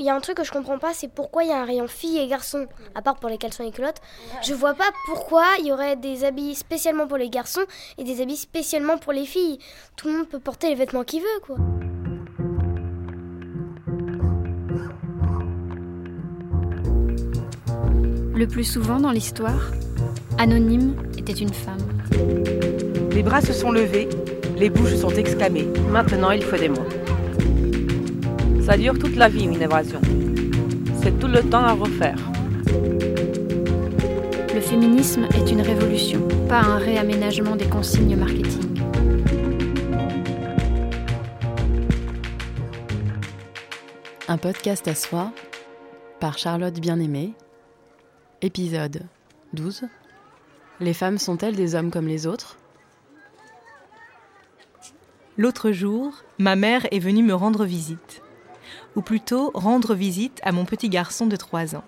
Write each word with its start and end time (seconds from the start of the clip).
Il 0.00 0.04
y 0.04 0.10
a 0.10 0.14
un 0.14 0.20
truc 0.20 0.36
que 0.36 0.44
je 0.44 0.52
comprends 0.52 0.78
pas, 0.78 0.94
c'est 0.94 1.08
pourquoi 1.08 1.42
il 1.42 1.48
y 1.48 1.52
a 1.52 1.60
un 1.60 1.64
rayon 1.64 1.88
filles 1.88 2.18
et 2.18 2.28
garçons, 2.28 2.68
à 2.94 3.02
part 3.02 3.16
pour 3.16 3.28
les 3.28 3.36
caleçons 3.36 3.64
et 3.64 3.72
culottes. 3.72 4.00
Je 4.44 4.54
vois 4.54 4.74
pas 4.74 4.90
pourquoi 5.06 5.42
il 5.58 5.66
y 5.66 5.72
aurait 5.72 5.96
des 5.96 6.24
habits 6.24 6.54
spécialement 6.54 7.08
pour 7.08 7.16
les 7.16 7.28
garçons 7.28 7.64
et 7.98 8.04
des 8.04 8.22
habits 8.22 8.36
spécialement 8.36 8.98
pour 8.98 9.12
les 9.12 9.26
filles. 9.26 9.58
Tout 9.96 10.06
le 10.06 10.18
monde 10.18 10.28
peut 10.28 10.38
porter 10.38 10.68
les 10.68 10.76
vêtements 10.76 11.02
qu'il 11.02 11.22
veut, 11.22 11.40
quoi. 11.42 11.56
Le 18.36 18.46
plus 18.46 18.64
souvent 18.64 19.00
dans 19.00 19.10
l'histoire, 19.10 19.72
Anonyme 20.38 20.94
était 21.18 21.32
une 21.32 21.52
femme. 21.52 21.88
Les 23.10 23.24
bras 23.24 23.40
se 23.40 23.52
sont 23.52 23.72
levés, 23.72 24.08
les 24.56 24.70
bouches 24.70 24.94
sont 24.94 25.10
exclamées. 25.10 25.66
Maintenant, 25.90 26.30
il 26.30 26.44
faut 26.44 26.56
des 26.56 26.68
mots. 26.68 26.86
Ça 28.68 28.76
dure 28.76 28.98
toute 28.98 29.16
la 29.16 29.30
vie, 29.30 29.44
une 29.44 29.62
évasion. 29.62 29.98
C'est 31.02 31.18
tout 31.18 31.26
le 31.26 31.40
temps 31.40 31.64
à 31.64 31.72
refaire. 31.72 32.18
Le 34.54 34.60
féminisme 34.60 35.26
est 35.34 35.50
une 35.50 35.62
révolution, 35.62 36.28
pas 36.50 36.60
un 36.60 36.76
réaménagement 36.76 37.56
des 37.56 37.64
consignes 37.64 38.14
marketing. 38.14 38.78
Un 44.28 44.36
podcast 44.36 44.86
à 44.86 44.94
soi 44.94 45.32
par 46.20 46.36
Charlotte 46.36 46.78
Bien-Aimée. 46.78 47.32
Épisode 48.42 49.00
12. 49.54 49.84
Les 50.80 50.92
femmes 50.92 51.16
sont-elles 51.16 51.56
des 51.56 51.74
hommes 51.74 51.90
comme 51.90 52.06
les 52.06 52.26
autres? 52.26 52.58
L'autre 55.38 55.72
jour, 55.72 56.12
ma 56.36 56.54
mère 56.54 56.86
est 56.92 56.98
venue 56.98 57.22
me 57.22 57.34
rendre 57.34 57.64
visite 57.64 58.20
ou 58.98 59.00
plutôt 59.00 59.52
rendre 59.54 59.94
visite 59.94 60.40
à 60.42 60.50
mon 60.50 60.64
petit 60.64 60.88
garçon 60.88 61.28
de 61.28 61.36
3 61.36 61.76
ans. 61.76 61.84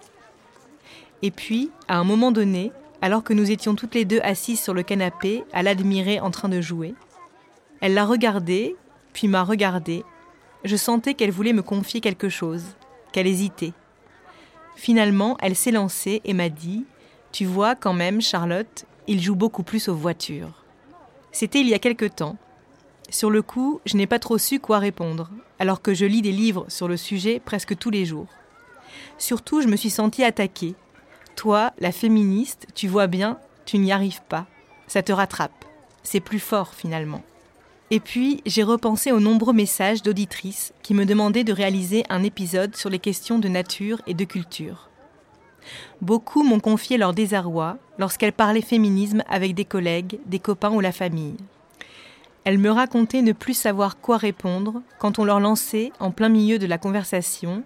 Et 1.22 1.32
puis, 1.32 1.72
à 1.88 1.98
un 1.98 2.04
moment 2.04 2.30
donné, 2.30 2.70
alors 3.02 3.24
que 3.24 3.32
nous 3.32 3.50
étions 3.50 3.74
toutes 3.74 3.96
les 3.96 4.04
deux 4.04 4.20
assises 4.22 4.60
sur 4.60 4.74
le 4.74 4.84
canapé 4.84 5.42
à 5.52 5.64
l'admirer 5.64 6.20
en 6.20 6.30
train 6.30 6.48
de 6.48 6.60
jouer, 6.60 6.94
elle 7.80 7.94
l'a 7.94 8.04
regardé, 8.04 8.76
puis 9.12 9.26
m'a 9.26 9.42
regardé. 9.42 10.04
Je 10.62 10.76
sentais 10.76 11.14
qu'elle 11.14 11.32
voulait 11.32 11.52
me 11.52 11.62
confier 11.62 12.00
quelque 12.00 12.28
chose, 12.28 12.62
qu'elle 13.10 13.26
hésitait. 13.26 13.72
Finalement, 14.76 15.36
elle 15.40 15.56
s'est 15.56 15.72
lancée 15.72 16.20
et 16.24 16.32
m'a 16.32 16.48
dit 16.48 16.84
Tu 17.32 17.44
vois, 17.44 17.74
quand 17.74 17.92
même, 17.92 18.20
Charlotte, 18.20 18.84
il 19.08 19.20
joue 19.20 19.34
beaucoup 19.34 19.64
plus 19.64 19.88
aux 19.88 19.96
voitures. 19.96 20.62
C'était 21.32 21.60
il 21.60 21.68
y 21.68 21.74
a 21.74 21.80
quelque 21.80 22.06
temps, 22.06 22.36
sur 23.10 23.30
le 23.30 23.42
coup, 23.42 23.80
je 23.86 23.96
n'ai 23.96 24.06
pas 24.06 24.18
trop 24.18 24.38
su 24.38 24.60
quoi 24.60 24.78
répondre, 24.78 25.30
alors 25.58 25.82
que 25.82 25.94
je 25.94 26.06
lis 26.06 26.22
des 26.22 26.32
livres 26.32 26.64
sur 26.68 26.88
le 26.88 26.96
sujet 26.96 27.40
presque 27.44 27.76
tous 27.76 27.90
les 27.90 28.04
jours. 28.04 28.28
Surtout, 29.18 29.60
je 29.60 29.68
me 29.68 29.76
suis 29.76 29.90
sentie 29.90 30.24
attaquée. 30.24 30.74
Toi, 31.36 31.72
la 31.78 31.92
féministe, 31.92 32.66
tu 32.74 32.88
vois 32.88 33.06
bien, 33.06 33.38
tu 33.64 33.78
n'y 33.78 33.92
arrives 33.92 34.22
pas. 34.28 34.46
Ça 34.86 35.02
te 35.02 35.12
rattrape. 35.12 35.64
C'est 36.02 36.20
plus 36.20 36.40
fort 36.40 36.74
finalement. 36.74 37.22
Et 37.90 38.00
puis, 38.00 38.40
j'ai 38.46 38.62
repensé 38.62 39.10
aux 39.10 39.20
nombreux 39.20 39.52
messages 39.52 40.02
d'auditrices 40.02 40.72
qui 40.82 40.94
me 40.94 41.04
demandaient 41.04 41.44
de 41.44 41.52
réaliser 41.52 42.04
un 42.08 42.22
épisode 42.22 42.76
sur 42.76 42.88
les 42.88 43.00
questions 43.00 43.38
de 43.38 43.48
nature 43.48 44.00
et 44.06 44.14
de 44.14 44.24
culture. 44.24 44.88
Beaucoup 46.00 46.42
m'ont 46.42 46.60
confié 46.60 46.96
leur 46.96 47.12
désarroi 47.12 47.78
lorsqu'elles 47.98 48.32
parlaient 48.32 48.60
féminisme 48.60 49.22
avec 49.28 49.54
des 49.54 49.64
collègues, 49.64 50.20
des 50.26 50.38
copains 50.38 50.72
ou 50.72 50.80
la 50.80 50.92
famille. 50.92 51.36
Elle 52.44 52.58
me 52.58 52.70
racontait 52.70 53.22
ne 53.22 53.32
plus 53.32 53.54
savoir 53.54 53.98
quoi 53.98 54.16
répondre 54.16 54.82
quand 54.98 55.18
on 55.18 55.24
leur 55.24 55.40
lançait, 55.40 55.92
en 56.00 56.10
plein 56.10 56.28
milieu 56.28 56.58
de 56.58 56.66
la 56.66 56.78
conversation, 56.78 57.62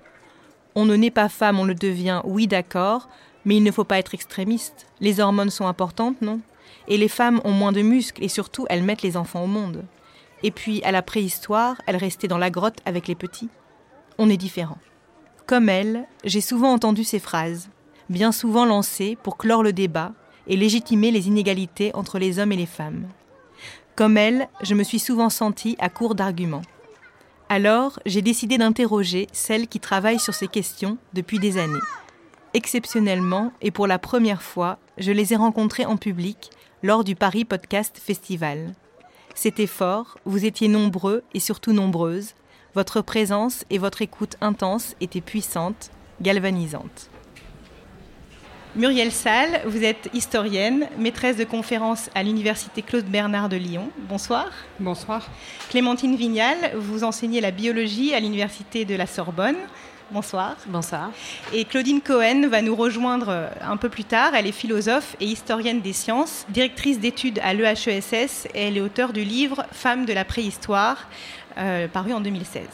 On 0.74 0.84
ne 0.84 0.96
naît 0.96 1.12
pas 1.12 1.28
femme, 1.28 1.60
on 1.60 1.64
le 1.64 1.76
devient, 1.76 2.20
oui 2.24 2.48
d'accord, 2.48 3.08
mais 3.44 3.56
il 3.56 3.62
ne 3.62 3.70
faut 3.70 3.84
pas 3.84 3.98
être 3.98 4.14
extrémiste. 4.14 4.86
Les 5.00 5.20
hormones 5.20 5.50
sont 5.50 5.68
importantes, 5.68 6.20
non? 6.20 6.40
Et 6.88 6.96
les 6.96 7.08
femmes 7.08 7.40
ont 7.44 7.52
moins 7.52 7.70
de 7.70 7.82
muscles 7.82 8.24
et 8.24 8.28
surtout 8.28 8.66
elles 8.68 8.82
mettent 8.82 9.02
les 9.02 9.16
enfants 9.16 9.44
au 9.44 9.46
monde. 9.46 9.84
Et 10.42 10.50
puis, 10.50 10.82
à 10.82 10.90
la 10.90 11.02
préhistoire, 11.02 11.80
elles 11.86 11.96
restaient 11.96 12.28
dans 12.28 12.38
la 12.38 12.50
grotte 12.50 12.80
avec 12.84 13.06
les 13.06 13.14
petits. 13.14 13.48
On 14.18 14.28
est 14.28 14.36
différent. 14.36 14.78
Comme 15.46 15.68
elle, 15.68 16.06
j'ai 16.24 16.40
souvent 16.40 16.72
entendu 16.72 17.04
ces 17.04 17.20
phrases, 17.20 17.68
bien 18.08 18.32
souvent 18.32 18.64
lancées 18.64 19.16
pour 19.22 19.36
clore 19.36 19.62
le 19.62 19.72
débat 19.72 20.12
et 20.46 20.56
légitimer 20.56 21.10
les 21.10 21.28
inégalités 21.28 21.92
entre 21.94 22.18
les 22.18 22.38
hommes 22.38 22.52
et 22.52 22.56
les 22.56 22.66
femmes. 22.66 23.06
Comme 23.96 24.16
elle, 24.16 24.48
je 24.62 24.74
me 24.74 24.82
suis 24.82 24.98
souvent 24.98 25.30
sentie 25.30 25.76
à 25.78 25.88
court 25.88 26.16
d'arguments. 26.16 26.62
Alors, 27.48 28.00
j'ai 28.06 28.22
décidé 28.22 28.58
d'interroger 28.58 29.28
celles 29.32 29.68
qui 29.68 29.78
travaillent 29.78 30.18
sur 30.18 30.34
ces 30.34 30.48
questions 30.48 30.98
depuis 31.12 31.38
des 31.38 31.58
années. 31.58 31.78
Exceptionnellement, 32.54 33.52
et 33.62 33.70
pour 33.70 33.86
la 33.86 34.00
première 34.00 34.42
fois, 34.42 34.78
je 34.98 35.12
les 35.12 35.32
ai 35.32 35.36
rencontrées 35.36 35.86
en 35.86 35.96
public 35.96 36.50
lors 36.82 37.04
du 37.04 37.14
Paris 37.14 37.44
Podcast 37.44 38.00
Festival. 38.02 38.74
C'était 39.36 39.68
fort, 39.68 40.18
vous 40.24 40.44
étiez 40.44 40.66
nombreux 40.66 41.22
et 41.32 41.40
surtout 41.40 41.72
nombreuses, 41.72 42.34
votre 42.74 43.00
présence 43.00 43.64
et 43.70 43.78
votre 43.78 44.02
écoute 44.02 44.36
intense 44.40 44.96
étaient 45.00 45.20
puissantes, 45.20 45.90
galvanisantes. 46.20 47.10
Muriel 48.76 49.12
Salle, 49.12 49.60
vous 49.66 49.84
êtes 49.84 50.10
historienne, 50.14 50.88
maîtresse 50.98 51.36
de 51.36 51.44
conférences 51.44 52.10
à 52.16 52.24
l'Université 52.24 52.82
Claude 52.82 53.04
Bernard 53.04 53.48
de 53.48 53.56
Lyon. 53.56 53.88
Bonsoir. 54.08 54.50
Bonsoir. 54.80 55.30
Clémentine 55.70 56.16
Vignal, 56.16 56.72
vous 56.74 57.04
enseignez 57.04 57.40
la 57.40 57.52
biologie 57.52 58.14
à 58.14 58.20
l'Université 58.20 58.84
de 58.84 58.96
la 58.96 59.06
Sorbonne. 59.06 59.54
Bonsoir. 60.10 60.56
Bonsoir. 60.66 61.12
Et 61.52 61.64
Claudine 61.64 62.00
Cohen 62.00 62.48
va 62.48 62.62
nous 62.62 62.74
rejoindre 62.74 63.28
euh, 63.28 63.48
un 63.62 63.76
peu 63.76 63.88
plus 63.88 64.02
tard. 64.02 64.34
Elle 64.34 64.48
est 64.48 64.52
philosophe 64.52 65.14
et 65.20 65.26
historienne 65.26 65.80
des 65.80 65.92
sciences, 65.92 66.44
directrice 66.48 66.98
d'études 66.98 67.38
à 67.44 67.54
l'EHESS 67.54 68.48
et 68.54 68.66
elle 68.66 68.76
est 68.76 68.80
auteure 68.80 69.12
du 69.12 69.22
livre 69.22 69.64
Femmes 69.70 70.04
de 70.04 70.12
la 70.12 70.24
préhistoire, 70.24 71.08
euh, 71.58 71.86
paru 71.86 72.12
en 72.12 72.20
2016. 72.20 72.64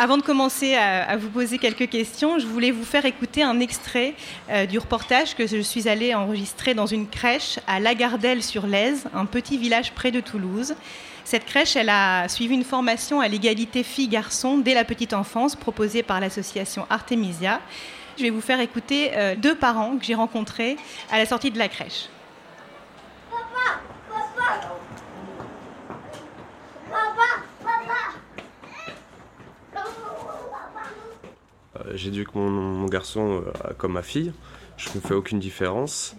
Avant 0.00 0.16
de 0.16 0.22
commencer 0.22 0.76
à, 0.76 1.16
vous 1.16 1.28
poser 1.28 1.58
quelques 1.58 1.90
questions, 1.90 2.38
je 2.38 2.46
voulais 2.46 2.70
vous 2.70 2.84
faire 2.84 3.04
écouter 3.04 3.42
un 3.42 3.58
extrait 3.58 4.14
euh, 4.48 4.64
du 4.64 4.78
reportage 4.78 5.34
que 5.34 5.44
je 5.44 5.60
suis 5.60 5.88
allée 5.88 6.14
enregistrer 6.14 6.72
dans 6.72 6.86
une 6.86 7.08
crèche 7.08 7.58
à 7.66 7.80
Lagardelle-sur-Lèze, 7.80 9.06
un 9.12 9.26
petit 9.26 9.58
village 9.58 9.90
près 9.94 10.12
de 10.12 10.20
Toulouse. 10.20 10.76
Cette 11.24 11.44
crèche, 11.46 11.74
elle 11.74 11.88
a 11.88 12.28
suivi 12.28 12.54
une 12.54 12.62
formation 12.62 13.20
à 13.20 13.26
l'égalité 13.26 13.82
filles-garçons 13.82 14.58
dès 14.58 14.72
la 14.72 14.84
petite 14.84 15.14
enfance 15.14 15.56
proposée 15.56 16.04
par 16.04 16.20
l'association 16.20 16.86
Artemisia. 16.90 17.60
Je 18.16 18.22
vais 18.22 18.30
vous 18.30 18.40
faire 18.40 18.60
écouter 18.60 19.10
euh, 19.14 19.34
deux 19.34 19.56
parents 19.56 19.98
que 19.98 20.04
j'ai 20.04 20.14
rencontrés 20.14 20.76
à 21.10 21.18
la 21.18 21.26
sortie 21.26 21.50
de 21.50 21.58
la 21.58 21.66
crèche. 21.66 22.08
Euh, 23.32 23.36
j'éduque 31.94 32.34
mon, 32.34 32.50
mon 32.50 32.86
garçon 32.86 33.42
euh, 33.46 33.72
comme 33.76 33.92
ma 33.92 34.02
fille. 34.02 34.32
Je 34.76 34.88
ne 34.94 35.00
fais 35.00 35.14
aucune 35.14 35.38
différence. 35.38 36.16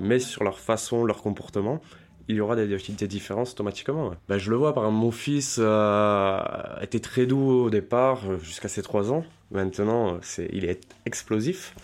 Mais 0.00 0.18
sur 0.18 0.42
leur 0.44 0.58
façon, 0.58 1.04
leur 1.04 1.22
comportement, 1.22 1.80
il 2.28 2.36
y 2.36 2.40
aura 2.40 2.56
des, 2.56 2.66
des 2.66 3.08
différences 3.08 3.52
automatiquement. 3.52 4.12
Ben, 4.28 4.38
je 4.38 4.50
le 4.50 4.56
vois, 4.56 4.72
par 4.72 4.84
exemple, 4.84 5.00
mon 5.00 5.10
fils 5.10 5.58
euh, 5.60 6.38
était 6.80 7.00
très 7.00 7.26
doux 7.26 7.50
au 7.64 7.70
départ, 7.70 8.20
jusqu'à 8.40 8.68
ses 8.68 8.82
3 8.82 9.12
ans. 9.12 9.24
Maintenant, 9.50 10.18
c'est, 10.22 10.48
il 10.52 10.64
est 10.64 10.80
explosif. 11.04 11.74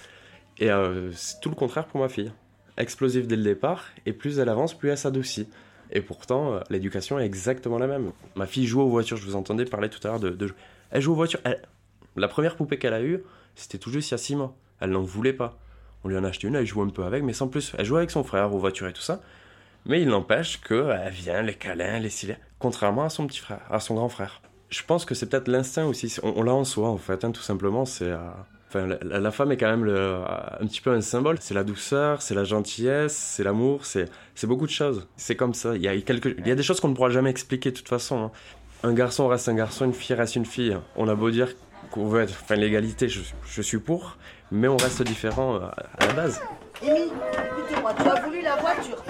Et 0.59 0.71
c'est 1.13 1.41
tout 1.41 1.51
le 1.51 1.55
contraire 1.55 1.87
pour 1.87 2.01
ma 2.01 2.09
fille. 2.09 2.33
Explosif 2.79 3.29
dès 3.29 3.37
le 3.37 3.45
départ, 3.45 3.85
et 4.07 4.13
plus 4.13 4.39
elle 4.41 4.49
avance, 4.49 4.77
plus 4.77 4.89
elle 4.89 4.99
s'adoucit. 4.99 5.49
Et 5.93 6.01
pourtant, 6.01 6.61
l'éducation 6.71 7.19
est 7.19 7.25
exactement 7.25 7.79
la 7.79 7.87
même. 7.87 8.11
Ma 8.35 8.47
fille 8.47 8.67
joue 8.67 8.81
aux 8.81 8.89
voitures, 8.89 9.17
je 9.17 9.25
vous 9.25 9.37
entendais 9.37 9.67
parler 9.67 9.89
tout 9.89 10.01
à 10.05 10.09
l'heure 10.11 10.21
de, 10.21 10.31
de... 10.31 10.53
Elle 10.91 11.03
joue 11.03 11.13
aux 11.13 11.17
voitures, 11.17 11.41
elle, 11.45 11.63
la 12.19 12.29
première 12.29 12.57
poupée 12.57 12.79
qu'elle 12.79 12.95
a 12.95 13.03
eue, 13.03 13.23
c'était 13.55 13.79
tout 13.79 13.91
juste 13.91 14.11
il 14.11 14.13
y 14.13 14.15
a 14.15 14.19
6 14.19 14.37
mois. 14.37 14.55
Elle 14.81 14.91
n'en 14.91 15.03
voulait 15.03 15.33
pas. 15.33 15.59
On 16.05 16.09
lui 16.09 16.17
en 16.17 16.25
a 16.25 16.29
acheté 16.29 16.47
une, 16.47 16.55
elle 16.55 16.67
joue 16.67 16.83
un 16.83 16.89
peu 16.89 17.05
avec, 17.05 17.25
mais 17.25 17.33
sans 17.33 17.49
plus. 17.49 17.73
Elle 17.77 17.85
joue 17.85 17.97
avec 17.97 18.11
son 18.11 18.23
frère 18.23 18.55
aux 18.55 18.59
voitures 18.59 18.89
et 18.89 18.93
tout 18.93 19.03
ça. 19.03 19.21
Mais 19.87 20.03
il 20.03 20.09
n'empêche 20.09 20.61
qu'elle 20.61 21.11
vient, 21.11 21.43
les 21.43 21.55
câlins, 21.55 21.99
les 21.99 22.11
cils, 22.11 22.39
contrairement 22.59 23.05
à 23.05 23.09
son 23.09 23.27
petit 23.27 23.39
frère, 23.41 23.61
à 23.71 23.81
son 23.81 23.95
grand 23.95 24.09
frère. 24.09 24.43
Je 24.71 24.83
pense 24.83 25.05
que 25.05 25.15
c'est 25.15 25.29
peut-être 25.29 25.49
l'instinct 25.49 25.87
aussi. 25.87 26.15
On, 26.23 26.43
l'a 26.43 26.53
en 26.53 26.65
soi, 26.65 26.89
en 26.89 26.99
fait, 26.99 27.25
hein, 27.25 27.31
tout 27.31 27.43
simplement. 27.43 27.87
C'est. 27.87 28.11
Euh, 28.11 28.19
enfin, 28.69 28.87
la, 29.03 29.31
femme 29.31 29.51
est 29.51 29.57
quand 29.57 29.75
même 29.75 29.89
un 29.89 30.67
petit 30.67 30.83
peu 30.83 30.91
un 30.91 31.01
symbole. 31.01 31.39
C'est 31.41 31.55
la 31.55 31.65
douceur, 31.65 32.21
c'est 32.21 32.35
la 32.35 32.45
gentillesse, 32.45 33.17
c'est 33.17 33.45
l'amour, 33.45 33.87
c'est 33.87 34.11
beaucoup 34.45 34.67
de 34.67 34.71
choses. 34.71 35.09
C'est 35.17 35.37
comme 35.37 35.55
ça. 35.55 35.75
Il 35.75 35.83
y, 35.83 35.89
a 35.89 35.95
il 35.95 36.47
y 36.47 36.51
a 36.51 36.55
des 36.55 36.63
choses 36.63 36.81
qu'on 36.81 36.89
ne 36.89 36.95
pourra 36.95 37.11
jamais 37.11 37.31
expliquer 37.31 37.71
de 37.71 37.77
toute 37.77 37.89
façon. 37.89 38.25
Hein. 38.25 38.31
Un 38.83 38.93
garçon 38.93 39.27
reste 39.27 39.49
un 39.49 39.55
garçon, 39.55 39.87
une 39.87 39.95
fille 39.95 40.15
reste 40.15 40.37
une 40.37 40.47
fille. 40.47 40.77
On 40.97 41.09
a 41.09 41.15
beau 41.15 41.31
dire 41.31 41.49
qu'on 41.91 42.07
veut 42.07 42.23
être, 42.23 42.35
enfin 42.43 42.57
l'égalité, 42.57 43.09
je, 43.09 43.21
je, 43.47 43.63
suis 43.63 43.79
pour, 43.79 44.17
mais 44.51 44.69
on 44.69 44.77
reste 44.77 45.03
différent 45.03 45.57
euh, 45.57 45.69
à, 45.99 46.07
la 46.07 46.13
base. 46.13 46.41
Amy, 46.83 47.05
écoutez-moi, 47.05 47.95
tu 47.95 48.09
as 48.09 48.21
voulu 48.23 48.41
la 48.43 48.57
voiture. 48.57 49.03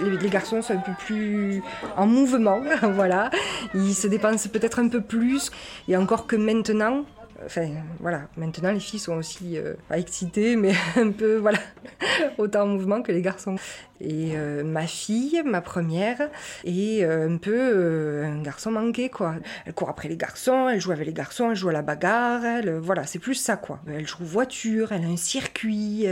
les, 0.00 0.28
garçons 0.28 0.62
sont 0.62 0.74
un 0.74 0.78
peu 0.78 0.92
plus 0.98 1.62
en 1.96 2.06
mouvement, 2.06 2.60
voilà. 2.82 3.30
Ils 3.74 3.94
se 3.94 4.06
dépensent 4.06 4.48
peut-être 4.48 4.78
un 4.78 4.88
peu 4.88 5.00
plus. 5.00 5.50
Et 5.88 5.96
encore 5.96 6.26
que 6.26 6.36
maintenant, 6.36 7.04
Enfin, 7.44 7.68
voilà, 8.00 8.22
maintenant 8.36 8.72
les 8.72 8.80
filles 8.80 8.98
sont 8.98 9.16
aussi 9.16 9.58
euh, 9.58 9.74
pas 9.88 9.98
excitées, 9.98 10.56
mais 10.56 10.72
un 10.96 11.10
peu, 11.10 11.36
voilà, 11.36 11.58
autant 12.38 12.62
en 12.62 12.66
mouvement 12.66 13.02
que 13.02 13.12
les 13.12 13.22
garçons. 13.22 13.56
Et 14.00 14.32
euh, 14.34 14.64
ma 14.64 14.88
fille, 14.88 15.42
ma 15.44 15.60
première, 15.60 16.28
est 16.64 17.04
euh, 17.04 17.28
un 17.28 17.36
peu 17.36 18.24
un 18.24 18.42
garçon 18.42 18.72
manqué, 18.72 19.08
quoi. 19.08 19.36
Elle 19.64 19.74
court 19.74 19.90
après 19.90 20.08
les 20.08 20.16
garçons, 20.16 20.68
elle 20.68 20.80
joue 20.80 20.90
avec 20.90 21.06
les 21.06 21.12
garçons, 21.12 21.50
elle 21.50 21.56
joue 21.56 21.68
à 21.68 21.72
la 21.72 21.82
bagarre, 21.82 22.44
elle, 22.44 22.78
voilà, 22.78 23.06
c'est 23.06 23.20
plus 23.20 23.36
ça, 23.36 23.56
quoi. 23.56 23.78
Elle 23.86 24.06
joue 24.06 24.24
voiture, 24.24 24.90
elle 24.90 25.04
a 25.04 25.08
un 25.08 25.16
circuit, 25.16 26.06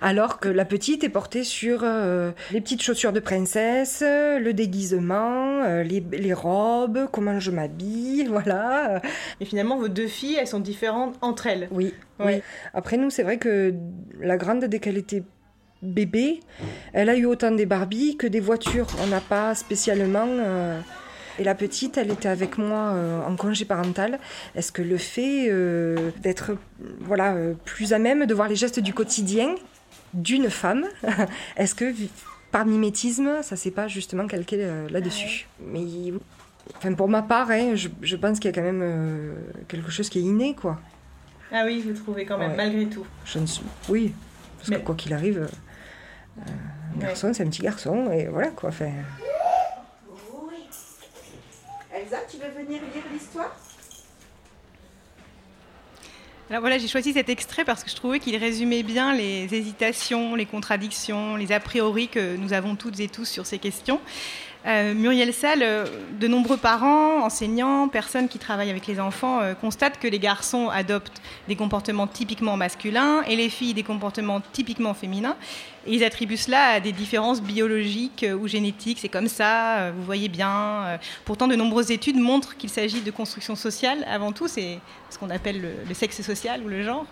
alors 0.00 0.40
que 0.40 0.48
la 0.48 0.64
petite 0.64 1.04
est 1.04 1.10
portée 1.10 1.44
sur 1.44 1.82
les 1.82 2.60
petites 2.62 2.82
chaussures 2.82 3.12
de 3.12 3.20
princesse, 3.20 4.02
le 4.02 4.52
déguisement, 4.52 5.62
les, 5.82 6.02
les 6.12 6.32
robes, 6.32 7.06
comment 7.12 7.38
je 7.38 7.50
m'habille, 7.50 8.24
voilà. 8.30 9.02
Et 9.40 9.44
finalement, 9.44 9.76
vos 9.76 9.88
deux 9.88 10.06
filles, 10.06 10.36
elles 10.40 10.46
sont 10.46 10.60
différentes 10.66 11.14
entre 11.22 11.46
elles. 11.46 11.68
Oui. 11.70 11.94
oui. 12.18 12.42
Après, 12.74 12.96
nous, 12.96 13.10
c'est 13.10 13.22
vrai 13.22 13.38
que 13.38 13.72
la 14.20 14.36
grande, 14.36 14.64
dès 14.64 14.80
qu'elle 14.80 14.98
était 14.98 15.22
bébé, 15.82 16.40
elle 16.92 17.08
a 17.08 17.16
eu 17.16 17.24
autant 17.24 17.52
des 17.52 17.66
Barbies 17.66 18.16
que 18.16 18.26
des 18.26 18.40
voitures. 18.40 18.88
On 19.02 19.06
n'a 19.06 19.20
pas 19.20 19.54
spécialement. 19.54 20.26
Euh, 20.26 20.80
et 21.38 21.44
la 21.44 21.54
petite, 21.54 21.98
elle 21.98 22.10
était 22.10 22.28
avec 22.28 22.58
moi 22.58 22.92
euh, 22.94 23.22
en 23.22 23.36
congé 23.36 23.64
parental. 23.64 24.18
Est-ce 24.54 24.72
que 24.72 24.82
le 24.82 24.96
fait 24.96 25.48
euh, 25.48 26.10
d'être 26.22 26.56
voilà, 27.00 27.36
plus 27.64 27.92
à 27.92 27.98
même 27.98 28.26
de 28.26 28.34
voir 28.34 28.48
les 28.48 28.56
gestes 28.56 28.80
du 28.80 28.92
quotidien 28.92 29.54
d'une 30.14 30.50
femme, 30.50 30.86
est-ce 31.56 31.74
que 31.74 31.92
par 32.50 32.64
mimétisme, 32.64 33.42
ça 33.42 33.54
s'est 33.56 33.70
pas 33.70 33.86
justement 33.86 34.26
calqué 34.26 34.66
là-dessus? 34.90 35.46
Mais 35.60 36.12
Enfin, 36.74 36.92
pour 36.94 37.08
ma 37.08 37.22
part, 37.22 37.50
hein, 37.50 37.74
je, 37.74 38.16
pense 38.16 38.38
qu'il 38.38 38.50
y 38.50 38.52
a 38.52 38.54
quand 38.54 38.66
même 38.66 38.82
euh, 38.82 39.34
quelque 39.68 39.90
chose 39.90 40.08
qui 40.08 40.18
est 40.18 40.22
inné, 40.22 40.54
quoi. 40.54 40.80
Ah 41.52 41.62
oui, 41.64 41.80
vous 41.80 41.92
trouvez 41.92 42.24
quand 42.24 42.38
même, 42.38 42.56
malgré 42.56 42.86
tout. 42.86 43.06
Je 43.24 43.38
ne 43.38 43.46
suis... 43.46 43.62
Oui, 43.88 44.12
parce 44.58 44.70
que 44.70 44.76
quoi 44.84 44.94
qu'il 44.94 45.12
arrive, 45.12 45.48
euh, 46.38 46.42
un 46.96 46.98
garçon, 46.98 47.32
c'est 47.32 47.44
un 47.44 47.48
petit 47.48 47.62
garçon, 47.62 48.10
et 48.10 48.26
voilà, 48.26 48.48
quoi. 48.48 48.70
Enfin... 48.70 48.90
Oui. 50.32 50.56
Elsa, 51.94 52.18
tu 52.28 52.36
veux 52.38 52.64
venir 52.64 52.80
lire 52.94 53.04
l'histoire? 53.12 53.56
Alors 56.48 56.60
voilà, 56.60 56.78
j'ai 56.78 56.86
choisi 56.86 57.12
cet 57.12 57.28
extrait 57.28 57.64
parce 57.64 57.82
que 57.82 57.90
je 57.90 57.96
trouvais 57.96 58.20
qu'il 58.20 58.36
résumait 58.36 58.84
bien 58.84 59.12
les 59.12 59.52
hésitations, 59.52 60.36
les 60.36 60.46
contradictions, 60.46 61.34
les 61.34 61.50
a 61.50 61.58
priori 61.58 62.06
que 62.06 62.36
nous 62.36 62.52
avons 62.52 62.76
toutes 62.76 63.00
et 63.00 63.08
tous 63.08 63.24
sur 63.24 63.46
ces 63.46 63.58
questions. 63.58 64.00
Euh, 64.66 64.94
Muriel 64.94 65.32
Salle, 65.32 65.62
euh, 65.62 65.86
de 66.18 66.26
nombreux 66.26 66.56
parents, 66.56 67.24
enseignants, 67.24 67.86
personnes 67.86 68.28
qui 68.28 68.40
travaillent 68.40 68.70
avec 68.70 68.88
les 68.88 68.98
enfants 68.98 69.40
euh, 69.40 69.54
constatent 69.54 70.00
que 70.00 70.08
les 70.08 70.18
garçons 70.18 70.68
adoptent 70.70 71.22
des 71.46 71.54
comportements 71.54 72.08
typiquement 72.08 72.56
masculins 72.56 73.22
et 73.28 73.36
les 73.36 73.48
filles 73.48 73.74
des 73.74 73.84
comportements 73.84 74.42
typiquement 74.52 74.92
féminins. 74.92 75.36
Ils 75.86 76.02
attribuent 76.02 76.36
cela 76.36 76.64
à 76.70 76.80
des 76.80 76.90
différences 76.90 77.40
biologiques 77.40 78.26
ou 78.40 78.48
génétiques. 78.48 78.98
C'est 79.00 79.08
comme 79.08 79.28
ça, 79.28 79.92
vous 79.92 80.02
voyez 80.02 80.28
bien. 80.28 80.98
Pourtant, 81.24 81.46
de 81.46 81.54
nombreuses 81.54 81.92
études 81.92 82.16
montrent 82.16 82.56
qu'il 82.56 82.70
s'agit 82.70 83.02
de 83.02 83.10
construction 83.12 83.54
sociale 83.54 84.04
avant 84.10 84.32
tout. 84.32 84.48
C'est 84.48 84.80
ce 85.10 85.16
qu'on 85.16 85.30
appelle 85.30 85.76
le 85.88 85.94
sexe 85.94 86.22
social 86.22 86.60
ou 86.64 86.68
le 86.68 86.82
genre. 86.82 87.06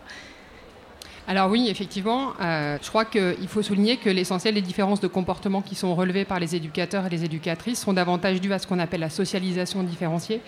Alors 1.26 1.50
oui, 1.50 1.68
effectivement, 1.70 2.34
euh, 2.40 2.76
je 2.82 2.88
crois 2.88 3.06
qu'il 3.06 3.48
faut 3.48 3.62
souligner 3.62 3.96
que 3.96 4.10
l'essentiel 4.10 4.54
des 4.54 4.60
différences 4.60 5.00
de 5.00 5.06
comportement 5.06 5.62
qui 5.62 5.74
sont 5.74 5.94
relevées 5.94 6.26
par 6.26 6.38
les 6.38 6.54
éducateurs 6.54 7.06
et 7.06 7.08
les 7.08 7.24
éducatrices 7.24 7.80
sont 7.80 7.94
davantage 7.94 8.42
dues 8.42 8.52
à 8.52 8.58
ce 8.58 8.66
qu'on 8.66 8.78
appelle 8.78 9.00
la 9.00 9.08
socialisation 9.08 9.82
différenciée. 9.82 10.42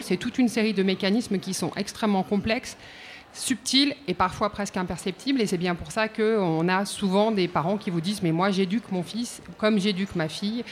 C'est 0.00 0.16
toute 0.16 0.38
une 0.38 0.48
série 0.48 0.72
de 0.72 0.82
mécanismes 0.82 1.38
qui 1.38 1.52
sont 1.52 1.72
extrêmement 1.76 2.22
complexes 2.22 2.78
subtils 3.34 3.94
et 4.08 4.14
parfois 4.14 4.48
presque 4.48 4.78
imperceptibles. 4.78 5.42
Et 5.42 5.46
c'est 5.46 5.58
bien 5.58 5.74
pour 5.74 5.92
ça 5.92 6.08
qu'on 6.08 6.68
a 6.68 6.86
souvent 6.86 7.30
des 7.30 7.48
parents 7.48 7.76
qui 7.76 7.90
vous 7.90 8.00
disent 8.00 8.22
Mais 8.22 8.32
moi, 8.32 8.50
j'éduque 8.50 8.90
mon 8.92 9.02
fils 9.02 9.42
comme 9.58 9.78
j'éduque 9.78 10.14
ma 10.14 10.28
fille, 10.28 10.64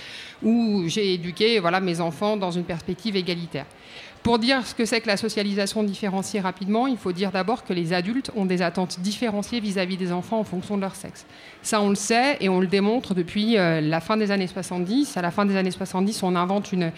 ou 0.43 0.85
j'ai 0.87 1.13
éduqué 1.13 1.59
voilà, 1.59 1.81
mes 1.81 2.01
enfants 2.01 2.39
dans 2.39 2.53
une 2.53 2.65
perspective 2.65 3.17
égalitaire. 3.17 3.67
Pour 4.23 4.39
dire 4.39 4.65
ce 4.65 4.73
que 4.73 4.85
c'est 4.85 5.01
que 5.01 5.09
la 5.09 5.17
socialisation 5.17 5.83
différenciée 5.83 6.39
rapidement, 6.39 6.87
il 6.87 6.97
faut 6.97 7.11
dire 7.11 7.33
d'abord 7.33 7.65
que 7.65 7.73
les 7.73 7.93
adultes 7.93 8.31
ont 8.37 8.47
des 8.47 8.63
attentes 8.63 9.01
différenciées 9.01 9.59
vis-à-vis 9.59 9.97
des 9.97 10.13
enfants 10.13 10.39
en 10.39 10.45
fonction 10.45 10.77
de 10.77 10.83
leur 10.83 10.95
sexe. 10.95 11.27
Ça, 11.63 11.81
on 11.81 11.89
le 11.89 11.97
sait 11.97 12.37
et 12.41 12.49
on 12.49 12.61
le 12.61 12.69
démontre 12.69 13.15
depuis 13.15 13.59
euh, 13.59 13.81
la 13.81 14.01
fin 14.01 14.17
des 14.17 14.31
années 14.31 14.47
70. 14.47 15.17
À 15.17 15.23
la 15.23 15.33
fin 15.33 15.45
des 15.45 15.57
années 15.57 15.73
70, 15.73 16.23
on 16.23 16.37
invente 16.37 16.71
une 16.71 16.93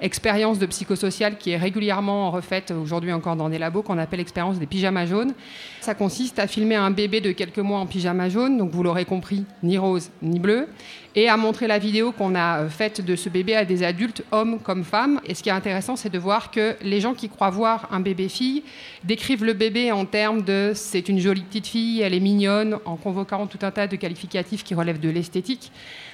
expérience 0.00 0.58
de 0.58 0.66
psychosocial 0.66 1.38
qui 1.38 1.50
est 1.50 1.56
régulièrement 1.56 2.30
refaite 2.30 2.70
aujourd'hui 2.70 3.12
encore 3.12 3.36
dans 3.36 3.48
des 3.48 3.58
labos 3.58 3.82
qu'on 3.82 3.98
appelle 3.98 4.18
l'expérience 4.18 4.58
des 4.58 4.66
pyjamas 4.66 5.06
jaunes. 5.06 5.32
Ça 5.80 5.94
consiste 5.94 6.38
à 6.38 6.46
filmer 6.46 6.76
un 6.76 6.90
bébé 6.90 7.20
de 7.20 7.32
quelques 7.32 7.58
mois 7.58 7.78
en 7.78 7.86
pyjama 7.86 8.28
jaune, 8.28 8.58
donc 8.58 8.70
vous 8.70 8.82
l'aurez 8.82 9.04
compris, 9.04 9.44
ni 9.62 9.78
rose 9.78 10.10
ni 10.22 10.38
bleu, 10.38 10.68
et 11.14 11.28
à 11.28 11.36
montrer 11.36 11.66
la 11.66 11.78
vidéo 11.78 12.12
qu'on 12.12 12.34
a 12.34 12.60
euh, 12.60 12.68
faite 12.68 13.04
de 13.04 13.16
ce 13.16 13.28
bébé 13.28 13.56
à 13.56 13.64
des 13.64 13.82
adultes, 13.82 14.22
hommes 14.30 14.58
comme 14.60 14.84
femmes. 14.84 15.20
Et 15.26 15.34
ce 15.34 15.42
qui 15.42 15.48
est 15.48 15.52
intéressant, 15.52 15.96
c'est 15.96 16.10
de 16.10 16.18
voir 16.18 16.50
que 16.50 16.76
les 16.82 17.00
gens 17.00 17.14
qui 17.14 17.28
croient 17.28 17.50
voir 17.50 17.88
un 17.90 18.00
bébé 18.00 18.28
fille 18.28 18.62
décrivent 19.04 19.44
le 19.44 19.54
bébé 19.54 19.90
en 19.90 20.04
termes 20.04 20.42
de 20.42 20.72
c'est 20.74 21.08
une 21.08 21.18
jolie 21.18 21.42
petite 21.42 21.66
fille, 21.66 22.02
elle 22.02 22.14
est 22.14 22.20
mignonne, 22.20 22.78
en 22.84 22.96
convoquant 22.96 23.46
tout 23.46 23.58
un 23.62 23.70
tas 23.70 23.86
de 23.86 23.96
qualificatifs 23.96 24.62
qui 24.62 24.74
relèvent 24.74 25.00
de 25.00 25.08
l'esthétique. 25.08 25.72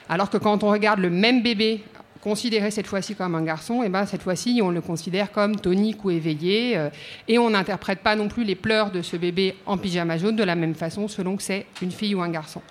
Alors 0.08 0.30
que 0.30 0.36
quand 0.36 0.62
on 0.62 0.70
regarde 0.70 1.00
le 1.00 1.10
même 1.10 1.42
bébé 1.42 1.82
considéré 2.24 2.70
cette 2.70 2.86
fois-ci 2.86 3.14
comme 3.14 3.34
un 3.34 3.42
garçon, 3.42 3.82
et 3.82 3.86
eh 3.86 3.88
ben 3.90 4.06
cette 4.06 4.22
fois-ci 4.22 4.60
on 4.62 4.70
le 4.70 4.80
considère 4.80 5.30
comme 5.30 5.56
tonique 5.56 6.02
ou 6.06 6.10
éveillé, 6.10 6.74
euh, 6.74 6.88
et 7.28 7.38
on 7.38 7.50
n'interprète 7.50 7.98
pas 7.98 8.16
non 8.16 8.28
plus 8.28 8.44
les 8.44 8.54
pleurs 8.54 8.90
de 8.90 9.02
ce 9.02 9.18
bébé 9.18 9.54
en 9.66 9.76
pyjama 9.76 10.16
jaune 10.16 10.34
de 10.34 10.42
la 10.42 10.54
même 10.54 10.74
façon 10.74 11.06
selon 11.06 11.36
que 11.36 11.42
c'est 11.42 11.66
une 11.82 11.92
fille 11.92 12.14
ou 12.14 12.22
un 12.22 12.30
garçon. 12.30 12.62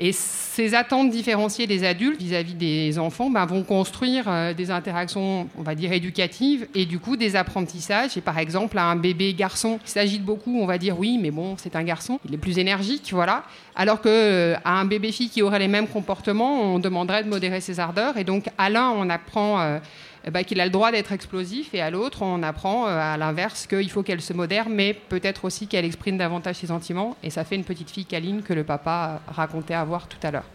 Et 0.00 0.10
ces 0.12 0.74
attentes 0.74 1.10
différenciées 1.10 1.68
des 1.68 1.84
adultes 1.84 2.20
vis-à-vis 2.20 2.54
des 2.54 2.98
enfants 2.98 3.30
ben, 3.30 3.46
vont 3.46 3.62
construire 3.62 4.24
euh, 4.26 4.52
des 4.52 4.72
interactions, 4.72 5.48
on 5.56 5.62
va 5.62 5.76
dire, 5.76 5.92
éducatives 5.92 6.66
et 6.74 6.84
du 6.84 6.98
coup 6.98 7.16
des 7.16 7.36
apprentissages. 7.36 8.16
Et 8.16 8.20
par 8.20 8.38
exemple, 8.38 8.76
à 8.76 8.84
un 8.84 8.96
bébé 8.96 9.34
garçon 9.34 9.78
qui 9.84 9.92
s'agite 9.92 10.24
beaucoup, 10.24 10.58
on 10.58 10.66
va 10.66 10.78
dire 10.78 10.98
oui, 10.98 11.18
mais 11.20 11.30
bon, 11.30 11.54
c'est 11.58 11.76
un 11.76 11.84
garçon, 11.84 12.18
il 12.26 12.34
est 12.34 12.38
plus 12.38 12.58
énergique, 12.58 13.10
voilà. 13.12 13.44
Alors 13.76 14.00
qu'à 14.00 14.08
euh, 14.08 14.56
un 14.64 14.84
bébé 14.84 15.12
fille 15.12 15.30
qui 15.30 15.42
aurait 15.42 15.60
les 15.60 15.68
mêmes 15.68 15.88
comportements, 15.88 16.74
on 16.74 16.80
demanderait 16.80 17.22
de 17.22 17.28
modérer 17.28 17.60
ses 17.60 17.78
ardeurs. 17.78 18.16
Et 18.16 18.24
donc, 18.24 18.46
à 18.58 18.70
l'un, 18.70 18.90
on 18.90 19.08
apprend. 19.10 19.60
Euh, 19.60 19.78
eh 20.26 20.30
ben, 20.30 20.42
qu'il 20.42 20.58
a 20.60 20.64
le 20.64 20.70
droit 20.70 20.90
d'être 20.90 21.12
explosif, 21.12 21.74
et 21.74 21.82
à 21.82 21.90
l'autre, 21.90 22.22
on 22.22 22.42
apprend 22.42 22.86
euh, 22.86 22.98
à 22.98 23.18
l'inverse 23.18 23.66
qu'il 23.66 23.90
faut 23.90 24.02
qu'elle 24.02 24.22
se 24.22 24.32
modère, 24.32 24.70
mais 24.70 24.94
peut-être 24.94 25.44
aussi 25.44 25.66
qu'elle 25.66 25.84
exprime 25.84 26.16
davantage 26.16 26.56
ses 26.56 26.68
sentiments, 26.68 27.16
et 27.22 27.28
ça 27.28 27.44
fait 27.44 27.56
une 27.56 27.64
petite 27.64 27.90
fille 27.90 28.06
câline 28.06 28.42
que 28.42 28.54
le 28.54 28.64
papa 28.64 29.20
racontait 29.28 29.74
avoir 29.74 30.08
tout 30.08 30.18
à 30.22 30.30
l'heure. 30.30 30.46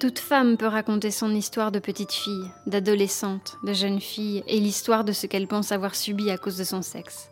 Toute 0.00 0.18
femme 0.18 0.56
peut 0.56 0.66
raconter 0.66 1.10
son 1.10 1.34
histoire 1.34 1.70
de 1.70 1.78
petite 1.78 2.12
fille, 2.12 2.50
d'adolescente, 2.66 3.56
de 3.62 3.72
jeune 3.72 4.00
fille, 4.00 4.42
et 4.46 4.58
l'histoire 4.58 5.04
de 5.04 5.12
ce 5.12 5.26
qu'elle 5.26 5.46
pense 5.46 5.70
avoir 5.70 5.94
subi 5.94 6.30
à 6.30 6.38
cause 6.38 6.56
de 6.56 6.64
son 6.64 6.82
sexe. 6.82 7.30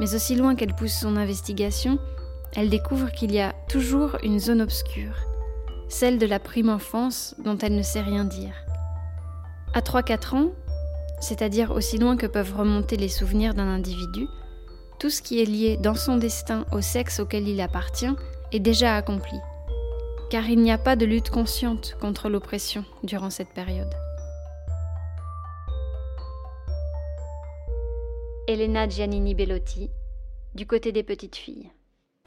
Mais 0.00 0.14
aussi 0.14 0.34
loin 0.34 0.56
qu'elle 0.56 0.74
pousse 0.74 0.98
son 0.98 1.16
investigation, 1.16 1.98
elle 2.56 2.70
découvre 2.70 3.12
qu'il 3.12 3.32
y 3.32 3.38
a 3.38 3.54
toujours 3.68 4.16
une 4.24 4.40
zone 4.40 4.62
obscure, 4.62 5.14
celle 5.88 6.18
de 6.18 6.26
la 6.26 6.40
prime 6.40 6.70
enfance 6.70 7.36
dont 7.44 7.58
elle 7.58 7.76
ne 7.76 7.82
sait 7.82 8.00
rien 8.00 8.24
dire. 8.24 8.54
À 9.74 9.80
3-4 9.80 10.34
ans, 10.34 10.50
c'est-à-dire 11.20 11.70
aussi 11.70 11.98
loin 11.98 12.16
que 12.16 12.26
peuvent 12.26 12.56
remonter 12.56 12.96
les 12.96 13.08
souvenirs 13.08 13.54
d'un 13.54 13.68
individu, 13.68 14.26
tout 14.98 15.10
ce 15.10 15.22
qui 15.22 15.40
est 15.40 15.44
lié 15.44 15.76
dans 15.76 15.94
son 15.94 16.16
destin 16.16 16.64
au 16.72 16.80
sexe 16.80 17.20
auquel 17.20 17.46
il 17.46 17.60
appartient 17.60 18.14
est 18.52 18.58
déjà 18.58 18.96
accompli, 18.96 19.38
car 20.30 20.48
il 20.48 20.60
n'y 20.60 20.72
a 20.72 20.78
pas 20.78 20.96
de 20.96 21.06
lutte 21.06 21.30
consciente 21.30 21.96
contre 22.00 22.28
l'oppression 22.28 22.84
durant 23.04 23.30
cette 23.30 23.50
période. 23.50 23.94
Elena 28.50 28.88
Giannini 28.88 29.34
Bellotti, 29.36 29.90
du 30.56 30.66
côté 30.66 30.90
des 30.90 31.04
petites 31.04 31.36
filles. 31.36 31.70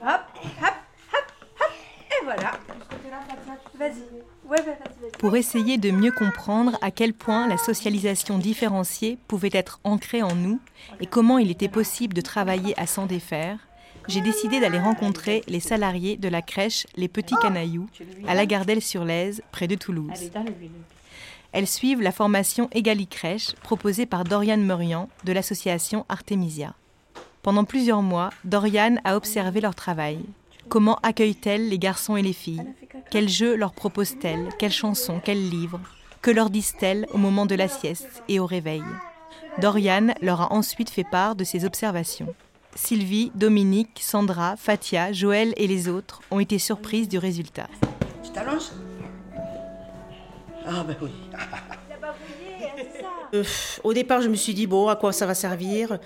Hop, 0.02 0.08
hop, 0.08 0.74
hop, 1.12 1.26
hop, 1.60 1.72
et 2.10 2.24
voilà. 2.24 2.52
Vas-y. 3.78 4.24
Pour 5.20 5.36
essayer 5.36 5.78
de 5.78 5.92
mieux 5.92 6.14
comprendre 6.14 6.78
à 6.82 6.92
quel 6.92 7.14
point 7.14 7.50
la 7.50 7.58
socialisation 7.58 8.38
différenciée 8.38 9.18
pouvait 9.28 9.50
être 9.52 9.82
ancrée 9.84 10.24
en 10.24 10.34
nous 10.34 10.62
et 11.02 11.08
comment 11.08 11.40
il 11.40 11.52
était 11.52 11.68
possible 11.68 12.14
de 12.14 12.22
travailler 12.22 12.74
à 12.80 12.88
s'en 12.88 13.06
défaire, 13.06 13.60
j'ai 14.08 14.22
décidé 14.22 14.62
d'aller 14.62 14.80
rencontrer 14.80 15.44
les 15.48 15.60
salariés 15.60 16.16
de 16.16 16.30
la 16.30 16.42
crèche 16.42 16.88
Les 16.96 17.10
Petits 17.10 17.36
Canailloux 17.42 17.90
à 18.28 18.34
la 18.34 18.46
Gardelle-sur-Lèze, 18.46 19.42
près 19.52 19.68
de 19.68 19.76
Toulouse. 19.76 20.32
Elles 21.54 21.68
suivent 21.68 22.02
la 22.02 22.12
formation 22.12 22.68
Egali 22.72 23.08
Crèche 23.08 23.54
proposée 23.64 24.06
par 24.06 24.24
Dorian 24.24 24.58
Murian 24.58 25.08
de 25.24 25.32
l'association 25.32 26.06
Artemisia. 26.10 26.74
Pendant 27.44 27.64
plusieurs 27.64 28.02
mois, 28.02 28.32
Dorian 28.44 28.96
a 29.04 29.16
observé 29.16 29.62
leur 29.62 29.76
travail. 29.76 30.20
Comment 30.68 30.98
accueille-t-elle 31.04 31.70
les 31.70 31.80
garçons 31.80 32.18
et 32.18 32.22
les 32.22 32.34
filles? 32.34 32.66
Quels 33.12 33.30
jeux 33.30 33.56
leur 33.56 33.74
propose-t-elle 33.74 34.50
Quelles 34.58 34.72
chansons? 34.72 35.22
Quels 35.24 35.50
livres? 35.50 35.82
Que 36.22 36.32
leur 36.32 36.50
disent-elles 36.50 37.06
au 37.14 37.18
moment 37.18 37.46
de 37.46 37.56
la 37.56 37.68
sieste 37.68 38.24
et 38.28 38.40
au 38.40 38.46
réveil? 38.46 38.84
Dorian 39.62 40.16
leur 40.22 40.42
a 40.42 40.54
ensuite 40.54 40.90
fait 40.90 41.04
part 41.04 41.36
de 41.36 41.44
ses 41.44 41.66
observations. 41.66 42.34
Sylvie, 42.76 43.32
Dominique, 43.36 44.00
Sandra, 44.02 44.56
Fatia, 44.56 45.12
Joël 45.12 45.54
et 45.58 45.68
les 45.68 45.90
autres 45.90 46.22
ont 46.32 46.40
été 46.40 46.58
surprises 46.58 47.08
du 47.08 47.20
résultat. 47.20 47.68
Ah 50.66 50.84
ben 50.84 50.96
oui. 51.02 51.12
Euh, 53.34 53.44
au 53.84 53.94
départ, 53.94 54.22
je 54.22 54.30
me 54.30 54.36
suis 54.36 54.54
dit, 54.54 54.68
bon, 54.68 54.88
à 54.90 54.96
quoi 54.96 55.12
ça 55.12 55.26
va 55.26 55.34
servir? 55.34 55.98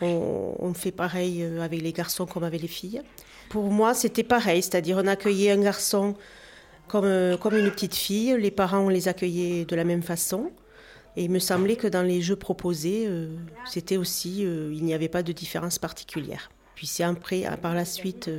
On, 0.00 0.54
on 0.60 0.74
fait 0.74 0.92
pareil 0.92 1.42
euh, 1.42 1.60
avec 1.60 1.82
les 1.82 1.92
garçons 1.92 2.24
comme 2.24 2.44
avec 2.44 2.62
les 2.62 2.68
filles. 2.68 3.02
Pour 3.48 3.64
moi, 3.64 3.94
c'était 3.94 4.22
pareil, 4.22 4.62
c'est-à-dire 4.62 4.96
on 4.98 5.06
accueillait 5.08 5.50
un 5.50 5.60
garçon 5.60 6.14
comme, 6.88 7.04
euh, 7.04 7.36
comme 7.36 7.56
une 7.56 7.70
petite 7.70 7.94
fille, 7.94 8.36
les 8.38 8.50
parents 8.50 8.80
on 8.80 8.88
les 8.88 9.06
accueillait 9.08 9.64
de 9.64 9.76
la 9.76 9.84
même 9.84 10.02
façon. 10.02 10.50
Et 11.16 11.24
il 11.24 11.30
me 11.30 11.38
semblait 11.38 11.76
que 11.76 11.86
dans 11.86 12.02
les 12.02 12.20
jeux 12.20 12.36
proposés, 12.36 13.04
euh, 13.06 13.28
c'était 13.66 13.96
aussi, 13.96 14.44
euh, 14.44 14.72
il 14.74 14.84
n'y 14.84 14.94
avait 14.94 15.08
pas 15.08 15.22
de 15.22 15.32
différence 15.32 15.78
particulière. 15.78 16.50
Puis 16.74 16.86
c'est 16.86 17.02
après, 17.02 17.44
par 17.60 17.74
la 17.74 17.84
suite, 17.84 18.30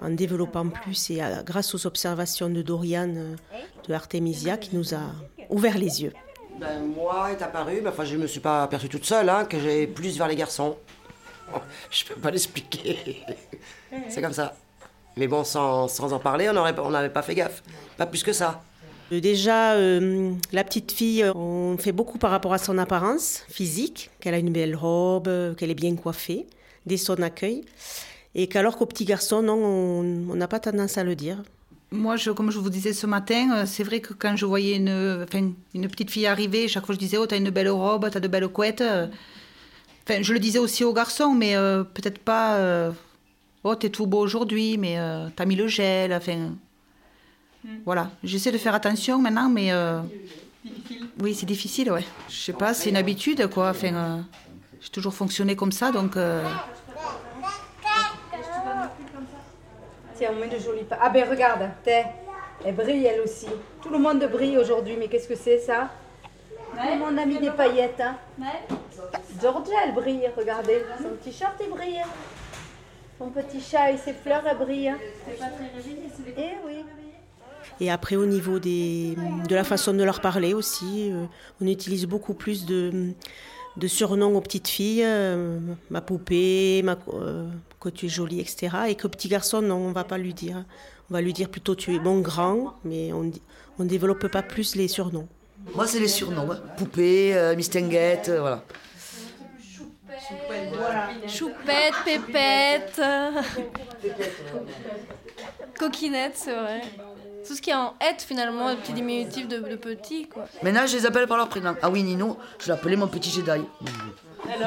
en 0.00 0.10
développant 0.10 0.68
plus 0.68 1.10
et 1.10 1.20
à- 1.20 1.42
grâce 1.42 1.74
aux 1.74 1.86
observations 1.86 2.48
de 2.48 2.62
Dorian 2.62 3.12
euh, 3.16 3.34
de 3.88 3.94
Artemisia 3.94 4.56
qui 4.56 4.74
nous 4.76 4.94
a 4.94 5.00
ouvert 5.50 5.78
les 5.78 6.02
yeux. 6.02 6.12
Ben, 6.58 6.82
moi 6.94 7.30
est 7.32 7.42
apparu, 7.42 7.80
mais 7.82 7.88
enfin, 7.90 8.04
je 8.04 8.16
ne 8.16 8.22
me 8.22 8.26
suis 8.26 8.40
pas 8.40 8.62
aperçue 8.64 8.88
toute 8.88 9.04
seule, 9.04 9.28
hein, 9.28 9.44
que 9.44 9.58
j'ai 9.58 9.86
plus 9.86 10.16
vers 10.18 10.28
les 10.28 10.36
garçons. 10.36 10.76
Je 11.90 12.04
peux 12.04 12.14
pas 12.20 12.30
l'expliquer. 12.30 13.24
C'est 14.08 14.22
comme 14.22 14.32
ça. 14.32 14.54
Mais 15.16 15.26
bon, 15.26 15.42
sans, 15.42 15.88
sans 15.88 16.12
en 16.12 16.18
parler, 16.20 16.48
on 16.48 16.90
n'avait 16.90 17.08
pas 17.10 17.22
fait 17.22 17.34
gaffe. 17.34 17.62
Pas 17.96 18.06
plus 18.06 18.22
que 18.22 18.32
ça. 18.32 18.62
Euh, 19.10 19.20
Déjà, 19.20 19.72
euh, 19.72 20.32
la 20.52 20.62
petite 20.62 20.92
fille, 20.92 21.24
on 21.34 21.76
fait 21.78 21.90
beaucoup 21.92 22.18
par 22.18 22.30
rapport 22.30 22.52
à 22.52 22.58
son 22.58 22.78
apparence 22.78 23.42
physique, 23.48 24.10
qu'elle 24.20 24.34
a 24.34 24.38
une 24.38 24.52
belle 24.52 24.76
robe, 24.76 25.56
qu'elle 25.56 25.70
est 25.70 25.74
bien 25.74 25.96
coiffée, 25.96 26.46
dès 26.86 26.96
son 26.96 27.20
accueil. 27.20 27.64
Et 28.34 28.46
qu'alors 28.46 28.76
qu'au 28.76 28.86
petit 28.86 29.04
garçon, 29.04 29.42
non, 29.42 29.54
on 29.54 30.34
n'a 30.36 30.46
pas 30.48 30.60
tendance 30.60 30.96
à 30.98 31.04
le 31.04 31.16
dire. 31.16 31.42
Moi, 31.92 32.14
je, 32.16 32.30
comme 32.30 32.50
je 32.52 32.58
vous 32.60 32.70
disais 32.70 32.92
ce 32.92 33.06
matin, 33.06 33.50
euh, 33.52 33.66
c'est 33.66 33.82
vrai 33.82 34.00
que 34.00 34.14
quand 34.14 34.36
je 34.36 34.46
voyais 34.46 34.76
une, 34.76 35.24
enfin, 35.24 35.50
une 35.74 35.88
petite 35.88 36.10
fille 36.10 36.26
arriver, 36.26 36.68
chaque 36.68 36.86
fois 36.86 36.94
je 36.94 37.00
disais 37.00 37.16
Oh, 37.16 37.26
t'as 37.26 37.36
une 37.36 37.50
belle 37.50 37.68
robe, 37.70 38.08
t'as 38.10 38.20
de 38.20 38.28
belles 38.28 38.46
couettes. 38.46 38.82
Enfin, 40.08 40.22
je 40.22 40.32
le 40.32 40.38
disais 40.38 40.60
aussi 40.60 40.84
aux 40.84 40.92
garçons, 40.92 41.34
mais 41.34 41.56
euh, 41.56 41.82
peut-être 41.82 42.18
pas 42.20 42.56
euh, 42.58 42.92
Oh, 43.64 43.74
t'es 43.74 43.90
tout 43.90 44.06
beau 44.06 44.20
aujourd'hui, 44.20 44.78
mais 44.78 44.98
euh, 44.98 45.28
t'as 45.34 45.44
mis 45.46 45.56
le 45.56 45.66
gel. 45.66 46.12
Enfin, 46.14 46.52
voilà. 47.84 48.10
J'essaie 48.22 48.52
de 48.52 48.58
faire 48.58 48.74
attention 48.76 49.18
maintenant, 49.18 49.48
mais. 49.50 49.72
euh, 49.72 50.00
Oui, 51.20 51.34
c'est 51.34 51.46
difficile, 51.46 51.90
ouais. 51.90 52.04
Je 52.28 52.36
sais 52.36 52.52
pas, 52.52 52.72
c'est 52.72 52.90
une 52.90 52.96
habitude, 52.96 53.48
quoi. 53.48 53.70
Enfin, 53.70 53.94
euh, 53.94 54.20
j'ai 54.80 54.90
toujours 54.90 55.12
fonctionné 55.14 55.56
comme 55.56 55.72
ça, 55.72 55.90
donc. 55.90 56.16
euh, 56.16 56.44
Tiens, 60.20 60.32
on 60.36 60.38
met 60.38 60.48
de 60.48 60.58
jolies 60.58 60.84
Ah 61.00 61.08
ben 61.08 61.26
regarde, 61.26 61.70
t'es. 61.82 62.04
Elle 62.62 62.74
brille 62.74 63.06
elle 63.06 63.22
aussi. 63.22 63.46
Tout 63.82 63.88
le 63.88 63.96
monde 63.96 64.22
brille 64.30 64.58
aujourd'hui, 64.58 64.94
mais 64.98 65.08
qu'est-ce 65.08 65.26
que 65.26 65.34
c'est 65.34 65.58
ça? 65.60 65.88
Tout 66.72 66.86
le 66.92 66.98
monde 66.98 67.18
a 67.18 67.24
mis 67.24 67.38
des 67.38 67.50
paillettes. 67.50 68.02
Hein. 68.02 68.16
Georgia, 69.40 69.76
elle 69.86 69.94
brille, 69.94 70.28
regardez. 70.36 70.82
Son 70.98 71.16
t-shirt, 71.24 71.54
il 71.62 71.70
brille. 71.70 72.02
Son 73.18 73.30
petit 73.30 73.62
chat 73.62 73.92
et 73.92 73.96
ses 73.96 74.12
fleurs, 74.12 74.42
elles 74.46 74.58
brillent. 74.58 74.92
Eh 76.36 76.50
oui. 76.66 76.84
Et 77.80 77.90
après, 77.90 78.16
au 78.16 78.26
niveau 78.26 78.58
des, 78.58 79.16
de 79.48 79.54
la 79.54 79.64
façon 79.64 79.94
de 79.94 80.04
leur 80.04 80.20
parler 80.20 80.52
aussi, 80.52 81.10
euh, 81.10 81.24
on 81.62 81.66
utilise 81.66 82.04
beaucoup 82.04 82.34
plus 82.34 82.66
de, 82.66 83.14
de 83.76 83.86
surnoms 83.86 84.36
aux 84.36 84.40
petites 84.40 84.68
filles, 84.68 85.04
euh, 85.04 85.58
ma 85.90 86.00
poupée, 86.00 86.82
ma, 86.84 86.96
euh, 87.14 87.48
que 87.80 87.88
tu 87.88 88.06
es 88.06 88.08
jolie, 88.08 88.40
etc. 88.40 88.68
Et 88.88 88.94
qu'au 88.96 89.08
petit 89.08 89.28
garçon, 89.28 89.62
non, 89.62 89.76
on 89.76 89.88
ne 89.88 89.94
va 89.94 90.04
pas 90.04 90.18
lui 90.18 90.34
dire. 90.34 90.64
On 91.10 91.14
va 91.14 91.20
lui 91.20 91.32
dire 91.32 91.48
plutôt 91.48 91.74
tu 91.74 91.94
es 91.94 91.98
bon 91.98 92.20
grand, 92.20 92.74
mais 92.84 93.12
on 93.12 93.22
ne 93.78 93.88
développe 93.88 94.28
pas 94.28 94.42
plus 94.42 94.76
les 94.76 94.88
surnoms. 94.88 95.28
Moi, 95.74 95.86
c'est 95.86 95.98
les 96.00 96.08
surnoms. 96.08 96.50
hein. 96.50 96.60
Poupée, 96.76 97.34
euh, 97.36 97.54
Mistinguette, 97.56 98.28
euh, 98.28 98.40
voilà. 98.40 98.62
Choupette, 101.26 101.94
pépette, 102.04 103.00
coquinette, 105.78 106.32
c'est 106.36 106.54
vrai. 106.54 106.80
Tout 107.46 107.54
ce 107.54 107.62
qui 107.62 107.70
est 107.70 107.74
en 107.74 107.94
être 108.00 108.22
finalement, 108.22 108.68
un 108.68 108.76
petit 108.76 108.92
diminutif 108.92 109.48
de, 109.48 109.58
de 109.58 109.76
petit 109.76 110.28
quoi. 110.28 110.44
Maintenant, 110.62 110.86
je 110.86 110.96
les 110.96 111.06
appelle 111.06 111.26
par 111.26 111.36
leur 111.36 111.48
prénom. 111.48 111.74
Ah 111.82 111.90
oui, 111.90 112.02
Nino, 112.02 112.36
je 112.58 112.68
l'appelais 112.68 112.96
mon 112.96 113.08
petit 113.08 113.30
Jedi. 113.30 113.62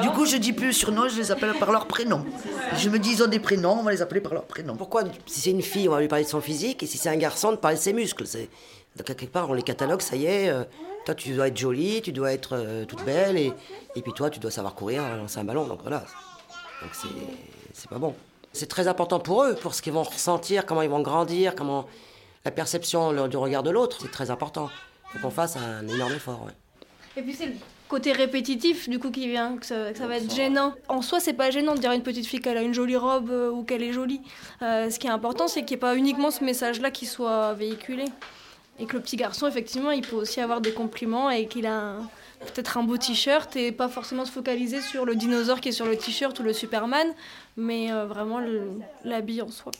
Du 0.02 0.10
coup, 0.10 0.24
je 0.24 0.36
dis 0.36 0.52
plus 0.52 0.72
surnom, 0.72 1.08
je 1.08 1.16
les 1.16 1.30
appelle 1.30 1.54
par 1.54 1.72
leur 1.72 1.86
prénom. 1.86 2.24
Je 2.76 2.88
me 2.88 2.98
dis, 2.98 3.12
ils 3.12 3.22
ont 3.22 3.26
des 3.26 3.40
prénoms, 3.40 3.78
on 3.80 3.82
va 3.82 3.90
les 3.90 4.02
appeler 4.02 4.20
par 4.20 4.32
leur 4.32 4.44
prénom. 4.44 4.76
Pourquoi, 4.76 5.04
si 5.26 5.40
c'est 5.40 5.50
une 5.50 5.62
fille, 5.62 5.88
on 5.88 5.92
va 5.92 6.00
lui 6.00 6.08
parler 6.08 6.24
de 6.24 6.28
son 6.28 6.40
physique, 6.40 6.82
et 6.82 6.86
si 6.86 6.96
c'est 6.96 7.08
un 7.08 7.16
garçon, 7.16 7.52
de 7.52 7.56
parler 7.56 7.76
de 7.76 7.82
ses 7.82 7.92
muscles 7.92 8.26
c'est... 8.26 8.48
Donc, 8.96 9.06
quelque 9.06 9.26
part, 9.26 9.50
on 9.50 9.54
les 9.54 9.62
catalogue, 9.62 10.00
ça 10.00 10.14
y 10.14 10.26
est, 10.26 10.48
euh, 10.48 10.62
toi, 11.04 11.16
tu 11.16 11.32
dois 11.34 11.48
être 11.48 11.56
jolie, 11.56 12.00
tu 12.00 12.12
dois 12.12 12.32
être 12.32 12.50
euh, 12.52 12.84
toute 12.84 13.04
belle, 13.04 13.36
et, 13.36 13.52
et 13.96 14.02
puis 14.02 14.12
toi, 14.12 14.30
tu 14.30 14.38
dois 14.38 14.52
savoir 14.52 14.74
courir, 14.74 15.02
lancer 15.16 15.40
un 15.40 15.44
ballon, 15.44 15.66
donc 15.66 15.80
voilà. 15.82 16.04
Donc, 16.80 16.90
c'est, 16.92 17.08
c'est 17.72 17.90
pas 17.90 17.98
bon. 17.98 18.14
C'est 18.52 18.68
très 18.68 18.86
important 18.86 19.18
pour 19.18 19.42
eux, 19.42 19.54
pour 19.54 19.74
ce 19.74 19.82
qu'ils 19.82 19.92
vont 19.92 20.04
ressentir, 20.04 20.64
comment 20.64 20.82
ils 20.82 20.88
vont 20.88 21.00
grandir, 21.00 21.56
comment 21.56 21.86
la 22.44 22.50
perception 22.50 23.26
du 23.28 23.36
regard 23.36 23.62
de 23.62 23.70
l'autre, 23.70 23.98
c'est 24.02 24.10
très 24.10 24.30
important. 24.30 24.70
Il 25.14 25.20
faut 25.20 25.28
qu'on 25.28 25.34
fasse 25.34 25.56
un 25.56 25.86
énorme 25.88 26.12
effort. 26.12 26.48
Et 27.16 27.22
puis 27.22 27.34
c'est 27.34 27.46
le 27.46 27.54
côté 27.88 28.12
répétitif 28.12 28.88
du 28.88 28.98
coup 28.98 29.10
qui 29.10 29.28
vient, 29.28 29.56
que 29.56 29.66
ça, 29.66 29.92
va 30.06 30.16
être 30.16 30.34
gênant. 30.34 30.74
En 30.88 31.00
soi, 31.00 31.20
c'est 31.20 31.32
pas 31.32 31.50
gênant 31.50 31.74
de 31.74 31.80
dire 31.80 31.90
à 31.90 31.94
une 31.94 32.02
petite 32.02 32.26
fille 32.26 32.40
qu'elle 32.40 32.56
a 32.56 32.62
une 32.62 32.74
jolie 32.74 32.96
robe 32.96 33.30
euh, 33.30 33.50
ou 33.50 33.62
qu'elle 33.62 33.82
est 33.82 33.92
jolie. 33.92 34.20
Euh, 34.62 34.90
ce 34.90 34.98
qui 34.98 35.06
est 35.06 35.10
important, 35.10 35.46
c'est 35.46 35.60
qu'il 35.60 35.76
n'y 35.76 35.78
ait 35.78 35.78
pas 35.78 35.96
uniquement 35.96 36.30
ce 36.30 36.42
message-là 36.42 36.90
qui 36.90 37.06
soit 37.06 37.52
véhiculé. 37.54 38.06
Et 38.80 38.86
que 38.86 38.96
le 38.96 39.02
petit 39.02 39.16
garçon, 39.16 39.46
effectivement, 39.46 39.92
il 39.92 40.02
peut 40.02 40.16
aussi 40.16 40.40
avoir 40.40 40.60
des 40.60 40.72
compliments 40.72 41.30
et 41.30 41.46
qu'il 41.46 41.66
a 41.66 41.98
peut-être 42.40 42.76
un 42.76 42.82
beau 42.82 42.96
t-shirt 42.96 43.54
et 43.54 43.70
pas 43.70 43.88
forcément 43.88 44.24
se 44.24 44.32
focaliser 44.32 44.80
sur 44.80 45.04
le 45.04 45.14
dinosaure 45.14 45.60
qui 45.60 45.68
est 45.68 45.72
sur 45.72 45.86
le 45.86 45.96
t-shirt 45.96 46.38
ou 46.40 46.42
le 46.42 46.52
Superman, 46.52 47.06
mais 47.56 47.92
euh, 47.92 48.06
vraiment 48.06 48.40
l'habit 49.04 49.42
en 49.42 49.50
soi. 49.50 49.70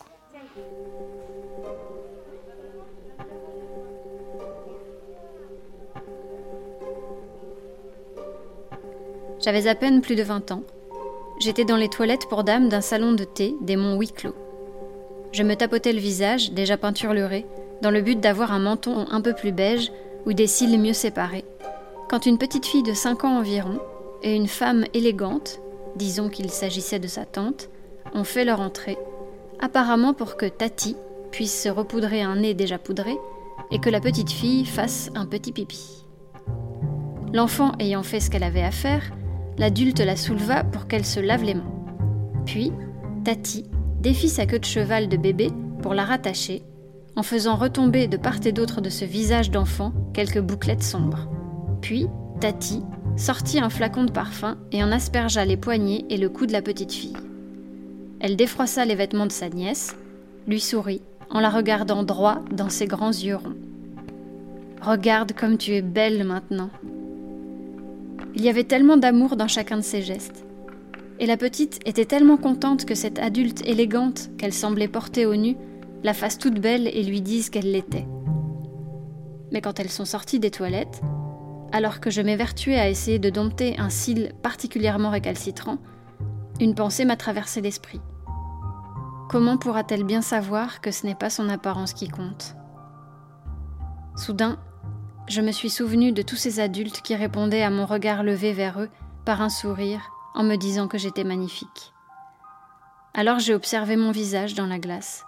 J'avais 9.45 9.67
à 9.67 9.75
peine 9.75 10.01
plus 10.01 10.17
de 10.17 10.23
20 10.23 10.53
ans. 10.53 10.63
J'étais 11.39 11.67
dans 11.67 11.77
les 11.77 11.91
toilettes 11.91 12.31
pour 12.31 12.45
dames 12.45 12.71
d'un 12.71 12.81
salon 12.81 13.13
de 13.13 13.25
thé 13.25 13.55
des 13.61 13.77
monts 13.77 13.97
Wicklow. 13.97 14.35
Je 15.33 15.43
me 15.43 15.55
tapotais 15.55 15.93
le 15.93 15.99
visage, 15.99 16.53
déjà 16.53 16.79
peinturluré, 16.79 17.45
dans 17.83 17.91
le 17.91 18.01
but 18.01 18.19
d'avoir 18.19 18.53
un 18.53 18.59
menton 18.59 19.07
un 19.11 19.21
peu 19.21 19.35
plus 19.35 19.53
beige 19.53 19.93
ou 20.25 20.33
des 20.33 20.47
cils 20.47 20.81
mieux 20.81 20.95
séparés, 20.95 21.45
quand 22.09 22.25
une 22.25 22.39
petite 22.39 22.65
fille 22.65 22.83
de 22.83 22.95
5 22.95 23.25
ans 23.25 23.37
environ 23.37 23.81
et 24.23 24.35
une 24.35 24.49
femme 24.49 24.87
élégante, 24.95 25.61
disons 25.95 26.31
qu'il 26.31 26.49
s'agissait 26.49 26.99
de 26.99 27.07
sa 27.09 27.27
tante, 27.27 27.69
ont 28.15 28.25
fait 28.25 28.47
leur 28.47 28.63
entrée, 28.63 28.97
apparemment 29.61 30.15
pour 30.15 30.39
que 30.39 30.47
Tati 30.47 30.97
puisse 31.33 31.65
se 31.65 31.69
repoudrer 31.69 32.23
un 32.23 32.37
nez 32.37 32.55
déjà 32.55 32.79
poudré 32.79 33.15
et 33.71 33.79
que 33.79 33.91
la 33.91 34.01
petite 34.01 34.31
fille 34.31 34.65
fasse 34.65 35.11
un 35.15 35.27
petit 35.27 35.53
pipi. 35.53 36.07
L'enfant 37.35 37.73
ayant 37.79 38.03
fait 38.03 38.21
ce 38.21 38.31
qu'elle 38.31 38.45
avait 38.45 38.63
à 38.63 38.71
faire, 38.71 39.11
l'adulte 39.59 40.01
la 40.01 40.17
souleva 40.17 40.65
pour 40.65 40.87
qu'elle 40.87 41.05
se 41.05 41.21
lave 41.21 41.45
les 41.45 41.55
mains. 41.55 41.73
Puis, 42.47 42.73
Tati 43.25 43.67
défit 44.01 44.29
sa 44.29 44.47
queue 44.47 44.59
de 44.59 44.65
cheval 44.65 45.09
de 45.09 45.17
bébé 45.17 45.51
pour 45.83 45.95
la 45.95 46.05
rattacher, 46.05 46.63
en 47.17 47.23
faisant 47.23 47.57
retomber 47.57 48.09
de 48.09 48.17
part 48.17 48.45
et 48.45 48.53
d'autre 48.53 48.81
de 48.81 48.91
ce 48.91 49.05
visage 49.05 49.51
d'enfant 49.51 49.93
quelques 50.13 50.41
bouclettes 50.41 50.83
sombres. 50.83 51.29
Puis, 51.81 52.07
Tati 52.41 52.83
sortit 53.17 53.61
un 53.61 53.71
flacon 53.71 54.05
de 54.05 54.11
parfum 54.11 54.57
et 54.73 54.83
en 54.83 54.91
aspergea 54.93 55.45
les 55.45 55.57
poignets 55.57 56.05
et 56.11 56.17
le 56.17 56.29
cou 56.29 56.47
de 56.47 56.53
la 56.53 56.63
petite 56.63 56.93
fille. 56.93 57.17
Elle 58.21 58.37
défroissa 58.37 58.85
les 58.85 58.95
vêtements 58.95 59.27
de 59.27 59.33
sa 59.33 59.49
nièce, 59.49 59.97
lui 60.47 60.61
sourit 60.61 61.03
en 61.31 61.41
la 61.41 61.51
regardant 61.51 62.03
droit 62.03 62.43
dans 62.53 62.69
ses 62.69 62.87
grands 62.87 63.11
yeux 63.11 63.37
ronds. 63.37 63.57
Regarde 64.81 65.33
comme 65.33 65.57
tu 65.57 65.73
es 65.73 65.83
belle 65.83 66.25
maintenant. 66.25 66.71
Il 68.37 68.43
y 68.43 68.49
avait 68.49 68.65
tellement 68.65 68.97
d'amour 68.97 69.37
dans 69.37 69.49
chacun 69.49 69.77
de 69.77 69.83
ses 69.83 70.03
gestes. 70.03 70.45
Et 71.21 71.27
la 71.27 71.37
petite 71.37 71.81
était 71.87 72.05
tellement 72.05 72.37
contente 72.37 72.85
que 72.85 72.97
cette 72.97 73.21
adulte 73.21 73.67
élégante 73.67 74.31
qu'elle 74.37 74.53
semblait 74.53 74.89
porter 74.89 75.27
au 75.27 75.37
nu 75.37 75.57
la 76.03 76.15
fasse 76.15 76.39
toute 76.39 76.61
belle 76.61 76.89
et 76.89 77.03
lui 77.05 77.21
dise 77.21 77.49
qu'elle 77.49 77.71
l'était. 77.71 78.07
Mais 79.53 79.61
quand 79.61 79.79
elles 79.79 79.91
sont 79.91 80.05
sorties 80.05 80.41
des 80.41 80.51
toilettes, 80.51 81.01
alors 81.73 82.01
que 82.01 82.11
je 82.11 82.21
m'évertuais 82.21 82.79
à 82.79 82.89
essayer 82.89 83.19
de 83.19 83.31
dompter 83.31 83.79
un 83.79 83.89
cil 83.89 84.33
particulièrement 84.43 85.11
récalcitrant, 85.11 85.79
une 86.61 86.75
pensée 86.75 87.05
m'a 87.05 87.17
traversé 87.17 87.61
l'esprit. 87.61 88.01
Comment 89.31 89.57
pourra-t-elle 89.57 90.05
bien 90.05 90.23
savoir 90.23 90.81
que 90.81 90.91
ce 90.91 91.07
n'est 91.07 91.15
pas 91.15 91.31
son 91.31 91.49
apparence 91.49 91.93
qui 91.93 92.09
compte? 92.09 92.57
Soudain, 94.17 94.59
je 95.29 95.41
me 95.41 95.53
suis 95.53 95.71
souvenu 95.71 96.13
de 96.13 96.23
tous 96.23 96.37
ces 96.37 96.61
adultes 96.61 97.01
qui 97.03 97.15
répondaient 97.15 97.63
à 97.63 97.71
mon 97.71 97.87
regard 97.87 98.23
levé 98.23 98.53
vers 98.53 98.81
eux 98.81 98.91
par 99.25 99.41
un 99.41 99.49
sourire 99.49 100.11
en 100.35 100.43
me 100.43 100.57
disant 100.57 100.89
que 100.89 100.99
j'étais 100.99 101.25
magnifique. 101.25 101.93
Alors 103.15 103.39
j'ai 103.39 103.55
observé 103.55 103.97
mon 103.97 104.11
visage 104.11 104.55
dans 104.55 104.67
la 104.67 104.79
glace, 104.79 105.25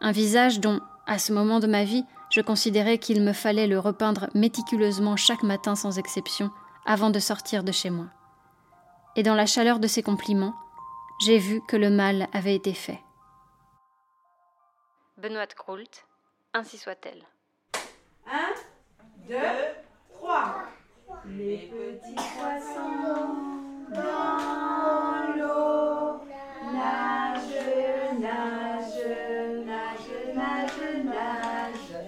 un 0.00 0.12
visage 0.12 0.60
dont, 0.60 0.80
à 1.06 1.18
ce 1.18 1.32
moment 1.32 1.60
de 1.60 1.66
ma 1.66 1.84
vie, 1.84 2.04
je 2.30 2.40
considérais 2.40 2.98
qu'il 2.98 3.22
me 3.22 3.32
fallait 3.32 3.66
le 3.66 3.78
repeindre 3.78 4.28
méticuleusement 4.34 5.16
chaque 5.16 5.42
matin 5.42 5.74
sans 5.74 5.98
exception 5.98 6.50
avant 6.86 7.10
de 7.10 7.18
sortir 7.18 7.64
de 7.64 7.72
chez 7.72 7.90
moi. 7.90 8.06
Et 9.16 9.22
dans 9.22 9.34
la 9.34 9.46
chaleur 9.46 9.78
de 9.78 9.86
ces 9.86 10.02
compliments, 10.02 10.54
j'ai 11.24 11.38
vu 11.38 11.60
que 11.68 11.76
le 11.76 11.90
mal 11.90 12.28
avait 12.32 12.54
été 12.54 12.74
fait. 12.74 13.00
Benoît 15.16 15.46
Kroult, 15.46 16.06
ainsi 16.52 16.76
soit-elle. 16.76 17.22
Un, 18.26 18.54
deux, 19.28 19.36
trois. 20.12 20.64
Les 21.26 21.70
petits 21.72 22.14
poissons 22.14 23.34
dans 23.90 25.36
l'eau 25.36 26.20
nagent, 26.72 28.20
nagent, 28.20 29.64
nagent, 29.64 30.34
nagent, 30.34 31.04
nagent. 31.04 32.02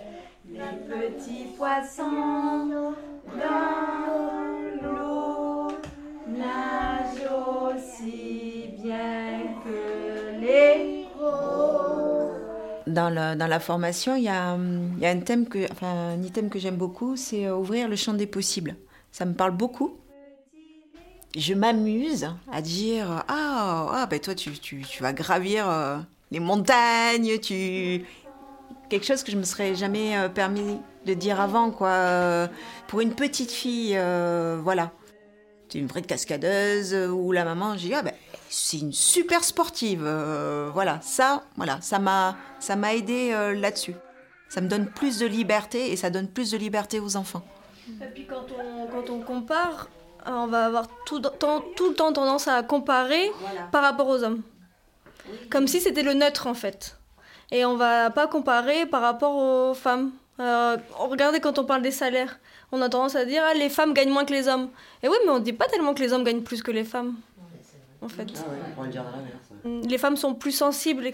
Les 0.50 0.76
petits 0.86 1.48
poissons 1.56 2.94
dans 3.26 3.62
l'eau 4.82 5.68
nagent 6.28 7.30
aussi 7.74 8.74
bien 8.82 9.45
Dans, 12.86 13.10
la 13.10 13.60
formation, 13.60 14.14
il 14.14 14.22
y, 14.22 14.28
a, 14.28 14.54
hum, 14.54 14.96
un 15.02 15.18
thème 15.20 15.48
que, 15.48 15.66
item 16.24 16.48
que 16.48 16.58
j'aime 16.58 16.76
beaucoup, 16.76 17.16
c'est 17.16 17.46
euh, 17.46 17.56
ouvrir 17.56 17.88
le 17.88 17.96
champ 17.96 18.14
des 18.14 18.28
possibles. 18.28 18.76
Ça 19.10 19.24
me 19.24 19.34
parle 19.34 19.56
beaucoup. 19.56 19.96
Je 21.34 21.52
m'amuse 21.52 22.28
à 22.50 22.62
dire 22.62 23.24
ah, 23.28 23.88
ah 23.92 24.06
ben 24.08 24.20
toi 24.20 24.34
tu, 24.34 24.52
tu, 24.52 24.82
tu 24.82 25.02
vas 25.02 25.12
gravir 25.12 25.68
euh, 25.68 25.98
les 26.30 26.40
montagnes, 26.40 27.38
tu 27.40 28.04
quelque 28.88 29.04
chose 29.04 29.22
que 29.22 29.32
je 29.32 29.36
me 29.36 29.42
serais 29.42 29.74
jamais 29.74 30.16
euh, 30.16 30.28
permis 30.28 30.78
de 31.04 31.12
dire 31.12 31.40
avant 31.40 31.72
quoi. 31.72 32.48
Pour 32.86 33.00
une 33.00 33.14
petite 33.14 33.50
fille, 33.50 33.98
voilà, 34.62 34.92
c'est 35.68 35.78
une 35.78 35.86
vraie 35.86 36.02
cascadeuse 36.02 36.94
ou 36.94 37.32
la 37.32 37.44
maman, 37.44 37.76
j'ai 37.76 37.88
dit 37.88 37.94
ah 37.94 38.02
ben 38.02 38.14
c'est 38.48 38.78
une 38.78 38.92
super 38.92 39.44
sportive, 39.44 40.02
euh, 40.04 40.70
voilà 40.72 41.00
ça, 41.02 41.42
voilà 41.56 41.78
ça 41.80 41.98
m'a 41.98 42.36
ça 42.60 42.76
m'a 42.76 42.94
aidé 42.94 43.30
euh, 43.32 43.54
là-dessus. 43.54 43.94
Ça 44.48 44.60
me 44.60 44.68
donne 44.68 44.86
plus 44.86 45.18
de 45.18 45.26
liberté 45.26 45.90
et 45.90 45.96
ça 45.96 46.08
donne 46.10 46.28
plus 46.28 46.52
de 46.52 46.56
liberté 46.56 47.00
aux 47.00 47.16
enfants. 47.16 47.42
Et 48.00 48.06
puis 48.14 48.26
quand 48.26 48.46
on, 48.58 48.86
quand 48.86 49.10
on 49.10 49.20
compare, 49.20 49.88
euh, 50.26 50.30
on 50.30 50.46
va 50.46 50.66
avoir 50.66 50.86
tout, 51.04 51.16
le 51.16 51.22
temps- 51.28 51.62
tout 51.76 51.88
le 51.88 51.94
temps 51.94 52.12
tendance 52.12 52.46
à 52.48 52.62
comparer 52.62 53.30
par 53.72 53.82
rapport 53.82 54.08
aux 54.08 54.22
hommes. 54.22 54.42
Comme 55.50 55.66
si 55.66 55.80
c'était 55.80 56.02
le 56.04 56.14
neutre 56.14 56.46
en 56.46 56.54
fait. 56.54 56.96
Et 57.50 57.64
on 57.64 57.76
va 57.76 58.10
pas 58.10 58.26
comparer 58.28 58.86
par 58.86 59.02
rapport 59.02 59.36
aux 59.36 59.74
femmes. 59.74 60.12
Euh, 60.38 60.76
regardez 60.96 61.40
quand 61.40 61.58
on 61.58 61.64
parle 61.64 61.82
des 61.82 61.90
salaires, 61.90 62.38
on 62.70 62.80
a 62.82 62.88
tendance 62.88 63.16
à 63.16 63.24
dire 63.24 63.42
ah, 63.44 63.54
les 63.54 63.68
femmes 63.68 63.94
gagnent 63.94 64.10
moins 64.12 64.24
que 64.24 64.32
les 64.32 64.46
hommes. 64.48 64.68
Et 65.02 65.08
oui, 65.08 65.16
mais 65.24 65.32
on 65.32 65.38
dit 65.40 65.52
pas 65.52 65.66
tellement 65.66 65.94
que 65.94 66.02
les 66.02 66.12
hommes 66.12 66.24
gagnent 66.24 66.42
plus 66.42 66.62
que 66.62 66.70
les 66.70 66.84
femmes. 66.84 67.14
En 68.06 68.08
fait. 68.08 68.26
Ah 68.36 68.40
ouais, 68.50 68.56
on 68.70 68.74
pourrait 68.74 68.86
le 68.86 68.92
dire 68.92 69.04
l'inverse. 69.04 69.86
Les 69.90 69.98
femmes 69.98 70.16
sont 70.16 70.34
plus 70.34 70.52
sensibles, 70.52 71.04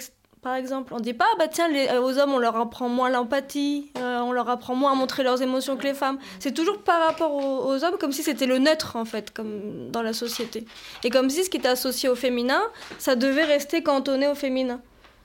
par 0.43 0.55
exemple. 0.57 0.93
On 0.95 1.01
dit 1.01 1.15
pas, 1.15 1.25
ah 1.33 1.37
bah 1.39 1.49
tiens, 1.49 1.69
les- 1.69 1.89
aux 1.99 2.19
hommes, 2.19 2.33
on 2.33 2.39
leur 2.39 2.57
apprend 2.57 2.89
moins 2.89 3.09
l'empathie, 3.11 3.91
euh, 3.99 4.19
on 4.21 4.33
leur 4.33 4.49
apprend 4.51 4.75
moins 4.75 4.93
à 4.93 4.95
montrer 4.95 5.23
leurs 5.23 5.41
émotions 5.43 5.77
que 5.77 5.85
les 5.85 5.95
femmes. 5.95 6.19
C'est 6.39 6.53
toujours 6.53 6.79
par 6.83 7.07
rapport 7.07 7.33
aux, 7.33 7.67
aux 7.73 7.85
hommes, 7.85 7.97
comme 7.99 8.13
si 8.13 8.23
c'était 8.23 8.47
le 8.47 8.59
neutre, 8.59 8.97
en 8.97 9.05
fait, 9.05 9.33
comme 9.33 9.91
dans 9.91 10.03
la 10.03 10.13
société. 10.13 10.67
Et 11.05 11.11
comme 11.11 11.31
si 11.31 11.45
ce 11.45 11.51
qui 11.51 11.57
était 11.59 11.69
associé 11.69 12.09
au 12.09 12.15
féminin, 12.15 12.61
ça 12.99 13.17
devait 13.17 13.45
rester 13.45 13.83
cantonné 13.83 14.29
au 14.29 14.35
féminin. 14.35 14.81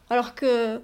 Alors 0.10 0.36
que, 0.36 0.80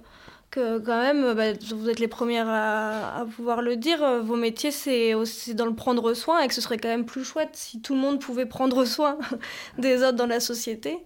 quand 0.54 1.00
même, 1.00 1.34
bah, 1.34 1.52
vous 1.74 1.88
êtes 1.88 1.98
les 1.98 2.08
premières 2.08 2.48
à, 2.48 3.24
pouvoir 3.36 3.62
le 3.62 3.76
dire, 3.76 4.02
euh, 4.02 4.20
vos 4.20 4.36
métiers, 4.36 4.70
c'est 4.70 5.14
aussi 5.14 5.54
dans 5.54 5.66
le 5.66 5.74
prendre 5.74 6.14
soin, 6.14 6.40
et 6.40 6.48
que 6.48 6.54
ce 6.54 6.60
serait 6.60 6.78
quand 6.78 6.88
même 6.88 7.06
plus 7.06 7.24
chouette 7.24 7.50
si 7.52 7.80
tout 7.80 7.94
le 7.94 8.00
monde 8.00 8.20
pouvait 8.20 8.46
prendre 8.46 8.84
soin 8.84 9.18
des 9.78 10.02
autres 10.02 10.16
dans 10.16 10.26
la 10.26 10.40
société. 10.40 10.98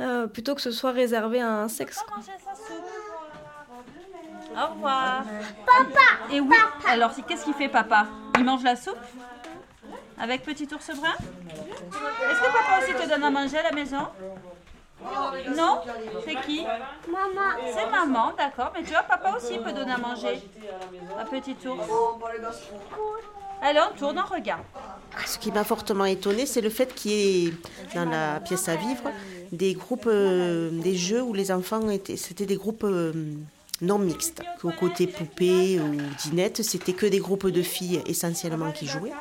Euh, 0.00 0.26
plutôt 0.26 0.54
que 0.54 0.60
ce 0.60 0.70
soit 0.70 0.92
réservé 0.92 1.40
à 1.40 1.62
un 1.62 1.68
sexe. 1.68 2.04
Au 4.54 4.74
revoir. 4.74 5.24
Papa 5.64 6.32
Et 6.32 6.40
oui, 6.40 6.56
alors 6.86 7.12
qu'est-ce 7.26 7.44
qu'il 7.44 7.54
fait 7.54 7.68
papa? 7.68 8.06
Il 8.36 8.44
mange 8.44 8.62
la 8.62 8.76
soupe? 8.76 8.98
Avec 10.18 10.42
petit 10.42 10.68
ours 10.72 10.90
brun? 10.96 11.12
Est-ce 11.12 12.40
que 12.40 12.52
papa 12.52 12.82
aussi 12.82 12.94
te 12.94 13.08
donne 13.08 13.24
à 13.24 13.30
manger 13.30 13.58
à 13.58 13.64
la 13.64 13.72
maison? 13.72 14.06
Non? 15.56 15.80
C'est 16.24 16.40
qui? 16.46 16.64
Maman. 17.08 17.50
C'est 17.74 17.90
maman, 17.90 18.32
d'accord. 18.36 18.72
Mais 18.74 18.82
tu 18.82 18.90
vois, 18.90 19.02
papa 19.02 19.36
aussi 19.36 19.58
peut 19.58 19.72
donner 19.72 19.92
à 19.92 19.98
manger 19.98 20.42
à 21.18 21.24
petit 21.24 21.56
ours. 21.66 21.86
Allez, 23.62 23.80
on 23.90 23.96
tourne, 23.96 24.18
on 24.18 24.34
regarde. 24.34 24.62
Ce 25.24 25.38
qui 25.38 25.50
m'a 25.50 25.64
fortement 25.64 26.04
étonné, 26.04 26.44
c'est 26.46 26.60
le 26.60 26.70
fait 26.70 26.94
qu'il 26.94 27.10
y 27.10 27.46
ait 27.48 27.52
dans 27.94 28.04
la 28.04 28.40
pièce 28.40 28.68
à 28.68 28.76
vivre 28.76 29.10
des 29.52 29.74
groupes, 29.74 30.06
euh, 30.06 30.70
des 30.70 30.94
jeux 30.94 31.22
où 31.22 31.32
les 31.32 31.52
enfants 31.52 31.88
étaient, 31.88 32.16
c'était 32.16 32.46
des 32.46 32.56
groupes 32.56 32.84
euh, 32.84 33.12
non 33.82 33.98
mixtes. 33.98 34.42
Au 34.64 34.70
côté 34.70 35.06
poupée 35.06 35.78
ou 35.80 35.96
dinette, 36.24 36.62
c'était 36.62 36.92
que 36.94 37.06
des 37.06 37.18
groupes 37.18 37.48
de 37.48 37.62
filles 37.62 38.00
essentiellement 38.06 38.72
qui 38.72 38.86
jouaient. 38.86 39.12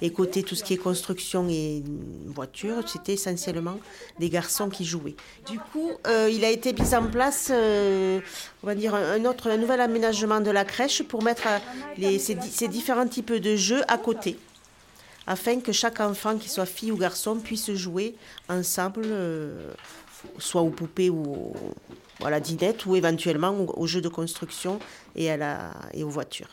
Et 0.00 0.10
côté 0.10 0.42
tout 0.42 0.54
ce 0.54 0.62
qui 0.64 0.74
est 0.74 0.78
construction 0.78 1.48
et 1.48 1.82
voiture, 2.26 2.88
c'était 2.88 3.14
essentiellement 3.14 3.78
des 4.18 4.28
garçons 4.30 4.68
qui 4.68 4.84
jouaient. 4.84 5.16
Du 5.50 5.58
coup, 5.58 5.90
euh, 6.06 6.30
il 6.32 6.44
a 6.44 6.50
été 6.50 6.72
mis 6.72 6.94
en 6.94 7.06
place, 7.06 7.48
euh, 7.50 8.20
on 8.62 8.66
va 8.66 8.74
dire, 8.74 8.94
un 8.94 9.24
autre, 9.24 9.50
un 9.50 9.56
nouvel 9.56 9.80
aménagement 9.80 10.40
de 10.40 10.50
la 10.50 10.64
crèche 10.64 11.02
pour 11.02 11.22
mettre 11.22 11.46
euh, 11.46 12.18
ces, 12.18 12.34
di- 12.34 12.50
ces 12.50 12.68
différents 12.68 13.06
types 13.08 13.32
de 13.32 13.56
jeux 13.56 13.82
à 13.88 13.98
côté 13.98 14.36
afin 15.26 15.60
que 15.60 15.72
chaque 15.72 16.00
enfant, 16.00 16.38
qu'il 16.38 16.50
soit 16.50 16.64
fille 16.64 16.90
ou 16.90 16.96
garçon, 16.96 17.36
puisse 17.36 17.70
jouer 17.72 18.14
ensemble, 18.48 19.06
soit 20.38 20.62
aux 20.62 20.70
poupées 20.70 21.10
ou 21.10 21.22
au- 21.22 21.54
ou 21.54 21.74
à 22.24 22.30
la 22.30 22.40
dinette, 22.40 22.86
ou 22.86 22.96
éventuellement 22.96 23.56
aux, 23.76 23.86
jeux 23.86 24.00
de 24.00 24.08
construction 24.08 24.80
et, 25.16 25.30
à 25.30 25.36
la, 25.36 25.72
et 25.94 26.02
aux 26.02 26.08
voitures. 26.08 26.48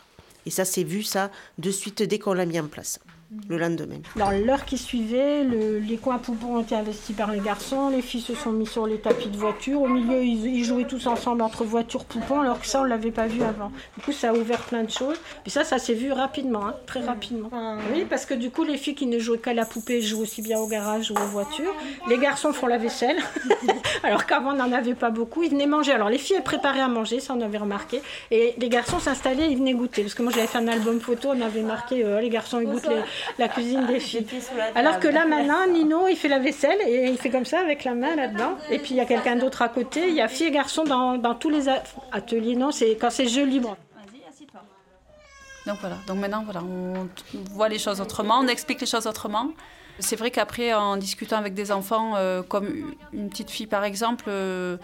Et 0.46 0.50
ça, 0.50 0.64
c'est 0.64 0.84
vu, 0.84 1.02
ça, 1.02 1.30
de 1.58 1.70
suite, 1.70 2.02
dès 2.02 2.18
qu'on 2.18 2.32
l'a 2.32 2.46
mis 2.46 2.60
en 2.60 2.68
place, 2.68 3.00
le 3.48 3.58
lendemain. 3.58 3.96
Dans 4.14 4.30
l'heure 4.30 4.64
qui 4.64 4.78
suivait, 4.78 5.42
le- 5.42 5.78
les 5.78 5.96
coins 5.96 6.18
poupons 6.18 6.56
ont 6.56 6.60
été 6.62 6.74
investis 6.76 7.14
par 7.16 7.32
les 7.32 7.40
garçons, 7.40 7.90
les 7.90 8.00
filles 8.02 8.20
se 8.20 8.34
sont 8.34 8.52
mis 8.52 8.66
sur 8.66 8.86
les 8.86 8.98
tapis 8.98 9.28
de 9.28 9.36
voiture. 9.36 9.82
Au 9.82 9.88
milieu, 9.88 10.22
ils, 10.24 10.46
ils 10.46 10.64
jouaient 10.64 10.84
tous 10.84 11.06
ensemble 11.08 11.42
entre 11.42 11.64
voitures 11.64 12.04
poupons, 12.04 12.40
alors 12.40 12.60
que 12.60 12.66
ça, 12.66 12.80
on 12.80 12.84
ne 12.84 12.88
l'avait 12.88 13.10
pas 13.10 13.26
vu 13.26 13.42
avant. 13.42 13.72
Du 13.96 14.04
coup, 14.04 14.12
ça 14.12 14.30
a 14.30 14.32
ouvert 14.32 14.60
plein 14.62 14.84
de 14.84 14.90
choses. 14.90 15.16
Puis 15.42 15.50
ça, 15.50 15.64
ça 15.64 15.78
s'est 15.78 15.94
vu 15.94 16.12
rapidement, 16.12 16.66
hein, 16.68 16.74
très 16.86 17.00
rapidement. 17.00 17.50
Oui, 17.92 18.06
parce 18.08 18.26
que 18.26 18.34
du 18.34 18.50
coup, 18.50 18.62
les 18.62 18.78
filles 18.78 18.94
qui 18.94 19.06
ne 19.06 19.18
jouaient 19.18 19.38
qu'à 19.38 19.54
la 19.54 19.64
poupée 19.66 20.00
jouent 20.02 20.20
aussi 20.22 20.40
bien 20.42 20.58
au 20.60 20.68
garage 20.68 21.10
ou 21.10 21.14
aux 21.14 21.26
voitures. 21.26 21.74
Les 22.08 22.18
garçons 22.18 22.52
font 22.52 22.68
la 22.68 22.78
vaisselle, 22.78 23.16
alors 24.04 24.26
qu'avant, 24.26 24.50
on 24.52 24.56
n'en 24.56 24.72
avait 24.72 24.94
pas 24.94 25.10
beaucoup. 25.10 25.42
Ils 25.42 25.50
venaient 25.50 25.66
manger. 25.66 25.92
Alors, 25.92 26.10
les 26.10 26.18
filles, 26.18 26.36
elles 26.36 26.42
préparaient 26.44 26.80
à 26.80 26.88
manger, 26.88 27.20
ça, 27.20 27.34
on 27.36 27.40
avait 27.40 27.58
remarqué. 27.58 28.00
Et 28.30 28.54
les 28.58 28.68
garçons 28.68 28.98
s'installaient, 29.00 29.50
ils 29.50 29.58
venaient 29.58 29.74
goûter. 29.74 30.02
Parce 30.02 30.14
que 30.14 30.22
moi, 30.22 30.32
j'avais 30.32 30.46
fait 30.46 30.58
un 30.58 30.68
album 30.68 31.00
photo, 31.00 31.30
on 31.34 31.40
avait 31.40 31.62
marqué 31.62 32.04
euh, 32.04 32.20
les 32.20 32.28
garçons, 32.30 32.60
ils 32.60 32.68
goûtent 32.68 32.86
les- 32.88 33.02
la 33.38 33.48
cuisine 33.48 33.86
des 33.86 34.00
filles. 34.00 34.26
Alors 34.74 35.00
que 35.00 35.08
là, 35.08 35.26
maintenant, 35.26 35.66
Nino, 35.66 36.08
il 36.08 36.16
fait 36.16 36.28
la 36.28 36.38
vaisselle 36.38 36.78
et 36.86 37.06
il 37.08 37.18
fait 37.18 37.30
comme 37.30 37.44
ça 37.44 37.60
avec 37.60 37.84
la 37.84 37.94
main 37.94 38.16
là-dedans. 38.16 38.56
Et 38.70 38.78
puis, 38.78 38.90
il 38.92 38.96
y 38.96 39.00
a 39.00 39.06
quelqu'un 39.06 39.36
d'autre 39.36 39.62
à 39.62 39.68
côté. 39.68 40.08
Il 40.08 40.14
y 40.14 40.20
a 40.20 40.28
filles 40.28 40.48
et 40.48 40.50
garçons 40.50 40.84
dans, 40.84 41.16
dans 41.16 41.34
tous 41.34 41.50
les 41.50 41.68
ateliers. 42.12 42.56
Non, 42.56 42.70
c'est 42.70 42.96
quand 42.96 43.10
c'est 43.10 43.28
jeu 43.28 43.44
libre. 43.44 43.76
Donc 45.66 45.78
voilà, 45.80 45.96
donc 46.06 46.18
maintenant 46.18 46.44
voilà, 46.44 46.62
on 46.62 47.08
voit 47.50 47.68
les 47.68 47.80
choses 47.80 48.00
autrement, 48.00 48.38
on 48.38 48.46
explique 48.46 48.80
les 48.80 48.86
choses 48.86 49.08
autrement. 49.08 49.48
C'est 49.98 50.14
vrai 50.14 50.30
qu'après, 50.30 50.72
en 50.72 50.96
discutant 50.96 51.38
avec 51.38 51.54
des 51.54 51.72
enfants, 51.72 52.14
euh, 52.16 52.42
comme 52.42 52.94
une 53.12 53.28
petite 53.28 53.50
fille 53.50 53.66
par 53.66 53.82
exemple, 53.82 54.26
euh, 54.28 54.76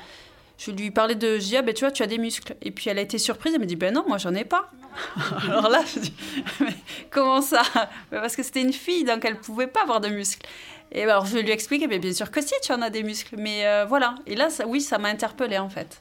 je 0.65 0.71
lui 0.71 0.93
parlais 0.93 1.17
de, 1.17 1.41
je 1.41 1.57
ah, 1.57 1.63
ben 1.63 1.75
tu 1.75 1.85
vois, 1.85 1.91
tu 1.91 2.05
as 2.05 2.07
des 2.07 2.19
muscles. 2.19 2.55
Et 2.63 2.71
puis 2.71 2.89
elle 2.89 2.99
a 2.99 3.03
été 3.03 3.19
surprise, 3.19 3.53
elle 3.55 3.61
me 3.61 3.67
dit, 3.67 3.75
ben 3.75 3.93
non, 3.93 4.05
moi 4.07 4.19
j'en 4.19 4.35
ai 4.35 4.45
pas. 4.45 4.71
Alors 5.49 5.69
là, 5.69 5.83
je 5.93 5.99
dis, 5.99 6.15
mais 6.61 6.75
comment 7.11 7.43
ça? 7.43 7.63
Parce 8.11 8.37
que 8.37 8.45
c'était 8.45 8.61
une 8.61 8.73
fille, 8.73 9.03
donc 9.03 9.25
elle 9.25 9.39
pouvait 9.39 9.67
pas 9.67 9.83
avoir 9.83 10.01
de 10.01 10.09
muscles. 10.09 10.47
Et 10.93 11.03
alors 11.03 11.27
je 11.27 11.39
lui 11.39 11.51
explique, 11.51 11.85
mais 11.89 11.99
bien 11.99 12.13
sûr 12.13 12.31
que 12.31 12.41
si, 12.41 12.55
tu 12.63 12.73
en 12.73 12.81
as 12.83 12.91
des 12.91 13.03
muscles. 13.03 13.37
Mais 13.39 13.67
euh, 13.67 13.87
voilà. 13.87 14.15
Et 14.27 14.37
là, 14.37 14.49
oui, 14.67 14.81
ça 14.81 14.99
m'a 14.99 15.09
interpellée 15.09 15.59
en 15.59 15.71
fait. 15.71 16.01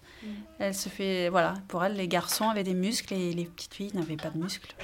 Elle 0.59 0.75
se 0.75 0.89
fait, 0.89 1.29
voilà, 1.29 1.55
pour 1.67 1.83
elle, 1.83 1.95
les 1.95 2.07
garçons 2.07 2.47
avaient 2.47 2.63
des 2.63 2.75
muscles 2.75 3.15
et 3.15 3.33
les 3.33 3.45
petites 3.45 3.73
filles 3.73 3.91
n'avaient 3.95 4.15
pas 4.15 4.29
de 4.29 4.37
muscles. 4.37 4.75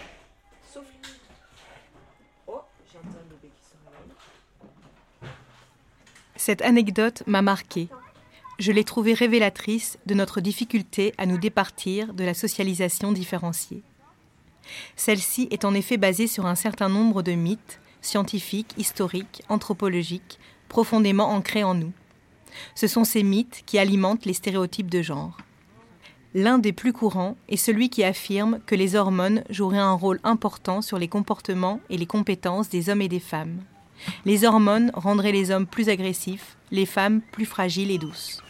Cette 6.35 6.61
anecdote 6.61 7.21
m'a 7.27 7.41
marquée. 7.41 7.89
Je 8.59 8.71
l'ai 8.71 8.83
trouvée 8.83 9.13
révélatrice 9.13 9.99
de 10.07 10.15
notre 10.15 10.41
difficulté 10.41 11.13
à 11.19 11.27
nous 11.27 11.37
départir 11.37 12.13
de 12.15 12.23
la 12.23 12.33
socialisation 12.33 13.11
différenciée. 13.11 13.83
Celle-ci 14.95 15.47
est 15.51 15.63
en 15.63 15.75
effet 15.75 15.97
basée 15.97 16.25
sur 16.25 16.47
un 16.47 16.55
certain 16.55 16.89
nombre 16.89 17.21
de 17.21 17.33
mythes, 17.33 17.79
scientifiques, 18.01 18.73
historiques, 18.77 19.43
anthropologiques, 19.47 20.39
profondément 20.69 21.29
ancrés 21.29 21.63
en 21.63 21.75
nous. 21.75 21.93
Ce 22.73 22.87
sont 22.87 23.03
ces 23.03 23.21
mythes 23.21 23.61
qui 23.67 23.77
alimentent 23.77 24.25
les 24.25 24.33
stéréotypes 24.33 24.89
de 24.89 25.03
genre. 25.03 25.37
L'un 26.33 26.57
des 26.57 26.73
plus 26.73 26.93
courants 26.93 27.37
est 27.49 27.57
celui 27.57 27.89
qui 27.89 28.03
affirme 28.03 28.59
que 28.65 28.75
les 28.75 28.95
hormones 28.95 29.43
joueraient 29.51 29.77
un 29.77 29.93
rôle 29.93 30.19
important 30.23 30.81
sur 30.81 30.97
les 30.97 31.07
comportements 31.07 31.79
et 31.91 31.97
les 31.97 32.07
compétences 32.07 32.69
des 32.69 32.89
hommes 32.89 33.01
et 33.03 33.07
des 33.07 33.19
femmes. 33.19 33.61
Les 34.25 34.45
hormones 34.45 34.91
rendraient 34.95 35.31
les 35.31 35.51
hommes 35.51 35.67
plus 35.67 35.89
agressifs, 35.89 36.57
les 36.71 36.85
femmes 36.85 37.21
plus 37.31 37.45
fragiles 37.45 37.91
et 37.91 37.97
douces. 37.97 38.41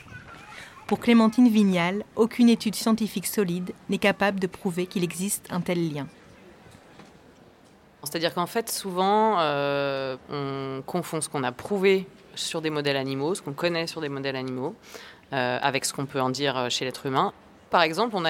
Pour 0.88 1.02
Clémentine 1.02 1.50
Vignal, 1.50 2.06
aucune 2.16 2.48
étude 2.48 2.74
scientifique 2.74 3.28
solide 3.28 3.74
n'est 3.90 3.98
capable 3.98 4.40
de 4.40 4.48
prouver 4.48 4.86
qu'il 4.86 5.04
existe 5.04 5.46
un 5.50 5.60
tel 5.60 5.94
lien. 5.94 6.08
C'est-à-dire 8.04 8.34
qu'en 8.34 8.46
fait, 8.46 8.70
souvent, 8.70 9.36
euh, 9.40 10.16
on 10.30 10.82
confond 10.84 11.20
ce 11.20 11.28
qu'on 11.28 11.44
a 11.44 11.52
prouvé 11.52 12.08
sur 12.36 12.62
des 12.62 12.70
modèles 12.70 12.96
animaux, 12.96 13.36
ce 13.36 13.42
qu'on 13.42 13.52
connaît 13.52 13.86
sur 13.86 14.00
des 14.00 14.08
modèles 14.08 14.38
animaux, 14.38 14.76
euh, 15.34 15.60
avec 15.62 15.84
ce 15.84 15.92
qu'on 15.92 16.06
peut 16.06 16.22
en 16.22 16.30
dire 16.30 16.72
chez 16.72 16.86
l'être 16.86 17.06
humain. 17.06 17.34
Par 17.70 17.82
exemple, 17.82 18.16
on 18.16 18.24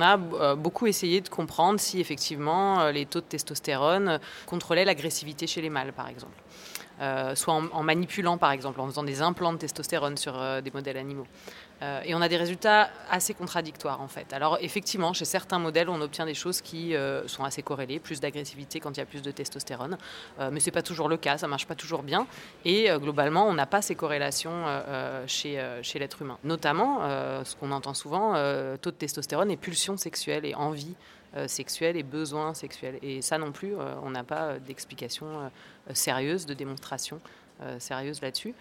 a, 0.00 0.16
euh, 0.16 0.54
beaucoup 0.54 0.86
essayé 0.86 1.20
de 1.20 1.28
comprendre 1.28 1.80
si 1.80 1.98
effectivement 1.98 2.88
les 2.90 3.04
taux 3.06 3.20
de 3.20 3.24
testostérone 3.24 4.20
contrôlaient 4.46 4.84
l'agressivité 4.84 5.48
chez 5.48 5.60
les 5.60 5.70
mâles, 5.70 5.92
par 5.92 6.06
exemple. 6.08 6.40
soit 7.34 7.54
en, 7.54 7.82
manipulant, 7.82 8.38
par 8.38 8.52
exemple, 8.52 8.80
en 8.80 8.86
faisant 8.86 9.02
des 9.02 9.22
implants 9.22 9.52
de 9.52 9.58
testostérone 9.58 10.16
sur 10.16 10.34
des 10.62 10.70
modèles 10.70 10.98
animaux. 10.98 11.26
Euh, 11.82 12.00
et 12.04 12.14
on 12.14 12.22
a 12.22 12.28
des 12.28 12.36
résultats 12.36 12.90
assez 13.10 13.34
contradictoires 13.34 14.00
en 14.00 14.08
fait. 14.08 14.32
Alors 14.32 14.58
effectivement, 14.60 15.12
chez 15.12 15.24
certains 15.24 15.58
modèles, 15.58 15.88
on 15.88 16.00
obtient 16.00 16.24
des 16.24 16.34
choses 16.34 16.60
qui 16.60 16.94
euh, 16.94 17.28
sont 17.28 17.44
assez 17.44 17.62
corrélées, 17.62 17.98
plus 17.98 18.20
d'agressivité 18.20 18.80
quand 18.80 18.92
il 18.96 18.98
y 18.98 19.02
a 19.02 19.06
plus 19.06 19.22
de 19.22 19.30
testostérone, 19.30 19.98
euh, 20.40 20.50
mais 20.50 20.60
ce 20.60 20.66
n'est 20.66 20.72
pas 20.72 20.82
toujours 20.82 21.08
le 21.08 21.16
cas, 21.16 21.36
ça 21.36 21.48
marche 21.48 21.66
pas 21.66 21.74
toujours 21.74 22.02
bien. 22.02 22.26
Et 22.64 22.88
globalement, 22.98 23.46
on 23.46 23.54
n'a 23.54 23.66
pas 23.66 23.82
ces 23.82 23.94
corrélations 23.94 24.64
chez, 25.26 25.62
chez 25.82 25.98
l'être 25.98 26.22
humain. 26.22 26.38
Notamment, 26.44 27.00
ce 27.44 27.54
qu'on 27.56 27.70
entend 27.72 27.94
souvent, 27.94 28.32
taux 28.80 28.90
de 28.90 28.96
testostérone 28.96 29.50
et 29.50 29.56
pulsion 29.56 29.96
sexuelle 29.96 30.44
et 30.44 30.54
envie 30.54 30.94
sexuelle 31.46 31.96
et 31.96 32.02
besoin 32.02 32.54
sexuel. 32.54 32.98
Et 33.02 33.22
ça 33.22 33.38
non 33.38 33.52
plus, 33.52 33.74
on 34.02 34.10
n'a 34.10 34.24
pas 34.24 34.58
d'explication 34.58 35.50
sérieuse, 35.92 36.46
de 36.46 36.54
démonstration 36.54 37.20
sérieuse 37.78 38.20
là-dessus 38.20 38.54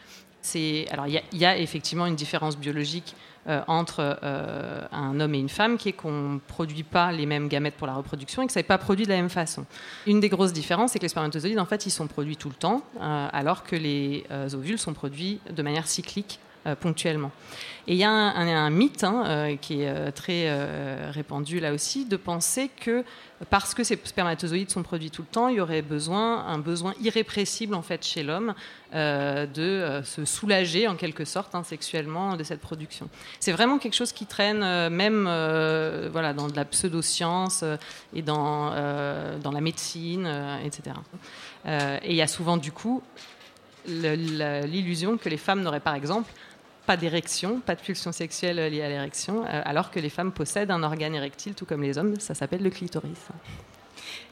alors 0.92 1.08
il 1.08 1.22
y, 1.34 1.46
a 1.46 1.58
effectivement 1.58 2.06
une 2.06 2.16
différence 2.16 2.58
biologique 2.58 3.16
euh, 3.48 3.62
entre 3.68 4.18
euh, 4.24 4.82
un 4.92 5.20
homme 5.20 5.36
et 5.36 5.40
une 5.40 5.50
femme 5.50 5.78
qui 5.78 5.90
est 5.90 5.94
qu'on 5.94 6.34
ne 6.34 6.40
produit 6.40 6.84
pas 6.84 7.12
les 7.12 7.26
mêmes 7.26 7.48
gamètes 7.48 7.76
pour 7.76 7.88
la 7.88 7.94
reproduction 7.94 8.42
et 8.42 8.48
que 8.48 8.54
ça 8.54 8.60
n'est 8.60 8.64
pas 8.64 8.78
produit 8.78 9.06
de 9.06 9.12
la 9.12 9.18
même 9.18 9.30
façon. 9.30 9.66
Une 10.08 10.20
des 10.20 10.30
grosses 10.30 10.54
différences, 10.54 10.92
c'est 10.92 11.00
que 11.00 11.04
les 11.04 11.10
spermatozoïdes, 11.10 11.60
en 11.60 11.66
fait, 11.66 11.86
ils 11.86 11.92
sont 11.92 12.08
produits 12.08 12.38
tout 12.38 12.50
le 12.50 12.56
temps, 12.56 12.84
euh, 13.00 13.28
alors 13.32 13.64
que 13.64 13.76
les 13.76 14.26
ovules 14.54 14.80
sont 14.80 14.94
produits 14.94 15.40
de 15.50 15.62
manière 15.62 15.88
cyclique 15.88 16.40
ponctuellement. 16.80 17.32
Et 17.88 17.94
il 17.94 17.98
y 17.98 18.04
a 18.04 18.10
un, 18.10 18.70
mythe 18.72 19.04
hein, 19.04 19.56
qui 19.62 19.84
est 19.84 20.12
très 20.14 20.50
répandu 21.12 21.60
là 21.60 21.74
aussi, 21.74 22.06
de 22.06 22.18
penser 22.18 22.70
que 22.70 23.04
parce 23.50 23.74
que 23.74 23.84
ces 23.84 24.00
spermatozoïdes 24.02 24.72
sont 24.72 24.84
produits 24.84 25.12
tout 25.12 25.22
le 25.22 25.28
temps, 25.28 25.50
il 25.50 25.58
y 25.58 25.60
aurait 25.60 25.82
besoin, 25.82 26.46
un 26.46 26.58
besoin 26.58 26.94
irrépressible 27.02 27.76
en 27.76 27.82
fait 27.82 28.06
chez 28.06 28.24
l'homme 28.24 28.56
euh, 28.94 29.46
de 29.46 29.62
euh, 29.62 30.04
se 30.04 30.24
soulager 30.24 30.88
en 30.88 30.96
quelque 30.96 31.26
sorte 31.26 31.54
hein, 31.54 31.64
sexuellement 31.64 32.38
de 32.38 32.44
cette 32.44 32.62
production. 32.62 33.10
C'est 33.42 33.52
vraiment 33.52 33.78
quelque 33.78 33.96
chose 33.96 34.14
qui 34.14 34.26
traîne 34.26 34.64
euh, 34.64 34.90
même 34.90 35.24
voilà, 36.12 36.34
dans 36.34 36.48
de 36.48 36.56
la 36.56 36.64
pseudoscience 36.64 37.64
et 38.14 38.22
dans, 38.22 38.72
dans 39.42 39.52
la 39.52 39.62
médecine, 39.62 40.30
etc. 40.64 40.96
et 41.66 42.12
il 42.12 42.16
y 42.16 42.22
a 42.22 42.28
souvent 42.28 42.58
du 42.58 42.72
coup 42.72 43.04
l'illusion 43.86 45.18
que 45.18 45.30
les 45.30 45.38
femmes 45.38 45.62
n'auraient 45.62 45.80
par 45.80 45.96
exemple 45.96 46.32
pas 46.86 46.98
d'érection, 46.98 47.60
pas 47.60 47.76
de 47.76 47.82
pulsion 47.82 48.12
sexuelle 48.12 48.58
liée 48.72 48.84
à 48.84 48.90
l'érection, 48.90 49.44
euh, 49.44 49.62
alors 49.66 49.92
que 49.92 50.00
les 50.00 50.10
femmes 50.10 50.32
possèdent 50.32 50.72
un 50.72 50.84
organe 50.84 51.16
érectile 51.16 51.54
tout 51.56 51.66
comme 51.66 51.82
les 51.82 51.98
hommes, 51.98 52.20
ça 52.20 52.34
s'appelle 52.34 52.64
le 52.64 52.70
clitoris. 52.70 53.28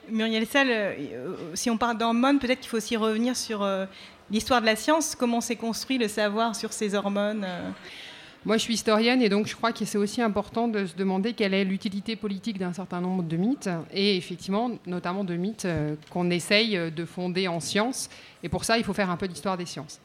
Muriel 0.09 0.45
Salle, 0.45 0.67
euh, 0.69 1.35
si 1.53 1.69
on 1.69 1.77
parle 1.77 1.97
d'hormones, 1.97 2.39
peut-être 2.39 2.59
qu'il 2.59 2.69
faut 2.69 2.77
aussi 2.77 2.97
revenir 2.97 3.35
sur 3.35 3.63
euh, 3.63 3.85
l'histoire 4.31 4.61
de 4.61 4.65
la 4.65 4.75
science, 4.75 5.15
comment 5.15 5.41
s'est 5.41 5.55
construit 5.55 5.97
le 5.97 6.07
savoir 6.07 6.55
sur 6.55 6.73
ces 6.73 6.95
hormones 6.95 7.45
moi, 8.45 8.57
je 8.57 8.63
suis 8.63 8.73
historienne 8.73 9.21
et 9.21 9.29
donc 9.29 9.47
je 9.47 9.55
crois 9.55 9.71
que 9.71 9.85
c'est 9.85 9.97
aussi 9.97 10.21
important 10.21 10.67
de 10.67 10.85
se 10.85 10.95
demander 10.95 11.33
quelle 11.33 11.53
est 11.53 11.63
l'utilité 11.63 12.15
politique 12.15 12.59
d'un 12.59 12.73
certain 12.73 13.01
nombre 13.01 13.23
de 13.23 13.37
mythes 13.37 13.69
et 13.93 14.17
effectivement, 14.17 14.71
notamment 14.85 15.23
de 15.23 15.35
mythes 15.35 15.67
qu'on 16.09 16.29
essaye 16.29 16.91
de 16.91 17.05
fonder 17.05 17.47
en 17.47 17.59
science. 17.59 18.09
Et 18.43 18.49
pour 18.49 18.65
ça, 18.65 18.77
il 18.77 18.83
faut 18.83 18.93
faire 18.93 19.09
un 19.09 19.15
peu 19.15 19.27
d'histoire 19.27 19.57
des 19.57 19.65
sciences. 19.65 20.01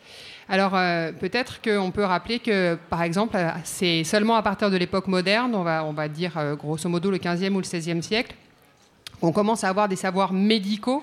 Alors 0.49 0.75
euh, 0.75 1.13
peut-être 1.13 1.61
qu'on 1.61 1.91
peut 1.91 2.05
rappeler 2.05 2.39
que, 2.39 2.79
par 2.89 3.03
exemple, 3.03 3.37
euh, 3.37 3.51
c'est 3.65 4.03
seulement 4.05 4.37
à 4.37 4.43
partir 4.43 4.71
de 4.71 4.77
l'époque 4.79 5.07
moderne, 5.07 5.55
on 5.55 5.63
va, 5.63 5.85
on 5.85 5.93
va 5.93 6.09
dire 6.09 6.39
euh, 6.39 6.57
grosso 6.57 6.89
modo 6.89 7.11
le 7.11 7.19
15e 7.19 7.53
ou 7.53 7.59
le 7.59 7.65
16e 7.65 8.01
siècle, 8.01 8.35
qu'on 9.21 9.33
commence 9.33 9.63
à 9.65 9.69
avoir 9.69 9.89
des 9.89 9.97
savoirs 9.97 10.33
médicaux 10.33 11.03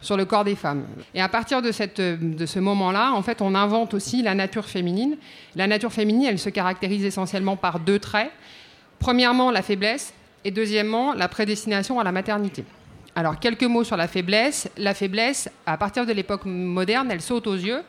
sur 0.00 0.16
le 0.16 0.24
corps 0.24 0.44
des 0.44 0.54
femmes. 0.54 0.84
Et 1.14 1.20
à 1.20 1.28
partir 1.28 1.62
de, 1.62 1.72
cette, 1.72 2.00
de 2.00 2.46
ce 2.46 2.58
moment-là, 2.58 3.12
en 3.12 3.22
fait, 3.22 3.42
on 3.42 3.54
invente 3.54 3.94
aussi 3.94 4.22
la 4.22 4.34
nature 4.34 4.66
féminine. 4.66 5.16
La 5.54 5.66
nature 5.66 5.92
féminine, 5.92 6.26
elle 6.28 6.38
se 6.38 6.50
caractérise 6.50 7.04
essentiellement 7.04 7.56
par 7.56 7.80
deux 7.80 7.98
traits. 7.98 8.30
Premièrement, 8.98 9.50
la 9.50 9.62
faiblesse, 9.62 10.14
et 10.44 10.50
deuxièmement, 10.50 11.12
la 11.12 11.28
prédestination 11.28 11.98
à 11.98 12.04
la 12.04 12.12
maternité. 12.12 12.64
Alors, 13.16 13.38
quelques 13.40 13.64
mots 13.64 13.82
sur 13.82 13.96
la 13.96 14.08
faiblesse. 14.08 14.68
La 14.76 14.94
faiblesse, 14.94 15.48
à 15.64 15.76
partir 15.76 16.06
de 16.06 16.12
l'époque 16.12 16.44
moderne, 16.44 17.08
elle 17.10 17.22
saute 17.22 17.46
aux 17.46 17.54
yeux. 17.54 17.82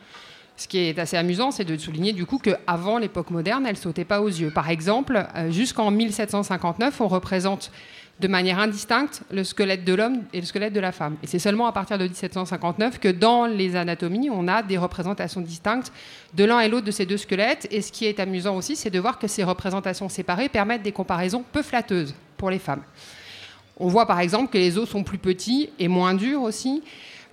Ce 0.56 0.68
qui 0.68 0.80
est 0.80 0.98
assez 0.98 1.18
amusant, 1.18 1.52
c'est 1.52 1.66
de 1.66 1.78
souligner 1.78 2.14
du 2.14 2.26
coup 2.26 2.40
qu'avant 2.40 2.98
l'époque 2.98 3.30
moderne, 3.30 3.68
elle 3.68 3.78
sautait 3.78 4.06
pas 4.06 4.22
aux 4.22 4.28
yeux. 4.28 4.50
Par 4.50 4.70
exemple, 4.72 5.28
euh, 5.36 5.52
jusqu'en 5.52 5.92
1759, 5.92 7.00
on 7.00 7.08
représente 7.08 7.72
de 8.20 8.28
manière 8.28 8.60
indistincte 8.60 9.22
le 9.32 9.44
squelette 9.44 9.86
de 9.86 9.94
l'homme 9.94 10.24
et 10.34 10.40
le 10.40 10.46
squelette 10.46 10.74
de 10.74 10.80
la 10.80 10.92
femme. 10.92 11.18
Et 11.22 11.28
c'est 11.28 11.40
seulement 11.40 11.68
à 11.68 11.72
partir 11.72 11.98
de 11.98 12.04
1759 12.06 13.00
que 13.00 13.10
dans 13.10 13.46
les 13.46 13.76
anatomies, 13.76 14.30
on 14.32 14.48
a 14.48 14.64
des 14.64 14.78
représentations 14.78 15.42
distinctes 15.42 15.92
de 16.34 16.44
l'un 16.44 16.60
et 16.60 16.70
l'autre 16.70 16.86
de 16.86 16.92
ces 16.92 17.06
deux 17.06 17.18
squelettes. 17.18 17.68
Et 17.70 17.82
ce 17.82 17.92
qui 17.92 18.06
est 18.06 18.20
amusant 18.20 18.56
aussi, 18.56 18.76
c'est 18.76 18.90
de 18.90 19.00
voir 19.00 19.20
que 19.20 19.28
ces 19.28 19.44
représentations 19.44 20.10
séparées 20.10 20.50
permettent 20.50 20.84
des 20.84 20.92
comparaisons 20.92 21.44
peu 21.52 21.62
flatteuses 21.62 22.16
pour 22.38 22.50
les 22.50 22.60
femmes. 22.60 22.82
On 23.80 23.88
voit 23.88 24.08
par 24.08 24.20
exemple 24.20 24.52
que 24.52 24.58
les 24.58 24.80
os 24.80 24.90
sont 24.90 25.04
plus 25.04 25.20
petits 25.20 25.70
et 25.78 25.88
moins 25.88 26.16
durs 26.16 26.42
aussi, 26.42 26.82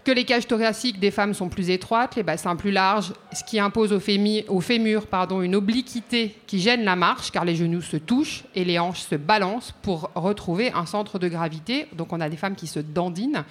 que 0.05 0.13
les 0.13 0.25
cages 0.25 0.47
thoraciques 0.47 1.01
des 1.01 1.11
femmes 1.11 1.33
sont 1.33 1.49
plus 1.49 1.71
étroites, 1.71 2.15
les 2.17 2.23
bassins 2.23 2.57
plus 2.57 2.71
larges, 2.71 3.13
ce 3.33 3.43
qui 3.43 3.59
impose 3.59 3.93
au, 3.93 4.01
fémur 4.61 5.07
pardon, 5.07 5.41
une 5.41 5.55
obliquité 5.55 6.37
qui 6.47 6.61
gêne 6.61 6.85
la 6.85 6.95
marche, 6.95 7.31
car 7.31 7.45
les 7.45 7.57
genoux 7.57 7.81
se 7.81 7.97
touchent 7.97 8.45
et 8.55 8.65
les 8.65 8.79
hanches 8.79 9.01
se 9.01 9.15
balancent 9.15 9.73
pour 9.83 10.11
retrouver 10.15 10.71
un 10.73 10.85
centre 10.85 11.19
de 11.19 11.29
gravité. 11.29 11.87
Donc 11.95 12.13
on 12.13 12.21
a 12.21 12.29
des 12.29 12.37
femmes 12.37 12.55
qui 12.55 12.67
se 12.67 12.81
dandinent. 12.81 13.45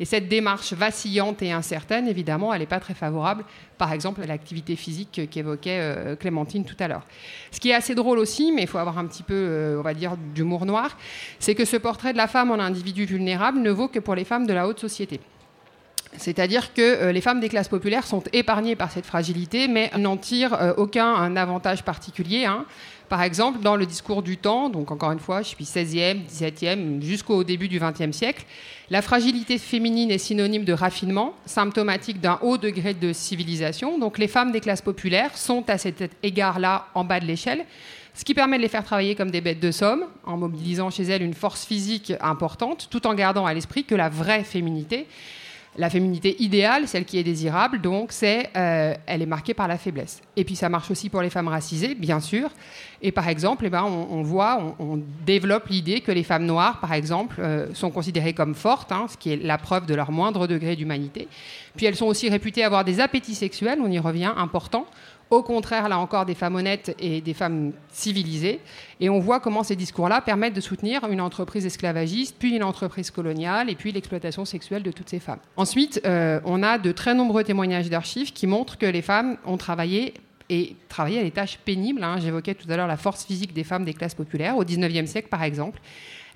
Et 0.00 0.04
cette 0.04 0.28
démarche 0.28 0.72
vacillante 0.72 1.42
et 1.42 1.52
incertaine, 1.52 2.08
évidemment, 2.08 2.52
elle 2.52 2.60
n'est 2.60 2.66
pas 2.66 2.80
très 2.80 2.94
favorable, 2.94 3.44
par 3.78 3.92
exemple, 3.92 4.20
à 4.22 4.26
l'activité 4.26 4.74
physique 4.74 5.28
qu'évoquait 5.30 5.78
euh, 5.80 6.16
Clémentine 6.16 6.64
tout 6.64 6.76
à 6.80 6.88
l'heure. 6.88 7.06
Ce 7.52 7.60
qui 7.60 7.70
est 7.70 7.74
assez 7.74 7.94
drôle 7.94 8.18
aussi, 8.18 8.50
mais 8.52 8.62
il 8.62 8.68
faut 8.68 8.78
avoir 8.78 8.98
un 8.98 9.06
petit 9.06 9.22
peu, 9.22 9.34
euh, 9.34 9.78
on 9.78 9.82
va 9.82 9.94
dire, 9.94 10.16
d'humour 10.34 10.66
noir, 10.66 10.98
c'est 11.38 11.54
que 11.54 11.64
ce 11.64 11.76
portrait 11.76 12.12
de 12.12 12.18
la 12.18 12.26
femme 12.26 12.50
en 12.50 12.58
individu 12.58 13.04
vulnérable 13.04 13.60
ne 13.60 13.70
vaut 13.70 13.88
que 13.88 14.00
pour 14.00 14.16
les 14.16 14.24
femmes 14.24 14.46
de 14.46 14.52
la 14.52 14.66
haute 14.66 14.80
société. 14.80 15.20
C'est-à-dire 16.16 16.74
que 16.74 16.82
euh, 16.82 17.12
les 17.12 17.20
femmes 17.20 17.40
des 17.40 17.48
classes 17.48 17.68
populaires 17.68 18.06
sont 18.06 18.22
épargnées 18.32 18.76
par 18.76 18.90
cette 18.90 19.06
fragilité, 19.06 19.68
mais 19.68 19.90
n'en 19.96 20.16
tirent 20.16 20.54
euh, 20.54 20.74
aucun 20.76 21.36
avantage 21.36 21.84
particulier. 21.84 22.44
Hein. 22.44 22.64
Par 23.08 23.22
exemple, 23.22 23.60
dans 23.60 23.74
le 23.74 23.86
discours 23.86 24.22
du 24.22 24.36
temps, 24.36 24.68
donc 24.68 24.90
encore 24.90 25.10
une 25.12 25.18
fois, 25.18 25.42
je 25.42 25.48
suis 25.48 25.64
16e, 25.64 26.26
17e, 26.28 27.02
jusqu'au 27.02 27.42
début 27.42 27.68
du 27.68 27.80
20e 27.80 28.12
siècle, 28.12 28.44
la 28.88 29.02
fragilité 29.02 29.58
féminine 29.58 30.10
est 30.10 30.18
synonyme 30.18 30.64
de 30.64 30.72
raffinement, 30.72 31.34
symptomatique 31.44 32.20
d'un 32.20 32.38
haut 32.42 32.56
degré 32.56 32.94
de 32.94 33.12
civilisation. 33.12 33.98
Donc 33.98 34.18
les 34.18 34.28
femmes 34.28 34.52
des 34.52 34.60
classes 34.60 34.82
populaires 34.82 35.36
sont 35.36 35.68
à 35.68 35.78
cet 35.78 36.10
égard-là 36.22 36.86
en 36.94 37.02
bas 37.02 37.18
de 37.18 37.26
l'échelle, 37.26 37.64
ce 38.14 38.24
qui 38.24 38.34
permet 38.34 38.58
de 38.58 38.62
les 38.62 38.68
faire 38.68 38.84
travailler 38.84 39.14
comme 39.14 39.30
des 39.30 39.40
bêtes 39.40 39.60
de 39.60 39.70
somme, 39.70 40.04
en 40.24 40.36
mobilisant 40.36 40.90
chez 40.90 41.04
elles 41.04 41.22
une 41.22 41.34
force 41.34 41.64
physique 41.64 42.12
importante, 42.20 42.88
tout 42.90 43.06
en 43.06 43.14
gardant 43.14 43.46
à 43.46 43.54
l'esprit 43.54 43.84
que 43.84 43.94
la 43.94 44.08
vraie 44.08 44.44
féminité, 44.44 45.06
la 45.76 45.88
féminité 45.88 46.36
idéale, 46.42 46.88
celle 46.88 47.04
qui 47.04 47.18
est 47.18 47.22
désirable, 47.22 47.80
donc 47.80 48.10
c'est, 48.10 48.50
euh, 48.56 48.94
elle 49.06 49.22
est 49.22 49.26
marquée 49.26 49.54
par 49.54 49.68
la 49.68 49.78
faiblesse. 49.78 50.20
Et 50.36 50.44
puis 50.44 50.56
ça 50.56 50.68
marche 50.68 50.90
aussi 50.90 51.08
pour 51.08 51.22
les 51.22 51.30
femmes 51.30 51.48
racisées, 51.48 51.94
bien 51.94 52.18
sûr. 52.18 52.50
Et 53.02 53.12
par 53.12 53.28
exemple, 53.28 53.64
eh 53.66 53.70
ben, 53.70 53.84
on, 53.84 54.22
voit, 54.22 54.74
on, 54.78 55.00
développe 55.24 55.68
l'idée 55.68 56.00
que 56.00 56.10
les 56.10 56.24
femmes 56.24 56.44
noires, 56.44 56.80
par 56.80 56.92
exemple, 56.92 57.36
euh, 57.38 57.72
sont 57.72 57.90
considérées 57.90 58.34
comme 58.34 58.54
fortes, 58.54 58.90
hein, 58.90 59.06
ce 59.08 59.16
qui 59.16 59.32
est 59.32 59.36
la 59.36 59.58
preuve 59.58 59.86
de 59.86 59.94
leur 59.94 60.10
moindre 60.10 60.46
degré 60.46 60.74
d'humanité. 60.74 61.28
Puis 61.76 61.86
elles 61.86 61.96
sont 61.96 62.06
aussi 62.06 62.28
réputées 62.28 62.64
avoir 62.64 62.84
des 62.84 63.00
appétits 63.00 63.36
sexuels, 63.36 63.78
on 63.80 63.90
y 63.90 63.98
revient, 63.98 64.32
importants, 64.36 64.86
au 65.30 65.42
contraire, 65.42 65.88
là 65.88 65.98
encore, 65.98 66.26
des 66.26 66.34
femmes 66.34 66.56
honnêtes 66.56 66.94
et 66.98 67.20
des 67.20 67.34
femmes 67.34 67.72
civilisées. 67.92 68.60
Et 68.98 69.08
on 69.08 69.20
voit 69.20 69.40
comment 69.40 69.62
ces 69.62 69.76
discours-là 69.76 70.20
permettent 70.20 70.54
de 70.54 70.60
soutenir 70.60 71.04
une 71.08 71.20
entreprise 71.20 71.64
esclavagiste, 71.64 72.36
puis 72.38 72.56
une 72.56 72.64
entreprise 72.64 73.10
coloniale, 73.10 73.70
et 73.70 73.76
puis 73.76 73.92
l'exploitation 73.92 74.44
sexuelle 74.44 74.82
de 74.82 74.90
toutes 74.90 75.08
ces 75.08 75.20
femmes. 75.20 75.38
Ensuite, 75.56 76.00
euh, 76.04 76.40
on 76.44 76.62
a 76.62 76.78
de 76.78 76.92
très 76.92 77.14
nombreux 77.14 77.44
témoignages 77.44 77.88
d'archives 77.88 78.32
qui 78.32 78.46
montrent 78.46 78.76
que 78.76 78.86
les 78.86 79.02
femmes 79.02 79.36
ont 79.46 79.56
travaillé 79.56 80.14
et 80.50 80.74
travaillé 80.88 81.20
à 81.20 81.22
des 81.22 81.30
tâches 81.30 81.58
pénibles. 81.64 82.02
Hein. 82.02 82.18
J'évoquais 82.20 82.54
tout 82.54 82.70
à 82.70 82.76
l'heure 82.76 82.88
la 82.88 82.96
force 82.96 83.24
physique 83.24 83.54
des 83.54 83.64
femmes 83.64 83.84
des 83.84 83.94
classes 83.94 84.16
populaires, 84.16 84.56
au 84.56 84.64
19e 84.64 85.06
siècle 85.06 85.28
par 85.28 85.44
exemple. 85.44 85.80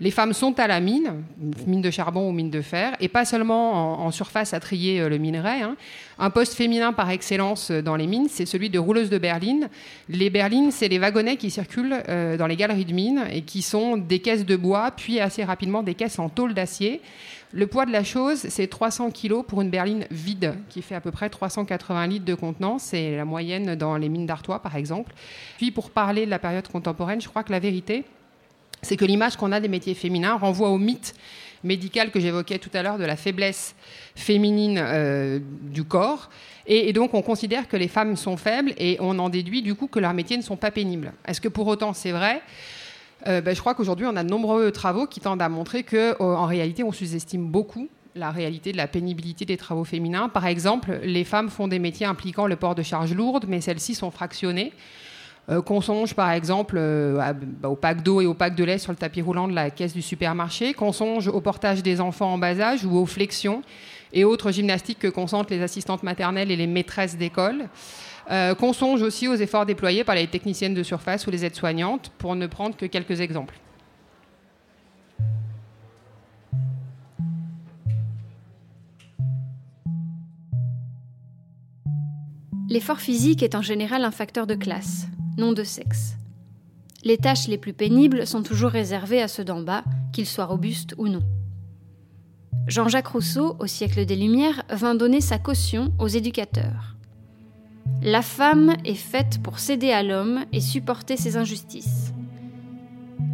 Les 0.05 0.11
femmes 0.11 0.35
sont 0.35 0.61
à 0.61 0.67
la 0.67 0.81
mine, 0.81 1.25
mine 1.67 1.81
de 1.81 1.91
charbon 1.91 2.29
ou 2.29 2.33
mine 2.33 2.51
de 2.51 2.61
fer, 2.61 2.95
et 3.01 3.09
pas 3.09 3.25
seulement 3.25 4.05
en, 4.05 4.11
surface 4.11 4.53
à 4.53 4.61
trier 4.61 5.01
euh, 5.01 5.09
le 5.09 5.17
minerai. 5.17 5.63
Hein. 5.63 5.77
Un 6.19 6.29
poste 6.29 6.53
féminin 6.53 6.93
par 6.93 7.09
excellence 7.09 7.71
euh, 7.71 7.81
dans 7.81 7.97
les 7.97 8.07
mines, 8.07 8.27
c'est 8.29 8.45
celui 8.45 8.69
de 8.69 8.79
rouleuse 8.79 9.09
de 9.09 9.17
berline. 9.17 9.71
Les 10.11 10.29
berlines, 10.29 10.73
c'est 10.73 10.89
les 10.89 10.99
wagonnets 10.99 11.39
qui 11.39 11.51
circulent 11.51 12.03
euh, 12.11 12.37
dans 12.37 12.47
les 12.47 12.57
galeries 12.57 12.85
de 12.85 12.93
mines 12.93 13.25
et 13.33 13.41
qui 13.41 13.63
sont 13.63 13.97
des 13.97 14.19
caisses 14.19 14.45
de 14.45 14.57
bois, 14.57 14.91
puis 14.91 15.21
assez 15.21 15.43
rapidement 15.43 15.83
des 15.83 15.95
caisses 15.95 16.19
en 16.19 16.29
tôle 16.29 16.53
d'acier. 16.53 17.01
Le 17.55 17.67
poids 17.67 17.87
de 17.87 17.93
la 17.93 18.05
chose, 18.05 18.45
c'est 18.51 18.67
300 18.67 19.11
kg 19.11 19.43
pour 19.43 19.63
une 19.63 19.71
berline 19.71 20.05
vide, 20.11 20.57
qui 20.69 20.83
fait 20.83 20.97
à 20.97 21.01
peu 21.01 21.13
près 21.13 21.31
380 21.31 22.09
litres 22.09 22.27
de 22.27 22.35
contenance. 22.35 22.83
C'est 22.83 23.17
la 23.17 23.25
moyenne 23.25 23.75
dans 23.75 23.97
les 23.97 24.11
mines 24.11 24.27
d'Artois, 24.27 24.59
par 24.59 24.77
exemple. 24.77 25.15
Puis, 25.57 25.71
pour 25.71 25.89
parler 25.89 26.27
de 26.27 26.31
la 26.31 26.39
période 26.39 26.69
contemporaine, 26.69 27.23
je 27.23 27.29
crois 27.29 27.43
que 27.43 27.53
la 27.53 27.59
vérité, 27.59 28.05
c'est 28.85 28.97
que 28.97 29.05
l'image 29.05 29.37
qu'on 29.37 29.53
a 29.53 29.61
des 29.61 29.69
métiers 29.69 29.95
féminins 29.95 30.35
renvoie 30.35 30.69
au 30.69 30.79
mythe 30.79 31.15
médical 31.65 32.11
que 32.11 32.21
j'évoquais 32.21 32.59
tout 32.59 32.71
à 32.75 32.83
l'heure 32.83 32.99
de 32.99 33.05
la 33.05 33.17
faiblesse 33.17 33.75
féminine 34.15 34.79
euh, 34.79 35.41
du 35.63 35.85
corps. 35.85 36.31
Et, 36.67 36.93
donc 36.93 37.15
on 37.15 37.23
considère 37.23 37.69
que 37.69 37.77
les 37.77 37.89
femmes 37.89 38.17
sont 38.17 38.37
faibles 38.37 38.73
et 38.79 38.97
on 39.01 39.19
en 39.19 39.29
déduit 39.29 39.63
du 39.63 39.75
coup 39.75 39.87
que 39.87 39.99
leurs 39.99 40.15
métiers 40.15 40.37
ne 40.37 40.43
sont 40.43 40.57
pas 40.57 40.71
pénibles. 40.71 41.13
Est-ce 41.27 41.41
que 41.41 41.49
pour 41.49 41.67
autant 41.67 41.93
c'est 41.93 42.13
vrai? 42.13 42.43
Euh, 43.27 43.41
ben, 43.41 43.55
Je 43.55 43.61
crois 43.61 43.75
qu'aujourd'hui 43.75 44.07
on 44.07 44.17
a 44.17 44.23
de 44.23 44.31
nombreux 44.31 44.71
travaux 44.71 45.07
qui 45.07 45.21
tendent 45.21 45.43
à 45.43 45.49
montrer 45.49 45.83
qu'en 45.83 46.47
réalité 46.47 46.85
on 46.85 46.93
sous-estime 46.93 47.47
beaucoup 47.47 47.89
la 48.15 48.31
réalité 48.31 48.73
de 48.73 48.77
la 48.77 48.87
pénibilité 48.87 49.45
des 49.45 49.57
travaux 49.57 49.85
féminins. 49.85 50.29
Par 50.29 50.47
exemple, 50.47 51.01
les 51.03 51.25
femmes 51.25 51.51
font 51.51 51.67
des 51.67 51.81
métiers 51.81 52.07
impliquant 52.07 52.47
le 52.47 52.55
port 52.55 52.77
de 52.77 52.83
charges 52.83 53.13
lourdes, 53.13 53.47
mais 53.49 53.61
celles-ci 53.61 53.97
sont 53.97 54.13
fractionnées. 54.13 54.73
Euh, 55.51 55.61
qu'on 55.61 55.83
songe 55.83 56.15
par 56.15 56.31
exemple 56.31 56.77
euh, 56.79 57.33
bah, 57.61 57.69
au 57.69 57.77
pack 57.77 58.03
d'eau 58.03 58.23
et 58.23 58.27
au 58.27 58.33
pack 58.33 58.55
de 58.55 58.65
lait 58.65 58.79
sur 58.79 58.93
le 58.93 58.97
tapis 58.97 59.21
roulant 59.21 59.47
de 59.47 59.55
la 59.55 59.71
caisse 59.71 59.93
du 59.93 60.01
supermarché, 60.01 60.73
qu'on 60.73 60.93
songe 60.93 61.29
au 61.29 61.41
portage 61.43 61.83
des 61.83 62.01
enfants 62.01 62.33
en 62.33 62.39
bas 62.39 62.59
âge 62.61 62.87
ou 62.87 62.97
aux 62.97 63.05
flexions 63.05 63.63
et 64.15 64.25
autres 64.25 64.53
gymnastiques 64.53 65.01
que 65.01 65.09
consentent 65.09 65.51
les 65.51 65.61
assistantes 65.61 66.03
maternelles 66.03 66.51
et 66.51 66.57
les 66.57 66.67
maîtresses 66.67 67.19
d'école. 67.19 67.69
Euh, 68.31 68.55
qu'on 68.55 68.73
songe 68.73 69.03
aussi 69.03 69.29
aux 69.29 69.35
efforts 69.35 69.67
déployés 69.67 70.03
par 70.03 70.15
les 70.15 70.27
techniciennes 70.27 70.73
de 70.73 70.83
surface 70.83 71.27
ou 71.27 71.31
les 71.31 71.45
aides-soignantes, 71.45 72.11
pour 72.17 72.35
ne 72.37 72.47
prendre 72.47 72.75
que 72.75 72.87
quelques 72.87 73.21
exemples. 73.21 73.55
L'effort 82.71 83.01
physique 83.01 83.43
est 83.43 83.55
en 83.55 83.63
général 83.63 84.05
un 84.05 84.11
facteur 84.11 84.47
de 84.47 84.55
classe 84.55 85.07
non 85.37 85.53
de 85.53 85.65
sexe. 85.65 86.17
Les 87.05 87.19
tâches 87.19 87.49
les 87.49 87.59
plus 87.59 87.73
pénibles 87.73 88.27
sont 88.27 88.43
toujours 88.43 88.71
réservées 88.71 89.21
à 89.21 89.29
ceux 89.29 89.45
d'en 89.45 89.61
bas, 89.61 89.85
qu'ils 90.13 90.27
soient 90.27 90.47
robustes 90.47 90.95
ou 90.97 91.09
non. 91.09 91.23
Jean-Jacques 92.67 93.09
Rousseau, 93.09 93.57
au 93.59 93.67
siècle 93.67 94.07
des 94.07 94.17
Lumières, 94.17 94.63
vint 94.71 94.95
donner 94.95 95.21
sa 95.21 95.39
caution 95.39 95.93
aux 95.99 96.09
éducateurs. 96.09 96.97
La 98.03 98.23
femme 98.23 98.75
est 98.85 98.95
faite 98.95 99.43
pour 99.43 99.59
céder 99.59 99.91
à 99.91 100.03
l'homme 100.03 100.45
et 100.53 100.61
supporter 100.61 101.17
ses 101.17 101.37
injustices. 101.37 102.13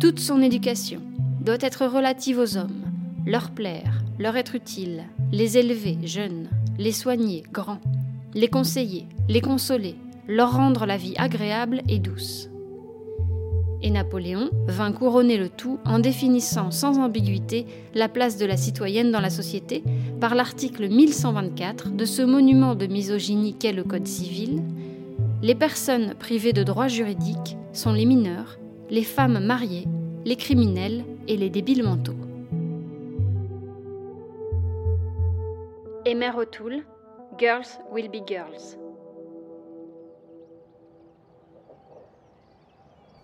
Toute 0.01 0.19
son 0.19 0.43
éducation 0.43 1.01
doit 1.41 1.59
être 1.61 1.87
relative 1.87 2.39
aux 2.39 2.57
hommes, 2.57 2.85
leur 3.25 3.51
plaire, 3.51 4.03
leur 4.19 4.37
être 4.37 4.55
utile, 4.55 5.05
les 5.31 5.59
élever 5.59 5.99
jeunes, 6.03 6.49
les 6.79 6.93
soigner 6.93 7.45
grands, 7.53 7.81
les 8.35 8.49
conseiller, 8.49 9.07
les 9.29 9.41
consoler, 9.41 9.97
leur 10.29 10.53
rendre 10.53 10.87
la 10.87 10.97
vie 10.97 11.15
agréable 11.17 11.83
et 11.89 11.99
douce. 11.99 12.51
Et 13.83 13.91
Napoléon 13.91 14.51
vint 14.67 14.93
couronner 14.93 15.39
le 15.39 15.49
tout 15.49 15.79
en 15.87 15.99
définissant 15.99 16.71
sans 16.71 16.99
ambiguïté 16.99 17.67
la 17.95 18.09
place 18.09 18.37
de 18.37 18.45
la 18.45 18.59
citoyenne 18.59 19.11
dans 19.11 19.21
la 19.21 19.31
société 19.31 19.83
par 20.21 20.35
l'article 20.35 20.89
1124 20.89 21.97
de 21.97 22.05
ce 22.05 22.21
monument 22.23 22.75
de 22.75 22.87
misogynie 22.87 23.55
qu'est 23.55 23.73
le 23.73 23.85
Code 23.85 24.07
civil. 24.07 24.63
Les 25.43 25.55
personnes 25.55 26.15
privées 26.19 26.53
de 26.53 26.63
droits 26.63 26.89
juridiques 26.89 27.57
sont 27.73 27.93
les 27.93 28.05
mineurs, 28.05 28.59
les 28.91 29.05
femmes 29.05 29.43
mariées, 29.43 29.87
les 30.27 30.37
criminels 30.37 31.05
et 31.27 31.39
les 31.39 31.49
débiles 31.49 31.85
mentaux. 31.85 32.17
O'Toole, 36.37 36.85
Girls 37.39 37.79
Will 37.93 38.09
Be 38.09 38.23
Girls. 38.27 38.77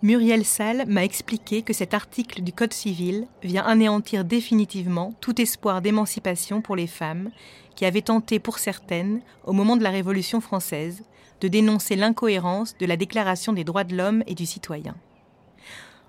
Muriel 0.03 0.45
Salle 0.45 0.85
m'a 0.89 1.05
expliqué 1.05 1.63
que 1.63 1.73
cet 1.73 1.95
article 1.95 2.43
du 2.43 2.53
Code 2.53 2.75
civil 2.75 3.27
vient 3.43 3.65
anéantir 3.65 4.27
définitivement 4.27 5.15
tout 5.23 5.41
espoir 5.41 5.81
d'émancipation 5.81 6.61
pour 6.61 6.77
les 6.77 6.87
femmes 6.87 7.31
qui 7.77 7.87
avaient 7.87 8.03
tenté 8.03 8.39
pour 8.39 8.59
certaines, 8.59 9.23
au 9.45 9.55
moment 9.55 9.75
de 9.75 9.83
la 9.83 9.91
Révolution 9.91 10.43
française, 10.43 11.03
de 11.41 11.49
dénoncer 11.49 11.97
l'incohérence 11.97 12.77
de 12.77 12.85
la 12.85 12.99
Déclaration 12.99 13.55
des 13.55 13.65
droits 13.65 13.85
de 13.85 13.97
l'homme 13.97 14.23
et 14.27 14.35
du 14.35 14.45
citoyen. 14.45 14.95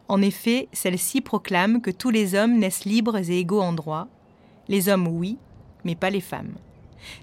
En 0.10 0.21
effet, 0.21 0.67
celle-ci 0.73 1.21
proclame 1.21 1.80
que 1.80 1.91
tous 1.91 2.10
les 2.10 2.36
hommes 2.36 2.60
naissent 2.60 2.86
libres 2.86 3.17
et 3.17 3.39
égaux 3.39 3.62
en 3.62 3.71
droit, 3.71 4.10
les 4.67 4.89
hommes 4.89 5.08
oui, 5.08 5.38
mais 5.86 5.95
pas 5.95 6.10
les 6.10 6.21
femmes. 6.21 6.56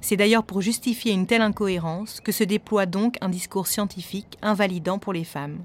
C'est 0.01 0.17
d'ailleurs 0.17 0.45
pour 0.45 0.63
justifier 0.63 1.13
une 1.13 1.27
telle 1.27 1.43
incohérence 1.43 2.21
que 2.21 2.33
se 2.33 2.45
déploie 2.45 2.87
donc 2.87 3.19
un 3.21 3.29
discours 3.29 3.67
scientifique 3.67 4.39
invalidant 4.41 4.99
pour 4.99 5.13
les 5.13 5.25
femmes. 5.25 5.59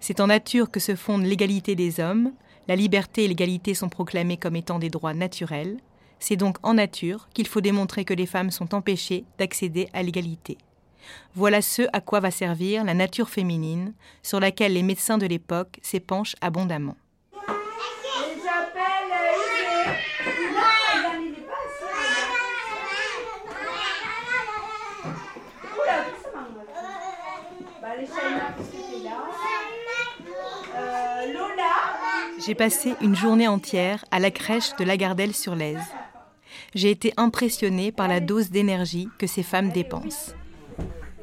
C'est 0.00 0.20
en 0.20 0.28
nature 0.28 0.70
que 0.70 0.80
se 0.80 0.94
fonde 0.94 1.24
l'égalité 1.24 1.74
des 1.74 2.00
hommes, 2.00 2.32
la 2.68 2.76
liberté 2.76 3.24
et 3.24 3.28
l'égalité 3.28 3.74
sont 3.74 3.88
proclamées 3.88 4.36
comme 4.36 4.56
étant 4.56 4.78
des 4.78 4.90
droits 4.90 5.14
naturels, 5.14 5.78
c'est 6.18 6.36
donc 6.36 6.56
en 6.62 6.74
nature 6.74 7.28
qu'il 7.34 7.46
faut 7.46 7.60
démontrer 7.60 8.04
que 8.04 8.14
les 8.14 8.26
femmes 8.26 8.50
sont 8.50 8.74
empêchées 8.74 9.24
d'accéder 9.38 9.88
à 9.92 10.02
l'égalité. 10.02 10.58
Voilà 11.34 11.62
ce 11.62 11.82
à 11.92 12.00
quoi 12.00 12.20
va 12.20 12.30
servir 12.30 12.84
la 12.84 12.94
nature 12.94 13.28
féminine, 13.28 13.94
sur 14.22 14.40
laquelle 14.40 14.72
les 14.72 14.82
médecins 14.82 15.18
de 15.18 15.26
l'époque 15.26 15.78
s'épanchent 15.82 16.36
abondamment. 16.40 16.96
J'ai 32.46 32.54
passé 32.54 32.94
une 33.00 33.16
journée 33.16 33.48
entière 33.48 34.04
à 34.12 34.20
la 34.20 34.30
crèche 34.30 34.76
de 34.76 34.84
Lagardelle-sur-Lèze. 34.84 35.82
J'ai 36.76 36.92
été 36.92 37.12
impressionnée 37.16 37.90
par 37.90 38.06
la 38.06 38.20
dose 38.20 38.50
d'énergie 38.50 39.08
que 39.18 39.26
ces 39.26 39.42
femmes 39.42 39.70
dépensent. 39.70 40.30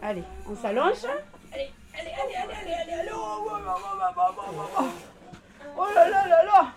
Allez, 0.01 0.23
on 0.51 0.55
s'allonge. 0.61 1.05
Allez, 1.53 1.69
allez, 1.97 2.11
allez, 2.11 2.35
allez, 2.35 2.73
allez, 2.73 2.93
allez, 2.99 3.11
Oh 5.77 5.85
là 5.95 6.09
là 6.09 6.27
là 6.27 6.43
là 6.43 6.73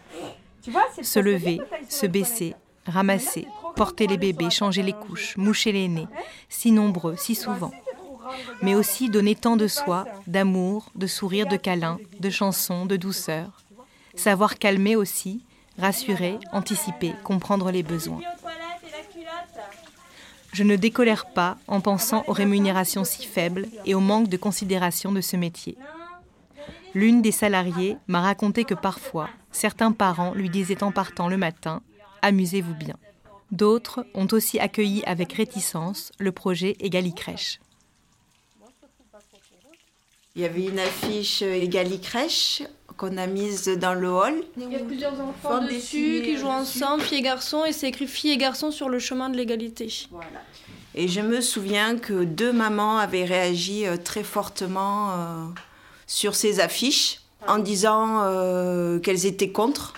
Tu 0.62 0.70
vois, 0.70 0.86
Se 1.02 1.18
lever, 1.18 1.60
se 1.88 2.06
baisser, 2.06 2.54
ramasser, 2.86 3.48
porter 3.74 4.06
les 4.06 4.16
bébés, 4.16 4.50
changer 4.50 4.84
les 4.84 4.92
couches, 4.92 5.36
moucher 5.36 5.72
les 5.72 5.88
nez, 5.88 6.06
si 6.48 6.70
nombreux, 6.70 7.16
si 7.16 7.34
souvent. 7.34 7.72
Mais 8.62 8.76
aussi 8.76 9.10
donner 9.10 9.34
tant 9.34 9.56
de 9.56 9.66
soi, 9.66 10.04
d'amour, 10.28 10.92
de 10.94 11.08
sourires, 11.08 11.48
de 11.48 11.56
câlins, 11.56 11.98
de 12.20 12.30
chansons, 12.30 12.86
de 12.86 12.96
douceur 12.96 13.65
savoir 14.16 14.58
calmer 14.58 14.96
aussi, 14.96 15.44
rassurer, 15.78 16.38
anticiper, 16.52 17.12
comprendre 17.24 17.70
les 17.70 17.82
besoins. 17.82 18.20
Je 20.52 20.62
ne 20.62 20.76
décolère 20.76 21.26
pas 21.26 21.58
en 21.68 21.80
pensant 21.80 22.24
aux 22.28 22.32
rémunérations 22.32 23.04
si 23.04 23.26
faibles 23.26 23.66
et 23.84 23.94
au 23.94 24.00
manque 24.00 24.28
de 24.28 24.36
considération 24.36 25.12
de 25.12 25.20
ce 25.20 25.36
métier. 25.36 25.76
L'une 26.94 27.20
des 27.20 27.32
salariées 27.32 27.98
m'a 28.06 28.22
raconté 28.22 28.64
que 28.64 28.72
parfois, 28.72 29.28
certains 29.52 29.92
parents 29.92 30.32
lui 30.32 30.48
disaient 30.48 30.82
en 30.82 30.92
partant 30.92 31.28
le 31.28 31.36
matin 31.36 31.82
Amusez-vous 32.22 32.74
bien. 32.74 32.96
D'autres 33.52 34.06
ont 34.14 34.26
aussi 34.32 34.58
accueilli 34.58 35.04
avec 35.04 35.34
réticence 35.34 36.10
le 36.18 36.32
projet 36.32 36.74
Egali 36.80 37.14
Crèche. 37.14 37.60
Il 40.34 40.42
y 40.42 40.44
avait 40.44 40.66
une 40.66 40.78
affiche 40.78 41.42
Egali 41.42 42.00
Crèche 42.00 42.62
qu'on 42.96 43.16
a 43.16 43.26
mise 43.26 43.66
dans 43.68 43.94
le 43.94 44.08
hall. 44.08 44.42
Il 44.56 44.72
y 44.72 44.76
a 44.76 44.80
plusieurs 44.80 45.20
enfants 45.20 45.64
dessus 45.64 46.22
qui 46.24 46.36
jouent 46.36 46.46
ensemble, 46.46 47.02
filles 47.02 47.18
et 47.18 47.22
garçons, 47.22 47.64
et 47.64 47.72
c'est 47.72 47.88
écrit 47.88 48.06
filles 48.06 48.32
et 48.32 48.36
garçons 48.36 48.70
sur 48.70 48.88
le 48.88 48.98
chemin 48.98 49.28
de 49.28 49.36
l'égalité. 49.36 49.92
Voilà. 50.10 50.28
Et 50.94 51.08
je 51.08 51.20
me 51.20 51.40
souviens 51.42 51.98
que 51.98 52.24
deux 52.24 52.52
mamans 52.52 52.98
avaient 52.98 53.26
réagi 53.26 53.84
très 54.02 54.22
fortement 54.22 55.52
sur 56.06 56.34
ces 56.34 56.60
affiches 56.60 57.20
en 57.46 57.58
disant 57.58 58.22
qu'elles 59.02 59.26
étaient 59.26 59.50
contre 59.50 59.92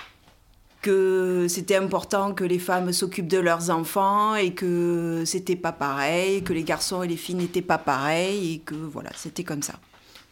que 0.82 1.46
c'était 1.48 1.76
important 1.76 2.32
que 2.32 2.44
les 2.44 2.58
femmes 2.58 2.92
s'occupent 2.92 3.28
de 3.28 3.38
leurs 3.38 3.70
enfants 3.70 4.36
et 4.36 4.54
que 4.54 5.24
c'était 5.26 5.56
pas 5.56 5.72
pareil, 5.72 6.42
que 6.42 6.52
les 6.52 6.62
garçons 6.62 7.02
et 7.02 7.08
les 7.08 7.16
filles 7.16 7.34
n'étaient 7.34 7.62
pas 7.62 7.78
pareils 7.78 8.54
et 8.54 8.58
que 8.58 8.74
voilà, 8.74 9.10
c'était 9.16 9.44
comme 9.44 9.62
ça. 9.62 9.74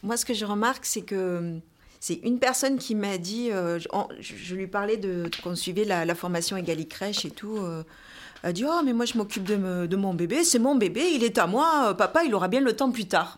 Moi, 0.03 0.15
ce 0.15 0.25
que 0.25 0.33
je 0.33 0.45
remarque, 0.45 0.85
c'est 0.85 1.01
que 1.01 1.59
c'est 1.99 2.15
une 2.23 2.39
personne 2.39 2.77
qui 2.77 2.95
m'a 2.95 3.17
dit, 3.17 3.51
euh, 3.51 3.79
je, 4.19 4.55
lui 4.55 4.67
parlais 4.67 4.97
de 4.97 5.29
qu'on 5.43 5.55
suivait 5.55 5.83
la, 5.83 6.15
formation 6.15 6.57
Égali 6.57 6.87
Crèche 6.87 7.25
et 7.25 7.31
tout. 7.31 7.57
Euh, 7.57 7.83
elle 8.43 8.49
a 8.49 8.53
dit 8.53 8.65
Oh, 8.67 8.81
mais 8.85 8.93
moi 8.93 9.05
je 9.05 9.17
m'occupe 9.17 9.43
de, 9.43 9.95
mon 9.95 10.13
bébé, 10.13 10.43
c'est 10.43 10.59
mon 10.59 10.75
bébé, 10.75 11.03
il 11.13 11.23
est 11.23 11.37
à 11.37 11.47
moi, 11.47 11.95
papa, 11.97 12.23
il 12.23 12.33
aura 12.35 12.47
bien 12.47 12.61
le 12.61 12.75
temps 12.75 12.91
plus 12.91 13.07
tard. 13.07 13.37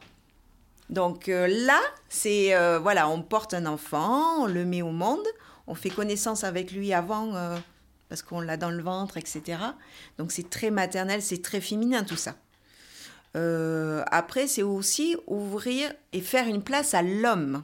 Donc 0.89 1.29
euh, 1.29 1.47
là, 1.47 1.79
c'est 2.09 2.53
voilà, 2.79 3.07
on 3.09 3.21
porte 3.21 3.53
un 3.53 3.65
enfant, 3.65 4.43
on 4.43 4.45
le 4.45 4.65
met 4.65 4.81
au 4.81 4.91
monde, 4.91 5.25
on 5.67 5.75
fait 5.75 5.89
connaissance 5.89 6.43
avec 6.43 6.71
lui 6.71 6.93
avant 6.93 7.33
parce 8.09 8.23
qu'on 8.23 8.41
l'a 8.41 8.57
dans 8.57 8.71
le 8.71 8.83
ventre, 8.83 9.17
etc. 9.17 9.59
Donc 10.17 10.31
c'est 10.31 10.49
très 10.49 10.71
maternel, 10.71 11.21
c'est 11.21 11.41
très 11.41 11.61
féminin 11.61 12.03
tout 12.03 12.17
ça. 12.17 12.35
après, 14.11 14.47
c'est 14.47 14.63
aussi 14.63 15.15
ouvrir 15.27 15.93
et 16.11 16.19
faire 16.19 16.47
une 16.47 16.61
place 16.61 16.93
à 16.93 17.03
l'homme. 17.03 17.63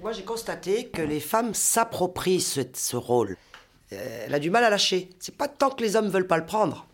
Moi, 0.00 0.12
j'ai 0.12 0.22
constaté 0.22 0.86
que 0.86 1.02
les 1.02 1.18
femmes 1.18 1.54
s'approprient 1.54 2.40
ce, 2.40 2.96
rôle. 2.96 3.36
Euh, 3.92 4.24
elle 4.26 4.34
a 4.34 4.38
du 4.38 4.50
mal 4.50 4.62
à 4.62 4.70
lâcher. 4.70 5.10
C'est 5.18 5.36
pas 5.36 5.48
tant 5.48 5.70
que 5.70 5.82
les 5.82 5.96
hommes 5.96 6.08
veulent 6.08 6.26
pas 6.26 6.36
le 6.36 6.46
prendre, 6.46 6.86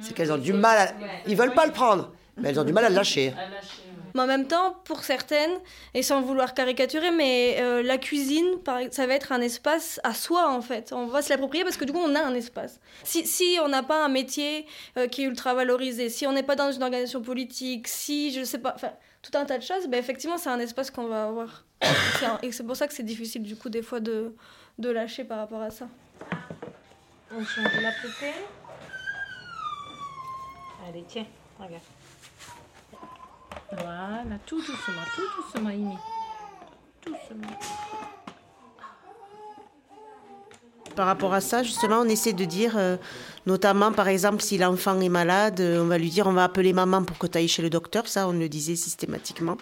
c'est 0.00 0.14
qu'elles 0.14 0.32
ont 0.32 0.38
du 0.38 0.52
mal. 0.52 0.88
À... 0.88 0.92
Ils 1.26 1.36
veulent 1.36 1.54
pas 1.54 1.66
le 1.66 1.72
prendre, 1.72 2.12
mais 2.36 2.50
elles 2.50 2.60
ont 2.60 2.64
du 2.64 2.72
mal 2.72 2.84
à 2.84 2.90
le 2.90 2.94
lâcher. 2.94 3.34
Mais 4.14 4.20
en 4.22 4.26
même 4.28 4.46
temps, 4.46 4.76
pour 4.84 5.02
certaines, 5.02 5.58
et 5.92 6.04
sans 6.04 6.22
vouloir 6.22 6.54
caricaturer, 6.54 7.10
mais 7.10 7.56
euh, 7.58 7.82
la 7.82 7.98
cuisine, 7.98 8.46
ça 8.92 9.08
va 9.08 9.14
être 9.14 9.32
un 9.32 9.40
espace 9.40 9.98
à 10.04 10.14
soi 10.14 10.52
en 10.52 10.62
fait. 10.62 10.92
On 10.92 11.06
va 11.06 11.20
se 11.20 11.30
l'approprier 11.30 11.64
parce 11.64 11.76
que 11.76 11.84
du 11.84 11.92
coup, 11.92 11.98
on 12.00 12.14
a 12.14 12.20
un 12.20 12.34
espace. 12.34 12.78
Si, 13.02 13.26
si 13.26 13.58
on 13.60 13.66
n'a 13.66 13.82
pas 13.82 14.04
un 14.04 14.08
métier 14.08 14.66
euh, 14.96 15.08
qui 15.08 15.22
est 15.22 15.24
ultra 15.24 15.54
valorisé, 15.54 16.08
si 16.10 16.28
on 16.28 16.32
n'est 16.32 16.44
pas 16.44 16.54
dans 16.54 16.70
une 16.70 16.84
organisation 16.84 17.22
politique, 17.22 17.88
si 17.88 18.32
je 18.32 18.44
sais 18.44 18.58
pas, 18.58 18.74
enfin, 18.76 18.92
tout 19.24 19.38
un 19.38 19.46
tas 19.46 19.58
de 19.58 19.62
choses, 19.62 19.86
ben 19.88 19.98
effectivement, 19.98 20.36
c'est 20.36 20.50
un 20.50 20.58
espace 20.58 20.90
qu'on 20.90 21.08
va 21.08 21.28
avoir. 21.28 21.64
Et 22.42 22.52
c'est 22.52 22.62
pour 22.62 22.76
ça 22.76 22.86
que 22.86 22.92
c'est 22.92 23.02
difficile, 23.02 23.42
du 23.42 23.56
coup, 23.56 23.70
des 23.70 23.82
fois, 23.82 24.00
de, 24.00 24.34
de 24.78 24.90
lâcher 24.90 25.24
par 25.24 25.38
rapport 25.38 25.62
à 25.62 25.70
ça. 25.70 25.88
On 27.32 27.42
change 27.42 27.82
la 27.82 27.90
poupée. 27.90 28.34
Allez, 30.86 31.04
tiens, 31.08 31.26
regarde. 31.58 31.82
Voilà, 33.72 34.22
tout 34.46 34.58
doucement, 34.58 35.02
tout 35.16 35.42
doucement, 35.42 35.70
Imi. 35.70 35.94
Doucement. 37.04 37.58
Par 40.94 41.06
rapport 41.06 41.32
à 41.34 41.40
ça, 41.40 41.62
justement, 41.62 42.00
on 42.00 42.08
essaie 42.08 42.34
de 42.34 42.44
dire, 42.44 42.76
euh, 42.76 42.96
notamment 43.46 43.92
par 43.92 44.08
exemple, 44.08 44.42
si 44.42 44.58
l'enfant 44.58 45.00
est 45.00 45.08
malade, 45.08 45.60
euh, 45.60 45.82
on 45.82 45.86
va 45.86 45.98
lui 45.98 46.10
dire 46.10 46.26
on 46.26 46.32
va 46.32 46.44
appeler 46.44 46.72
maman 46.72 47.02
pour 47.02 47.18
que 47.18 47.26
tu 47.26 47.38
ailles 47.38 47.48
chez 47.48 47.62
le 47.62 47.70
docteur. 47.70 48.08
Ça, 48.08 48.28
on 48.28 48.32
le 48.32 48.48
disait 48.48 48.76
systématiquement. 48.76 49.56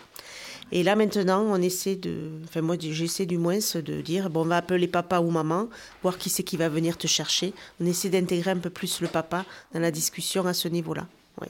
Et 0.74 0.82
là 0.82 0.96
maintenant, 0.96 1.44
on 1.46 1.60
essaie 1.60 1.96
de, 1.96 2.30
enfin 2.44 2.62
moi 2.62 2.76
j'essaie 2.80 3.26
du 3.26 3.36
moins 3.36 3.58
de 3.58 4.00
dire 4.00 4.30
bon 4.30 4.40
on 4.40 4.46
va 4.46 4.56
appeler 4.56 4.88
papa 4.88 5.20
ou 5.20 5.30
maman, 5.30 5.68
voir 6.02 6.16
qui 6.16 6.30
c'est 6.30 6.44
qui 6.44 6.56
va 6.56 6.70
venir 6.70 6.96
te 6.96 7.06
chercher. 7.06 7.52
On 7.78 7.86
essaie 7.86 8.08
d'intégrer 8.08 8.52
un 8.52 8.56
peu 8.56 8.70
plus 8.70 9.02
le 9.02 9.08
papa 9.08 9.44
dans 9.74 9.80
la 9.80 9.90
discussion 9.90 10.46
à 10.46 10.54
ce 10.54 10.68
niveau-là. 10.68 11.06
Ouais. 11.40 11.48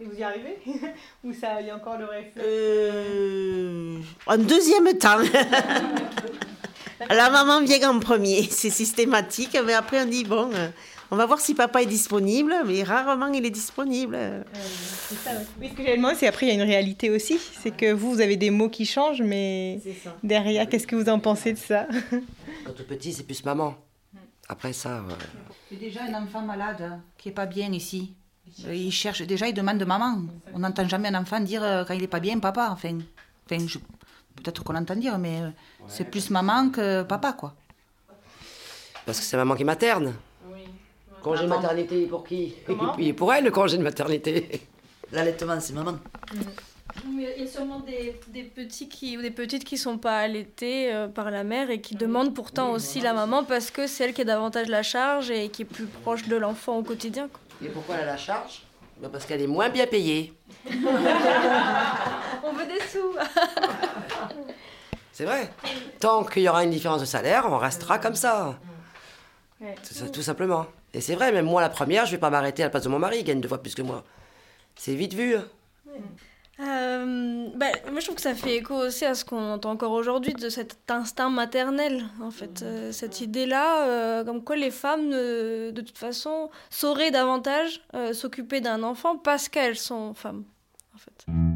Et 0.00 0.04
vous 0.06 0.18
y 0.18 0.22
arrivez 0.22 0.56
Ou 1.24 1.34
ça 1.34 1.60
y 1.60 1.68
a 1.68 1.76
encore 1.76 1.98
le 1.98 2.06
réflexe 2.06 2.38
euh, 2.38 3.98
En 4.26 4.38
deuxième 4.38 4.96
temps. 4.98 5.18
la 7.10 7.30
maman 7.30 7.62
vient 7.62 7.90
en 7.90 8.00
premier, 8.00 8.48
c'est 8.50 8.70
systématique, 8.70 9.56
mais 9.66 9.74
après 9.74 10.02
on 10.02 10.06
dit 10.06 10.24
bon. 10.24 10.50
Euh, 11.04 11.10
on 11.10 11.16
va 11.16 11.26
voir 11.26 11.40
si 11.40 11.54
papa 11.54 11.82
est 11.82 11.86
disponible, 11.86 12.54
mais 12.66 12.82
rarement 12.82 13.28
il 13.28 13.44
est 13.44 13.50
disponible. 13.50 14.14
Euh, 14.14 14.42
c'est 15.08 15.16
ça, 15.16 15.30
oui. 15.60 15.70
ce 15.70 15.76
que 15.76 15.84
j'ai 15.84 15.96
demandé, 15.96 16.14
c'est 16.16 16.26
après 16.26 16.46
il 16.46 16.48
y 16.48 16.52
a 16.52 16.54
une 16.54 16.68
réalité 16.68 17.10
aussi. 17.10 17.38
C'est 17.38 17.70
que 17.70 17.92
vous, 17.92 18.14
vous 18.14 18.20
avez 18.20 18.36
des 18.36 18.50
mots 18.50 18.68
qui 18.68 18.86
changent, 18.86 19.22
mais 19.22 19.80
derrière, 20.22 20.68
qu'est-ce 20.68 20.86
que 20.86 20.96
vous 20.96 21.08
en 21.08 21.18
pensez 21.20 21.52
de 21.52 21.58
ça? 21.58 21.86
Quand 22.64 22.72
tout 22.72 22.84
petit, 22.84 23.12
c'est 23.12 23.24
plus 23.24 23.44
maman. 23.44 23.74
Après 24.48 24.72
ça. 24.72 25.02
C'est 25.70 25.76
déjà 25.76 26.02
un 26.04 26.22
enfant 26.22 26.42
malade 26.42 26.82
hein, 26.82 27.00
qui 27.16 27.30
est 27.30 27.32
pas 27.32 27.46
bien 27.46 27.72
ici. 27.72 28.14
Il 28.68 28.92
cherche 28.92 29.22
déjà, 29.22 29.48
il 29.48 29.54
demande 29.54 29.78
de 29.78 29.84
maman. 29.84 30.22
On 30.52 30.58
n'entend 30.58 30.86
jamais 30.86 31.08
un 31.08 31.20
enfant 31.20 31.40
dire 31.40 31.62
euh, 31.62 31.84
quand 31.84 31.94
il 31.94 32.02
est 32.02 32.08
pas 32.08 32.20
bien, 32.20 32.38
papa. 32.38 32.68
Enfin, 32.70 32.98
enfin 33.50 33.66
peut-être 34.36 34.62
qu'on 34.62 34.76
entend 34.76 34.96
dire, 34.96 35.18
mais 35.18 35.40
euh, 35.40 35.50
c'est 35.88 36.04
plus 36.04 36.30
maman 36.30 36.70
que 36.70 37.02
papa, 37.02 37.32
quoi. 37.32 37.54
Parce 39.06 39.18
que 39.18 39.24
c'est 39.24 39.36
maman 39.36 39.54
qui 39.54 39.64
materne. 39.64 40.14
Congé 41.24 41.44
de 41.44 41.48
maternité 41.48 42.06
pour 42.06 42.22
qui? 42.22 42.54
Et 42.98 43.14
pour 43.14 43.32
elle, 43.32 43.44
le 43.44 43.50
congé 43.50 43.78
de 43.78 43.82
maternité. 43.82 44.60
L'allaitement, 45.10 45.58
c'est 45.58 45.72
maman. 45.72 45.94
Il 47.06 47.22
y 47.22 47.42
a 47.42 47.46
sûrement 47.46 47.80
des, 47.80 48.20
des, 48.28 48.42
petits 48.42 48.90
qui, 48.90 49.16
ou 49.16 49.22
des 49.22 49.30
petites 49.30 49.64
qui 49.64 49.78
sont 49.78 49.96
pas 49.96 50.18
allaités 50.18 50.92
euh, 50.92 51.08
par 51.08 51.30
la 51.30 51.42
mère 51.42 51.70
et 51.70 51.80
qui 51.80 51.94
demandent 51.96 52.34
pourtant 52.34 52.72
aussi 52.72 53.00
la 53.00 53.14
maman 53.14 53.42
parce 53.42 53.70
que 53.70 53.86
c'est 53.86 54.04
elle 54.04 54.12
qui 54.12 54.20
a 54.20 54.24
davantage 54.24 54.68
la 54.68 54.82
charge 54.82 55.30
et 55.30 55.48
qui 55.48 55.62
est 55.62 55.64
plus 55.64 55.86
proche 55.86 56.28
de 56.28 56.36
l'enfant 56.36 56.76
au 56.76 56.82
quotidien. 56.82 57.30
Et 57.64 57.68
pourquoi 57.68 57.94
elle 57.96 58.02
a 58.02 58.12
la 58.12 58.16
charge? 58.18 58.62
Bah, 59.00 59.08
Parce 59.10 59.24
qu'elle 59.24 59.40
est 59.40 59.46
moins 59.46 59.70
bien 59.70 59.86
payée. 59.86 60.34
on 60.66 62.52
veut 62.52 62.66
des 62.66 62.80
sous. 62.86 63.14
c'est 65.10 65.24
vrai. 65.24 65.50
Tant 66.00 66.22
qu'il 66.22 66.42
y 66.42 66.48
aura 66.50 66.64
une 66.64 66.70
différence 66.70 67.00
de 67.00 67.06
salaire, 67.06 67.46
on 67.48 67.56
restera 67.56 67.98
comme 67.98 68.14
ça. 68.14 68.58
tout 70.12 70.22
simplement. 70.22 70.66
Et 70.94 71.00
c'est 71.00 71.14
vrai, 71.14 71.32
même 71.32 71.46
moi, 71.46 71.60
la 71.60 71.68
première, 71.68 72.06
je 72.06 72.12
vais 72.12 72.18
pas 72.18 72.30
m'arrêter 72.30 72.62
à 72.62 72.66
la 72.66 72.70
place 72.70 72.84
de 72.84 72.88
mon 72.88 72.98
mari, 72.98 73.18
il 73.18 73.24
gagne 73.24 73.40
deux 73.40 73.48
fois 73.48 73.62
plus 73.62 73.74
que 73.74 73.82
moi. 73.82 74.04
C'est 74.76 74.94
vite 74.94 75.14
vu. 75.14 75.36
Hein. 75.36 75.44
Euh, 76.60 77.48
bah, 77.56 77.66
moi, 77.90 77.98
je 77.98 78.04
trouve 78.04 78.14
que 78.14 78.22
ça 78.22 78.34
fait 78.34 78.56
écho 78.56 78.74
aussi 78.74 79.04
à 79.04 79.14
ce 79.14 79.24
qu'on 79.24 79.52
entend 79.54 79.72
encore 79.72 79.90
aujourd'hui 79.90 80.34
de 80.34 80.48
cet 80.48 80.88
instinct 80.88 81.30
maternel, 81.30 82.04
en 82.22 82.30
fait. 82.30 82.62
Euh, 82.62 82.92
cette 82.92 83.20
idée-là, 83.20 83.88
euh, 83.88 84.24
comme 84.24 84.42
quoi 84.44 84.54
les 84.54 84.70
femmes, 84.70 85.10
de 85.10 85.72
toute 85.74 85.98
façon, 85.98 86.50
sauraient 86.70 87.10
davantage 87.10 87.80
s'occuper 88.12 88.60
d'un 88.60 88.82
enfant 88.82 89.16
parce 89.16 89.48
qu'elles 89.48 89.76
sont 89.76 90.14
femmes, 90.14 90.44
en 90.94 90.98
fait. 90.98 91.53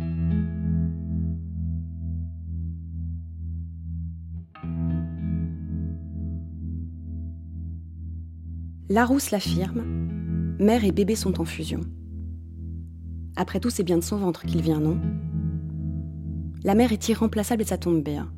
Larousse 8.90 9.32
l'affirme, 9.32 9.82
mère 10.58 10.82
et 10.82 10.92
bébé 10.92 11.14
sont 11.14 11.42
en 11.42 11.44
fusion. 11.44 11.80
Après 13.36 13.60
tout, 13.60 13.68
c'est 13.68 13.82
bien 13.82 13.98
de 13.98 14.02
son 14.02 14.16
ventre 14.16 14.46
qu'il 14.46 14.62
vient, 14.62 14.80
non? 14.80 14.98
La 16.64 16.74
mère 16.74 16.90
est 16.90 17.08
irremplaçable 17.10 17.60
et 17.60 17.66
ça 17.66 17.76
tombe 17.76 18.02
bien. 18.02 18.32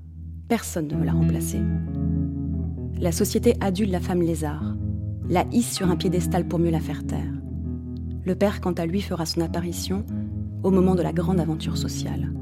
Personne 0.48 0.88
ne 0.88 0.96
veut 0.96 1.04
la 1.04 1.12
remplacer. 1.12 1.60
La 2.98 3.12
société 3.12 3.54
adule 3.60 3.92
la 3.92 4.00
femme 4.00 4.22
lézard, 4.22 4.74
la 5.28 5.44
hisse 5.52 5.72
sur 5.72 5.88
un 5.88 5.94
piédestal 5.94 6.48
pour 6.48 6.58
mieux 6.58 6.72
la 6.72 6.80
faire 6.80 7.06
taire. 7.06 7.32
Le 8.24 8.34
père, 8.34 8.60
quant 8.60 8.72
à 8.72 8.86
lui, 8.86 9.02
fera 9.02 9.26
son 9.26 9.42
apparition 9.42 10.04
au 10.64 10.72
moment 10.72 10.96
de 10.96 11.02
la 11.02 11.12
grande 11.12 11.38
aventure 11.38 11.78
sociale. 11.78 12.34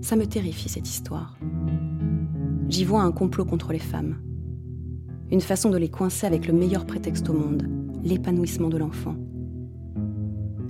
Ça 0.00 0.16
me 0.16 0.26
terrifie 0.26 0.68
cette 0.68 0.88
histoire. 0.88 1.38
J'y 2.68 2.84
vois 2.84 3.02
un 3.02 3.12
complot 3.12 3.44
contre 3.44 3.72
les 3.72 3.78
femmes, 3.78 4.16
une 5.30 5.40
façon 5.40 5.70
de 5.70 5.78
les 5.78 5.88
coincer 5.88 6.26
avec 6.26 6.46
le 6.46 6.52
meilleur 6.52 6.86
prétexte 6.86 7.28
au 7.28 7.32
monde, 7.32 7.68
l'épanouissement 8.04 8.68
de 8.68 8.78
l'enfant. 8.78 9.16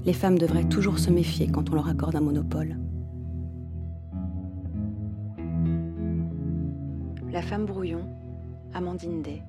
Les 0.04 0.12
femmes 0.12 0.38
devraient 0.38 0.68
toujours 0.68 0.98
se 0.98 1.11
méfier 1.11 1.48
quand 1.48 1.70
on 1.70 1.74
leur 1.74 1.88
accorde 1.88 2.16
un 2.16 2.20
monopole. 2.20 2.76
La 7.30 7.42
femme 7.42 7.66
brouillon, 7.66 8.07
Amandine 8.72 9.20
Day. 9.20 9.42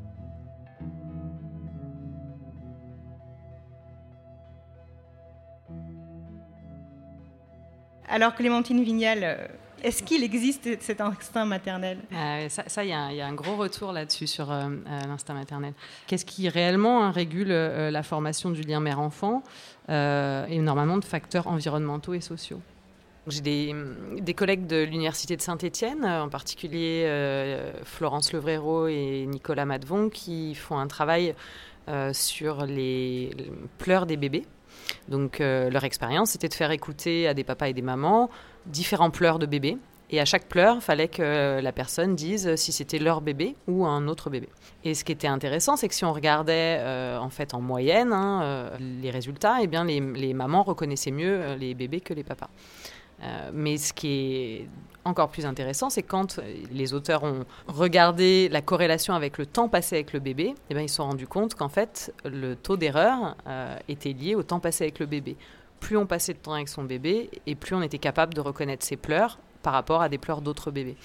Alors 8.10 8.36
Clémentine 8.36 8.84
Vignal, 8.84 9.20
euh, 9.24 9.48
est-ce 9.84 10.04
qu'il 10.04 10.24
existe 10.24 10.70
cet 10.82 11.02
instinct 11.02 11.46
maternel? 11.46 12.00
Euh, 12.14 12.48
Ça, 12.50 12.84
il 12.84 12.90
y, 12.90 12.94
a 12.94 13.26
un 13.26 13.34
gros 13.34 13.56
retour 13.56 13.92
là-dessus 13.92 14.28
sur 14.28 14.52
euh, 14.52 14.70
euh, 14.70 15.02
l'instinct 15.08 15.34
maternel. 15.34 15.74
Qu'est-ce 16.08 16.26
qui 16.26 16.50
réellement 16.50 17.04
hein, 17.04 17.12
régule 17.12 17.50
la 17.50 18.04
formation 18.04 18.50
du 18.50 18.62
lien 18.62 18.80
mère-enfant 18.80 19.44
et 19.90 20.60
normalement 20.60 20.98
de 20.98 21.06
facteurs 21.06 21.48
environnementaux 21.48 22.14
et 22.14 22.22
sociaux? 22.22 22.60
J'ai 23.28 23.42
des, 23.42 24.34
collègues 24.34 24.68
de 24.68 24.84
l'Université 24.84 25.36
de 25.36 25.42
Saint-Étienne, 25.42 26.06
en 26.06 26.30
particulier 26.30 27.06
Florence 27.84 28.32
Levrero 28.32 28.88
et 28.88 29.26
Nicolas 29.28 29.66
Madvon, 29.66 30.10
qui 30.10 30.56
font 30.56 30.78
un 30.78 30.88
travail 30.88 31.36
sur 32.14 32.66
les 32.66 33.32
pleurs 33.78 34.06
des 34.06 34.16
bébés. 34.16 34.46
Donc 35.10 35.40
leur 35.40 35.84
expérience, 35.84 36.32
c'était 36.32 36.48
de 36.48 36.54
faire 36.54 36.72
écouter 36.72 37.28
à 37.28 37.34
des 37.34 37.44
papas 37.44 37.68
et 37.68 37.74
des 37.74 37.82
mamans 37.82 38.30
différents 38.68 39.12
pleurs 39.12 39.40
de 39.40 39.46
bébés 39.46 39.78
et 40.10 40.22
à 40.22 40.26
chaque 40.26 40.46
pleur, 40.46 40.76
il 40.76 40.82
fallait 40.82 41.10
que 41.10 41.60
la 41.62 41.72
personne 41.74 42.16
dise 42.16 42.56
si 42.56 42.72
c'était 42.72 43.00
leur 43.00 43.20
bébé 43.20 43.56
ou 43.68 43.86
un 43.86 44.08
autre 44.08 44.30
bébé. 44.30 44.48
Et 44.86 44.94
ce 44.94 45.04
qui 45.04 45.12
était 45.12 45.28
intéressant, 45.28 45.76
c'est 45.76 45.90
que 45.90 45.96
si 45.96 46.06
on 46.06 46.14
regardait 46.14 46.78
euh, 46.80 47.18
en 47.20 47.30
fait 47.30 47.54
en 47.54 47.60
moyenne 47.60 48.14
hein, 48.14 48.42
euh, 48.44 48.78
les 48.80 49.10
résultats, 49.10 49.58
eh 49.62 49.68
bien 49.68 49.84
les, 49.84 50.00
les, 50.00 50.34
mamans 50.34 50.64
reconnaissaient 50.64 51.12
mieux 51.12 51.42
euh, 51.42 51.56
les 51.58 51.74
bébés 51.74 52.00
que 52.00 52.14
les 52.14 52.24
papas. 52.24 52.50
mais 53.52 53.78
ce 53.78 53.92
qui 53.92 54.08
est 54.08 54.70
encore 55.04 55.30
plus 55.30 55.46
intéressant, 55.46 55.90
c'est 55.90 56.04
quand 56.04 56.40
les 56.72 56.94
auteurs 56.94 57.24
ont 57.24 57.46
regardé 57.68 58.48
la 58.50 58.62
corrélation 58.62 59.14
avec 59.14 59.38
le 59.38 59.46
temps 59.46 59.68
passé 59.68 59.96
avec 59.96 60.14
le 60.14 60.20
bébé, 60.20 60.54
eh 60.70 60.74
bien, 60.74 60.84
ils 60.84 60.90
se 60.90 60.96
sont 60.96 61.06
rendus 61.06 61.28
compte 61.28 61.56
qu'en 61.56 61.70
fait, 61.70 62.14
le 62.26 62.56
taux 62.56 62.76
d'erreur 62.76 63.36
était 63.88 64.12
lié 64.12 64.36
au 64.36 64.44
temps 64.44 64.60
passé 64.60 64.84
avec 64.84 65.00
le 65.00 65.06
bébé. 65.06 65.38
Plus 65.80 65.98
on 65.98 66.06
passait 66.06 66.34
de 66.34 66.40
temps 66.40 66.54
avec 66.54 66.70
son 66.70 66.84
bébé, 66.84 67.30
et 67.46 67.56
plus 67.56 67.76
on 67.76 67.82
était 67.82 68.00
capable 68.00 68.34
de 68.34 68.42
reconnaître 68.42 68.86
ses 68.86 68.98
pleurs 68.98 69.38
par 69.62 69.74
rapport 69.74 70.02
à 70.02 70.10
des 70.10 70.18
pleurs 70.18 70.42
d'autres 70.42 70.72
bébés. 70.72 70.96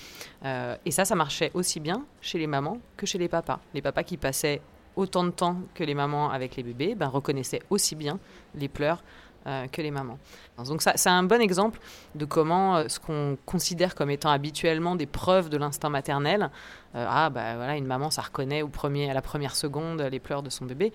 Euh, 0.44 0.76
et 0.86 0.90
ça, 0.90 1.04
ça 1.04 1.14
marchait 1.14 1.50
aussi 1.54 1.80
bien 1.80 2.04
chez 2.20 2.38
les 2.38 2.46
mamans 2.46 2.78
que 2.96 3.06
chez 3.06 3.18
les 3.18 3.28
papas. 3.28 3.58
Les 3.74 3.82
papas 3.82 4.04
qui 4.04 4.16
passaient 4.16 4.60
autant 4.94 5.24
de 5.24 5.30
temps 5.30 5.56
que 5.74 5.84
les 5.84 5.94
mamans 5.94 6.30
avec 6.30 6.56
les 6.56 6.62
bébés 6.62 6.94
ben, 6.94 7.08
reconnaissaient 7.08 7.62
aussi 7.70 7.96
bien 7.96 8.20
les 8.54 8.68
pleurs 8.68 9.02
euh, 9.46 9.66
que 9.66 9.82
les 9.82 9.90
mamans. 9.90 10.18
Donc 10.64 10.82
ça, 10.82 10.92
c'est 10.94 11.08
un 11.08 11.24
bon 11.24 11.40
exemple 11.40 11.80
de 12.14 12.24
comment 12.24 12.76
euh, 12.76 12.84
ce 12.86 13.00
qu'on 13.00 13.36
considère 13.46 13.96
comme 13.96 14.10
étant 14.10 14.30
habituellement 14.30 14.94
des 14.94 15.06
preuves 15.06 15.48
de 15.48 15.56
l'instinct 15.56 15.90
maternel, 15.90 16.50
ah 16.94 17.30
bah 17.30 17.56
voilà, 17.56 17.76
une 17.76 17.86
maman, 17.86 18.10
ça 18.10 18.20
reconnaît 18.20 18.60
au 18.60 18.68
premier, 18.68 19.10
à 19.10 19.14
la 19.14 19.22
première 19.22 19.56
seconde 19.56 20.02
les 20.02 20.20
pleurs 20.20 20.42
de 20.42 20.50
son 20.50 20.66
bébé. 20.66 20.92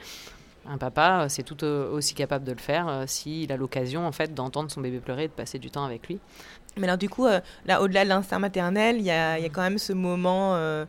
Un 0.69 0.77
papa, 0.77 1.27
c'est 1.29 1.43
tout 1.43 1.63
aussi 1.63 2.13
capable 2.13 2.43
de 2.43 2.51
le 2.51 2.59
faire 2.59 3.03
s'il 3.07 3.51
a 3.51 3.57
l'occasion 3.57 4.05
en 4.05 4.11
fait 4.11 4.33
d'entendre 4.33 4.69
son 4.69 4.81
bébé 4.81 4.99
pleurer 4.99 5.23
et 5.25 5.27
de 5.27 5.33
passer 5.33 5.59
du 5.59 5.71
temps 5.71 5.85
avec 5.85 6.07
lui. 6.07 6.19
Mais 6.77 6.87
alors 6.87 6.97
du 6.97 7.09
coup, 7.09 7.25
euh, 7.25 7.39
là, 7.65 7.81
au-delà 7.81 8.03
de 8.03 8.09
l'instinct 8.09 8.39
maternel, 8.39 8.97
il 8.97 9.03
y 9.03 9.11
a, 9.11 9.39
y 9.39 9.45
a, 9.45 9.49
quand 9.49 9.61
même 9.61 9.77
ce 9.77 9.93
moment, 9.93 10.55
euh, 10.55 10.85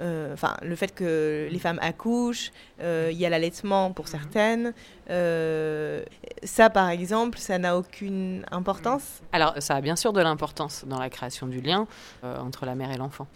euh, 0.00 0.32
enfin, 0.32 0.56
le 0.62 0.74
fait 0.76 0.94
que 0.94 1.48
les 1.50 1.58
femmes 1.58 1.78
accouchent, 1.82 2.52
il 2.80 3.16
y 3.16 3.26
a 3.26 3.28
l'allaitement 3.28 3.92
pour 3.92 4.08
certaines. 4.08 4.72
ça, 5.08 6.70
par 6.70 6.88
exemple, 6.88 7.38
ça 7.38 7.58
n'a 7.58 7.76
aucune 7.76 8.44
importance? 8.50 9.22
Alors, 9.32 9.54
ça 9.58 9.76
a 9.76 9.80
bien 9.80 9.96
sûr 9.96 10.12
de 10.12 10.20
l'importance 10.20 10.84
dans 10.86 10.98
la 10.98 11.10
création 11.10 11.46
du 11.46 11.60
lien 11.60 11.86
entre 12.22 12.66
la 12.66 12.74
mère 12.74 12.90
et 12.90 12.96
l'enfant. 12.96 13.26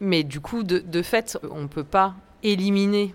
Mais 0.00 0.24
du 0.24 0.40
coup, 0.40 0.62
de, 0.62 0.78
de 0.78 1.02
fait, 1.02 1.38
on 1.50 1.62
ne 1.62 1.68
peut 1.68 1.84
pas 1.84 2.14
éliminer 2.42 3.14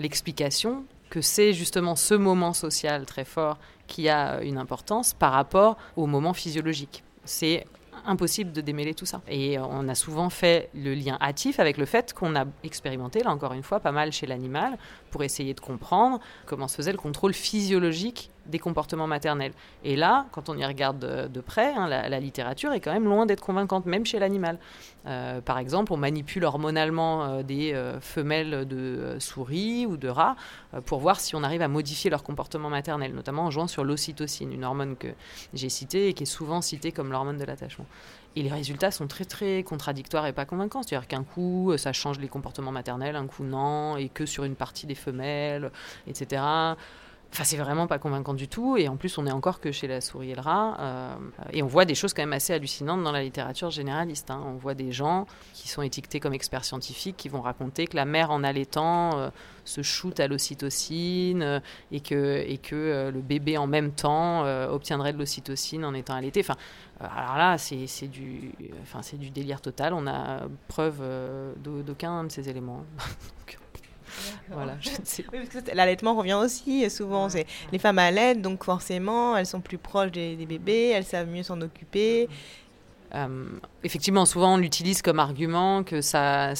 l'explication 0.00 0.84
que 1.10 1.20
c'est 1.20 1.52
justement 1.52 1.96
ce 1.96 2.14
moment 2.14 2.52
social 2.52 3.06
très 3.06 3.24
fort 3.24 3.58
qui 3.86 4.08
a 4.08 4.42
une 4.42 4.58
importance 4.58 5.14
par 5.14 5.32
rapport 5.32 5.76
au 5.96 6.06
moment 6.06 6.32
physiologique. 6.32 7.04
C'est 7.24 7.64
impossible 8.04 8.52
de 8.52 8.60
démêler 8.60 8.94
tout 8.94 9.06
ça. 9.06 9.20
Et 9.28 9.58
on 9.58 9.88
a 9.88 9.94
souvent 9.94 10.30
fait 10.30 10.70
le 10.74 10.94
lien 10.94 11.18
hâtif 11.20 11.60
avec 11.60 11.76
le 11.76 11.86
fait 11.86 12.12
qu'on 12.12 12.36
a 12.36 12.44
expérimenté, 12.62 13.22
là 13.22 13.30
encore 13.30 13.52
une 13.52 13.62
fois, 13.62 13.80
pas 13.80 13.92
mal 13.92 14.12
chez 14.12 14.26
l'animal, 14.26 14.78
pour 15.10 15.22
essayer 15.22 15.54
de 15.54 15.60
comprendre 15.60 16.20
comment 16.46 16.68
se 16.68 16.76
faisait 16.76 16.92
le 16.92 16.98
contrôle 16.98 17.34
physiologique 17.34 18.30
des 18.48 18.58
comportements 18.58 19.06
maternels. 19.06 19.52
Et 19.84 19.96
là, 19.96 20.26
quand 20.32 20.48
on 20.48 20.56
y 20.56 20.64
regarde 20.64 20.98
de, 20.98 21.40
près, 21.40 21.74
hein, 21.74 21.88
la, 21.88 22.20
littérature 22.20 22.72
est 22.72 22.80
quand 22.80 22.92
même 22.92 23.04
loin 23.04 23.26
d'être 23.26 23.40
convaincante, 23.40 23.86
même 23.86 24.06
chez 24.06 24.18
l'animal. 24.18 24.58
Euh, 25.06 25.40
par 25.40 25.58
exemple, 25.58 25.92
on 25.92 25.96
manipule 25.96 26.44
hormonalement 26.44 27.24
euh, 27.24 27.42
des 27.42 27.72
euh, 27.72 28.00
femelles 28.00 28.66
de 28.66 29.16
souris 29.20 29.86
ou 29.86 29.96
de 29.96 30.08
rats 30.08 30.36
pour 30.84 30.98
voir 30.98 31.20
si 31.20 31.36
on 31.36 31.42
arrive 31.42 31.62
à 31.62 31.68
modifier 31.68 32.10
leur 32.10 32.22
comportement 32.22 32.70
maternel, 32.70 33.14
notamment 33.14 33.44
en 33.44 33.50
jouant 33.50 33.68
sur 33.68 33.84
l'ocytocine, 33.84 34.52
une 34.52 34.64
hormone 34.64 34.96
que 34.96 35.08
j'ai 35.54 35.68
citée 35.68 36.08
et 36.08 36.12
qui 36.12 36.24
est 36.24 36.26
souvent 36.26 36.60
citée 36.60 36.92
comme 36.92 37.12
l'hormone 37.12 37.38
de 37.38 37.44
l'attachement. 37.44 37.86
Et 38.34 38.42
les 38.42 38.50
résultats 38.50 38.90
sont 38.90 39.06
très 39.06 39.24
très 39.24 39.62
contradictoires 39.62 40.26
et 40.26 40.32
pas 40.32 40.44
convaincants. 40.44 40.82
C'est-à-dire 40.82 41.08
qu'un 41.08 41.24
coup, 41.24 41.72
ça 41.78 41.94
change 41.94 42.18
les 42.18 42.28
comportements 42.28 42.72
maternels, 42.72 43.16
un 43.16 43.26
coup 43.26 43.44
non, 43.44 43.96
et 43.96 44.10
que 44.10 44.26
sur 44.26 44.44
une 44.44 44.56
partie 44.56 44.86
des 44.86 44.94
femelles, 44.94 45.70
etc. 46.06 46.42
Enfin, 47.32 47.44
c'est 47.44 47.56
vraiment 47.56 47.86
pas 47.86 47.98
convaincant 47.98 48.34
du 48.34 48.48
tout. 48.48 48.76
Et 48.76 48.88
en 48.88 48.96
plus, 48.96 49.18
on 49.18 49.26
est 49.26 49.32
encore 49.32 49.60
que 49.60 49.72
chez 49.72 49.86
la 49.86 50.00
souris 50.00 50.30
et 50.30 50.34
le 50.34 50.40
rat. 50.40 50.76
Euh, 50.80 51.14
et 51.52 51.62
on 51.62 51.66
voit 51.66 51.84
des 51.84 51.94
choses 51.94 52.14
quand 52.14 52.22
même 52.22 52.32
assez 52.32 52.52
hallucinantes 52.52 53.02
dans 53.02 53.12
la 53.12 53.22
littérature 53.22 53.70
généraliste. 53.70 54.30
Hein. 54.30 54.42
On 54.46 54.54
voit 54.54 54.74
des 54.74 54.92
gens 54.92 55.26
qui 55.52 55.68
sont 55.68 55.82
étiquetés 55.82 56.20
comme 56.20 56.32
experts 56.32 56.64
scientifiques 56.64 57.16
qui 57.16 57.28
vont 57.28 57.42
raconter 57.42 57.86
que 57.86 57.96
la 57.96 58.04
mère 58.04 58.30
en 58.30 58.42
allaitant 58.42 59.18
euh, 59.18 59.28
se 59.64 59.82
shoot 59.82 60.18
à 60.20 60.28
l'ocytocine 60.28 61.42
euh, 61.42 61.60
et 61.90 62.00
que, 62.00 62.44
et 62.46 62.58
que 62.58 63.10
le 63.12 63.20
bébé 63.20 63.58
en 63.58 63.66
même 63.66 63.92
temps 63.92 64.44
obtiendrait 64.70 65.12
de 65.12 65.18
l'ocytocine 65.18 65.84
en 65.84 65.94
étant 65.94 66.14
allaité. 66.14 66.40
Enfin, 66.40 66.56
alors 67.00 67.36
là, 67.36 67.58
c'est 67.58 68.08
du, 68.08 68.52
enfin, 68.82 69.00
du 69.16 69.30
délire 69.30 69.60
total. 69.60 69.92
On 69.92 70.06
a 70.06 70.42
preuve 70.68 71.02
d'aucun 71.58 72.24
de 72.24 72.30
ces 72.30 72.48
éléments. 72.48 72.84
Voilà, 74.50 74.76
je 74.80 74.90
sais. 75.04 75.24
Oui, 75.32 75.40
parce 75.52 75.64
que 75.64 75.76
l'allaitement 75.76 76.14
revient 76.14 76.34
aussi 76.34 76.88
souvent. 76.90 77.28
c'est 77.28 77.46
les 77.72 77.78
femmes 77.78 77.98
allaitent, 77.98 78.42
donc 78.42 78.64
forcément, 78.64 79.36
elles 79.36 79.46
sont 79.46 79.60
plus 79.60 79.78
proches 79.78 80.12
des, 80.12 80.36
des 80.36 80.46
bébés, 80.46 80.92
elles 80.94 81.04
savent 81.04 81.28
mieux 81.28 81.42
s'en 81.42 81.60
occuper. 81.60 82.28
Euh, 83.14 83.46
effectivement, 83.84 84.26
souvent 84.26 84.54
on 84.54 84.56
l'utilise 84.56 85.00
comme 85.00 85.20
argument 85.20 85.84
que 85.84 86.00
ça, 86.00 86.54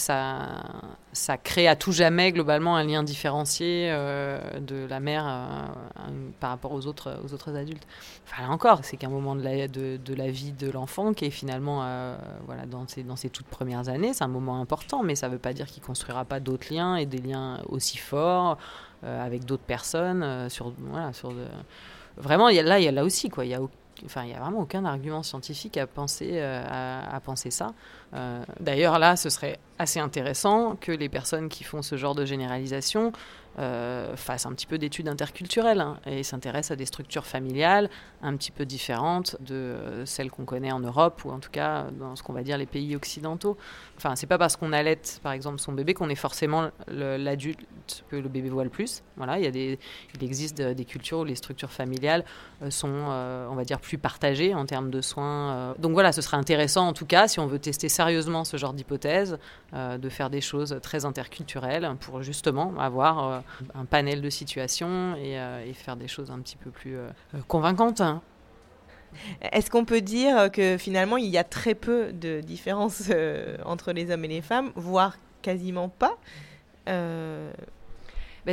crée 1.43 1.67
à 1.67 1.77
tout 1.77 1.93
jamais 1.93 2.31
globalement 2.31 2.77
un 2.77 2.85
lien 2.85 3.03
différencié 3.03 3.89
euh, 3.91 4.61
de 4.61 4.87
la 4.89 5.01
mère 5.01 5.25
euh, 5.27 6.11
par 6.39 6.51
rapport 6.51 6.73
aux 6.73 6.87
autres, 6.87 7.11
adultes. 7.57 7.87
Enfin, 8.25 8.43
là 8.43 8.51
encore, 8.51 8.81
c'est 8.83 8.97
qu'un 8.97 9.09
moment 9.09 9.35
de 9.35 9.43
la, 9.43 10.31
vie 10.31 10.53
de 10.53 10.71
l'enfant 10.71 11.15
qui 11.15 11.25
est 11.25 11.31
finalement 11.31 11.85
dans, 12.69 12.87
ses, 13.17 13.31
toutes 13.31 13.47
premières 13.47 13.89
années, 13.89 14.13
c'est 14.15 14.25
un 14.25 14.29
moment 14.29 14.61
important, 14.61 15.03
mais 15.03 15.15
ça 15.15 15.29
ne 15.29 15.33
veut 15.33 15.39
pas 15.39 15.53
dire 15.53 15.67
qu'il 15.67 15.83
ne 15.83 15.87
construira 15.87 16.25
pas 16.25 16.41
d'autres 16.41 16.73
liens 16.73 16.97
et 16.97 17.07
des 17.07 17.19
liens 17.19 17.61
aussi 17.69 17.99
forts 17.99 18.59
avec 19.03 19.45
d'autres 19.45 19.65
personnes. 19.65 20.49
Vraiment, 22.17 22.49
là, 22.49 22.81
y 22.81 22.89
a 22.89 22.93
là 22.93 23.05
aussi. 23.05 23.31
Il 23.39 23.49
y 23.49 23.55
a 23.55 23.61
Enfin, 24.05 24.23
il 24.25 24.29
n'y 24.29 24.35
a 24.35 24.41
vraiment 24.41 24.61
aucun 24.61 24.85
argument 24.85 25.23
scientifique 25.23 25.77
à 25.77 25.87
penser, 25.87 26.33
euh, 26.35 26.63
à, 27.11 27.21
penser 27.21 27.51
ça. 27.51 27.73
Euh, 28.15 28.43
d'ailleurs, 28.61 28.99
là, 28.99 29.17
ce 29.17 29.31
serait 29.31 29.59
assez 29.79 30.01
intéressant 30.01 30.77
que 30.77 30.93
les 30.93 31.09
personnes 31.09 31.49
qui 31.49 31.65
font 31.65 31.83
ce 31.83 31.97
genre 31.97 32.15
de 32.15 32.25
généralisation 32.25 33.13
euh, 33.59 34.17
fassent 34.17 34.45
un 34.45 34.53
petit 34.53 34.67
peu 34.67 34.77
d'études 34.77 35.09
interculturelles 35.09 35.81
hein, 35.81 35.99
et 36.05 36.23
s'intéressent 36.23 36.73
à 36.73 36.77
des 36.77 36.85
structures 36.85 37.25
familiales 37.25 37.89
un 38.23 38.37
petit 38.37 38.51
peu 38.51 38.67
différentes 38.67 39.37
de 39.41 40.03
celles 40.05 40.31
qu'on 40.31 40.45
connaît 40.45 40.73
en 40.73 40.81
Europe 40.81 41.25
ou 41.25 41.31
en 41.31 41.39
tout 41.39 41.51
cas 41.51 41.87
dans 41.99 42.17
ce 42.17 42.23
qu'on 42.23 42.35
va 42.35 42.43
dire 42.43 42.59
les 42.59 42.67
pays 42.67 42.95
occidentaux. 42.95 43.57
Enfin, 43.97 44.15
c'est 44.15 44.27
pas 44.27 44.37
parce 44.37 44.57
qu'on 44.57 44.75
allait, 44.75 45.01
par 45.23 45.33
exemple, 45.33 45.59
son 45.59 45.73
bébé 45.73 45.95
qu'on 45.95 46.11
est 46.11 46.17
forcément 46.17 46.69
l'adulte 46.89 47.65
que 48.11 48.17
le 48.17 48.29
bébé 48.29 48.51
voit 48.51 48.65
le 48.65 48.69
plus. 48.69 49.03
Voilà, 49.17 49.39
il, 49.39 49.45
y 49.45 49.49
a 49.49 49.51
des, 49.51 49.79
existe 50.21 50.63
cultures 50.85 51.21
où 51.21 51.25
les 51.25 51.35
structures 51.35 51.73
familiales 51.73 52.27
euh, 52.63 52.71
sont, 52.71 52.93
euh, 52.93 53.49
on 53.51 53.55
va 53.55 53.65
dire, 53.65 53.81
plus 53.81 53.97
partagées 53.97 54.55
en 54.55 54.67
termes 54.67 54.91
de 54.91 55.01
soins. 55.01 55.75
Donc 55.79 55.93
voilà, 55.93 56.13
ce 56.13 56.21
serait 56.21 56.37
intéressant 56.37 56.89
en 56.89 56.93
tout 56.93 57.07
cas, 57.07 57.27
si 57.27 57.41
on 57.41 57.47
veut 57.47 57.59
tester 57.59 57.89
sérieusement 57.89 58.45
ce 58.45 58.59
genre 58.59 58.75
d'hypothèse, 58.75 59.39
de 59.73 60.09
faire 60.09 60.29
des 60.29 60.41
choses 60.41 60.79
très 60.83 61.05
interculturelles 61.05 61.97
pour 62.01 62.23
justement 62.23 62.75
avoir 62.79 63.43
un 63.75 63.85
panel 63.85 64.21
de 64.21 64.31
situations 64.31 65.17
et, 65.17 65.35
et, 65.67 65.73
faire 65.75 65.97
des 65.97 66.09
choses 66.09 66.31
un 66.31 66.41
petit 66.41 66.57
peu 66.57 66.71
plus 66.71 66.97
convaincantes. 67.49 68.03
Est-ce 69.53 69.71
qu'on 69.71 69.85
peut 69.85 70.01
dire 70.01 70.51
que 70.53 70.77
finalement 70.79 71.17
il 71.17 71.27
y 71.27 71.39
a 71.39 71.45
très 71.45 71.75
peu 71.75 72.13
de 72.13 72.41
différences 72.41 73.05
euh, 73.11 73.57
entre 73.65 73.93
les 73.93 74.11
hommes 74.11 74.25
et 74.25 74.29
les 74.29 74.43
femmes, 74.43 74.73
voire 74.75 75.17
quasiment 75.43 75.89
pas 75.89 76.17
euh, 76.89 77.53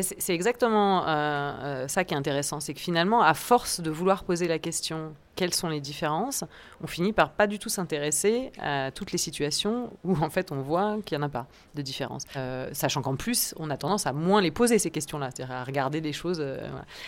c'est 0.02 0.34
exactement 0.34 1.08
euh, 1.08 1.08
euh, 1.08 1.88
ça 1.88 2.04
qui 2.04 2.14
est 2.14 2.18
intéressant, 2.18 2.60
c'est 2.60 2.74
que 2.74 2.80
finalement, 2.80 3.22
à 3.22 3.34
force 3.34 3.80
de 3.80 3.92
vouloir 3.92 4.24
poser 4.24 4.48
la 4.48 4.58
question 4.58 5.14
quelles 5.36 5.54
sont 5.54 5.68
les 5.68 5.82
différences, 5.82 6.44
on 6.84 6.86
finit 6.86 7.12
par 7.12 7.32
pas 7.32 7.48
du 7.48 7.58
tout 7.58 7.70
s'intéresser 7.70 8.52
à 8.60 8.92
toutes 8.92 9.12
les 9.12 9.18
situations 9.18 9.92
où 10.04 10.16
en 10.18 10.30
fait 10.30 10.52
on 10.52 10.62
voit 10.62 10.98
qu'il 11.04 11.18
n'y 11.18 11.24
en 11.24 11.26
a 11.26 11.30
pas 11.30 11.48
de 11.74 11.82
différence. 11.82 12.26
Euh, 12.36 12.70
sachant 12.72 13.02
qu'en 13.02 13.16
plus, 13.16 13.56
on 13.58 13.72
a 13.72 13.78
tendance 13.78 14.06
à 14.06 14.14
moins 14.14 14.42
les 14.42 14.52
poser 14.52 14.78
ces 14.78 14.92
questions-là, 14.92 15.30
c'est-à-dire 15.34 15.56
à 15.56 15.64
regarder 15.64 16.02
les 16.02 16.14
choses. 16.14 16.44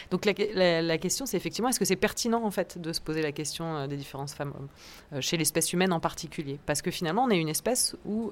Donc 0.09 0.25
la, 0.25 0.97
question, 0.97 1.27
c'est 1.27 1.37
effectivement 1.37 1.69
est-ce 1.69 1.79
que 1.79 1.85
c'est 1.85 1.95
pertinent 1.95 2.43
en 2.43 2.49
fait 2.49 2.81
de 2.81 2.93
se 2.93 3.01
poser 3.01 3.21
la 3.21 3.31
question 3.31 3.87
des 3.87 3.95
différences 3.95 4.33
femmes-hommes 4.33 5.21
chez 5.21 5.37
l'espèce 5.37 5.71
humaine 5.71 5.93
en 5.93 5.99
particulier? 5.99 6.59
Parce 6.65 6.81
que 6.81 6.89
finalement, 6.89 7.25
on 7.25 7.29
est 7.29 7.39
une 7.39 7.49
espèce 7.49 7.95
où, 8.05 8.31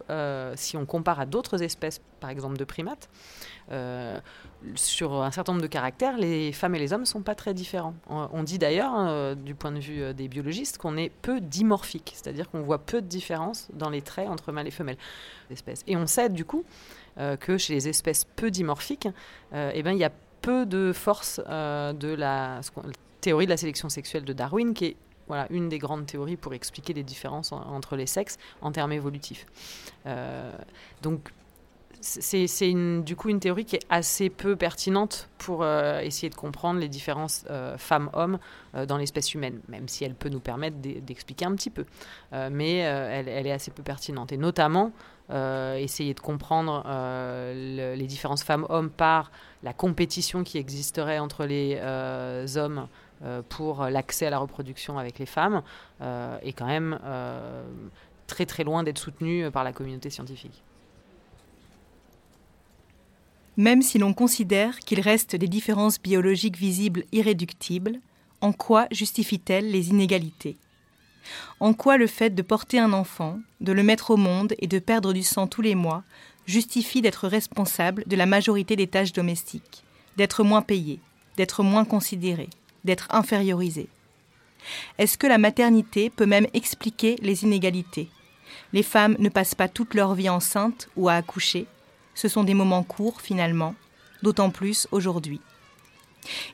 si 0.56 0.76
on 0.76 0.88
compare 0.88 1.20
à 1.20 1.28
d'autres 1.28 1.62
espèces, 1.62 2.01
par 2.20 2.32
exemple 2.32 2.58
de 2.58 2.64
primates, 2.64 3.10
euh, 3.74 4.19
sur 4.76 5.21
un 5.21 5.32
certain 5.32 5.51
nombre 5.51 5.63
de 5.63 5.67
caractères, 5.67 6.17
les 6.17 6.53
femmes 6.53 6.76
et 6.76 6.80
les 6.80 6.93
hommes 6.93 7.01
ne 7.01 7.05
sont 7.05 7.21
pas 7.21 7.36
très 7.36 7.53
différents. 7.53 7.95
On, 8.07 8.43
dit 8.43 8.57
d'ailleurs, 8.57 8.93
euh, 8.95 9.36
du 9.36 9.55
point 9.55 9.71
de 9.71 9.80
vue 9.80 10.01
euh, 10.01 10.13
des 10.13 10.30
biologistes, 10.30 10.78
qu'on 10.78 10.95
est 10.95 11.09
peu 11.09 11.41
dimorphique, 11.41 12.13
c'est-à-dire 12.15 12.49
qu'on 12.49 12.61
voit 12.61 12.78
peu 12.78 13.01
de 13.01 13.07
différences 13.07 13.67
dans 13.74 13.89
les 13.89 14.01
traits 14.01 14.30
entre 14.30 14.53
mâles 14.53 14.67
et 14.67 14.71
femelles. 14.71 14.97
Et 15.88 15.97
on 15.97 16.07
sait 16.07 16.30
du 16.30 16.45
coup 16.45 16.63
que 17.39 17.57
chez 17.57 17.74
les 17.74 17.89
espèces 17.89 18.26
peu 18.26 18.49
dimorphiques, 18.49 19.07
eh 19.53 19.84
ben, 19.84 19.91
il 19.91 19.99
y 19.99 20.03
a 20.03 20.11
peu 20.41 20.65
de 20.65 20.91
force 20.93 21.39
de 21.39 22.13
la 22.15 22.61
théorie 23.21 23.45
de 23.45 23.51
la 23.51 23.57
sélection 23.57 23.89
sexuelle 23.89 24.24
de 24.24 24.34
Darwin, 24.34 24.74
qui 24.74 24.86
est 24.86 24.95
voilà, 25.28 25.45
une 25.51 25.69
des 25.69 25.78
grandes 25.78 26.07
théories 26.07 26.38
pour 26.38 26.53
expliquer 26.53 26.93
les 26.93 27.03
différences 27.03 27.51
entre 27.51 27.95
les 27.95 28.07
sexes 28.07 28.38
en 28.61 28.71
termes 28.71 28.93
évolutifs. 28.93 29.45
donc 31.03 31.30
c'est 32.04 32.74
du 33.01 33.16
coup 33.16 33.30
une 33.30 33.39
théorie 33.39 33.64
qui 33.64 33.78
est 33.78 33.86
assez 33.89 34.30
peu 34.30 34.58
pertinente 34.58 35.30
pour 35.38 35.64
euh, 35.64 35.99
essayer 36.01 36.30
de 36.30 36.36
comprendre 36.36 36.80
les 36.80 36.89
différences 36.89 37.45
euh, 37.49 37.78
femmes-hommes 37.78 38.39
euh, 38.76 38.86
dans 38.86 38.97
l'espèce 38.97 39.34
humaine, 39.34 39.62
même 39.70 39.88
si 39.88 40.04
elle 40.04 40.14
peut 40.14 40.28
nous 40.28 40.41
permettre 40.41 40.76
d'expliquer 40.78 41.45
un 41.45 41.56
petit 41.56 41.70
peu. 41.70 41.86
mais 42.51 42.78
elle, 42.78 43.47
est 43.47 43.51
assez 43.51 43.72
peu 43.72 43.84
pertinente. 43.84 44.32
Et 44.32 44.38
notamment, 44.38 44.91
essayer 45.30 46.14
de 46.14 46.20
comprendre 46.20 46.84
les 47.54 48.08
différences 48.08 48.43
femmes-hommes 48.43 48.89
par 48.89 49.32
la 49.64 49.74
compétition 49.74 50.43
qui 50.43 50.58
existerait 50.58 51.20
entre 51.20 51.45
les 51.45 51.80
hommes 52.58 52.88
pour 53.49 53.86
l'accès 53.86 54.26
à 54.26 54.30
la 54.30 54.39
reproduction 54.39 54.97
avec 54.97 55.20
les 55.20 55.26
femmes 55.26 55.62
est 56.01 56.54
quand 56.54 56.68
même 56.68 56.99
très 58.28 58.45
très 58.45 58.64
loin 58.64 58.84
d'être 58.84 58.99
soutenu 58.99 59.49
par 59.51 59.64
la 59.64 59.72
communauté 59.72 60.10
scientifique. 60.10 60.64
Même 63.58 63.82
si 63.82 63.99
l'on 63.99 64.14
considère 64.14 64.80
qu'il 64.80 64.99
reste 64.99 65.36
des 65.36 65.47
différences 65.47 66.01
biologiques 66.01 66.58
visibles 66.58 67.04
irréductibles, 67.12 67.99
en 68.41 68.51
quoi 68.51 68.88
justifie-t-elle 68.91 69.70
les 69.70 69.89
inégalités? 69.89 70.58
En 71.60 71.74
quoi 71.74 71.97
le 71.97 72.08
fait 72.08 72.32
de 72.32 72.41
porter 72.41 72.80
un 72.80 72.93
enfant, 72.93 73.39
de 73.62 73.72
le 73.72 73.84
mettre 73.84 74.12
au 74.12 74.18
monde 74.18 74.56
et 74.60 74.68
de 74.68 74.80
perdre 74.80 75.14
du 75.14 75.24
sang 75.24 75.47
tous 75.47 75.62
les 75.62 75.76
mois 75.76 76.04
justifie 76.45 77.01
d'être 77.01 77.28
responsable 77.28 78.04
de 78.08 78.16
la 78.16 78.26
majorité 78.26 78.76
des 78.76 78.88
tâches 78.88 79.14
domestiques, 79.14 79.84
d'être 80.18 80.43
moins 80.43 80.62
payé, 80.62 80.99
d'être 81.38 81.64
moins 81.64 81.86
considéré, 81.86 82.49
d'être 82.84 83.08
infériorisé? 83.12 83.88
Est-ce 84.97 85.18
que 85.18 85.28
la 85.28 85.38
maternité 85.38 86.10
peut 86.10 86.26
même 86.26 86.47
expliquer 86.54 87.18
les 87.22 87.43
inégalités? 87.43 88.10
Les 88.74 88.84
femmes 88.84 89.16
ne 89.20 89.30
passent 89.30 89.56
pas 89.56 89.70
toute 89.70 89.93
leur 89.93 90.16
vie 90.16 90.30
enceinte 90.30 90.89
ou 90.95 91.08
à 91.08 91.14
accoucher, 91.14 91.68
ce 92.16 92.28
sont 92.28 92.43
des 92.43 92.53
moments 92.53 92.84
courts 92.84 93.22
finalement, 93.22 93.76
d'autant 94.22 94.49
plus 94.49 94.88
aujourd'hui. 94.91 95.41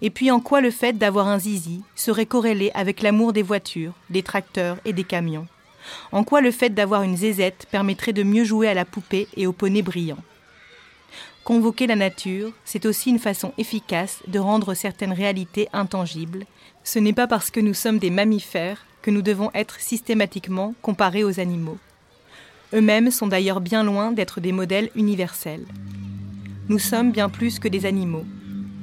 Et 0.01 0.09
puis 0.09 0.31
en 0.31 0.39
quoi 0.39 0.61
le 0.61 0.71
fait 0.71 0.93
d'avoir 0.93 1.27
un 1.27 1.39
zizi 1.39 1.81
serait 1.95 2.25
corrélé 2.25 2.71
avec 2.73 3.01
l'amour 3.01 3.33
des 3.33 3.43
voitures, 3.43 3.93
des 4.09 4.23
tracteurs 4.23 4.77
et 4.85 4.93
des 4.93 5.03
camions? 5.03 5.47
En 6.11 6.23
quoi 6.23 6.41
le 6.41 6.51
fait 6.51 6.69
d'avoir 6.69 7.03
une 7.03 7.17
zézette 7.17 7.67
permettrait 7.71 8.13
de 8.13 8.23
mieux 8.23 8.43
jouer 8.43 8.67
à 8.67 8.73
la 8.73 8.85
poupée 8.85 9.27
et 9.35 9.47
au 9.47 9.53
poney 9.53 9.81
brillant? 9.81 10.17
Convoquer 11.43 11.87
la 11.87 11.95
nature, 11.95 12.51
c'est 12.63 12.85
aussi 12.85 13.09
une 13.09 13.17
façon 13.17 13.53
efficace 13.57 14.21
de 14.27 14.39
rendre 14.39 14.73
certaines 14.73 15.13
réalités 15.13 15.67
intangibles. 15.73 16.45
Ce 16.83 16.99
n'est 16.99 17.13
pas 17.13 17.27
parce 17.27 17.49
que 17.49 17.59
nous 17.59 17.73
sommes 17.73 17.97
des 17.97 18.11
mammifères 18.11 18.85
que 19.01 19.09
nous 19.09 19.21
devons 19.21 19.49
être 19.53 19.79
systématiquement 19.79 20.75
comparés 20.81 21.23
aux 21.23 21.39
animaux. 21.39 21.77
Eux-mêmes 22.73 23.09
sont 23.09 23.25
d'ailleurs 23.25 23.61
bien 23.61 23.83
loin 23.83 24.11
d'être 24.11 24.41
des 24.41 24.51
modèles 24.51 24.91
universels. 24.95 25.65
Nous 26.67 26.77
sommes 26.77 27.11
bien 27.11 27.27
plus 27.27 27.57
que 27.57 27.67
des 27.67 27.87
animaux. 27.87 28.25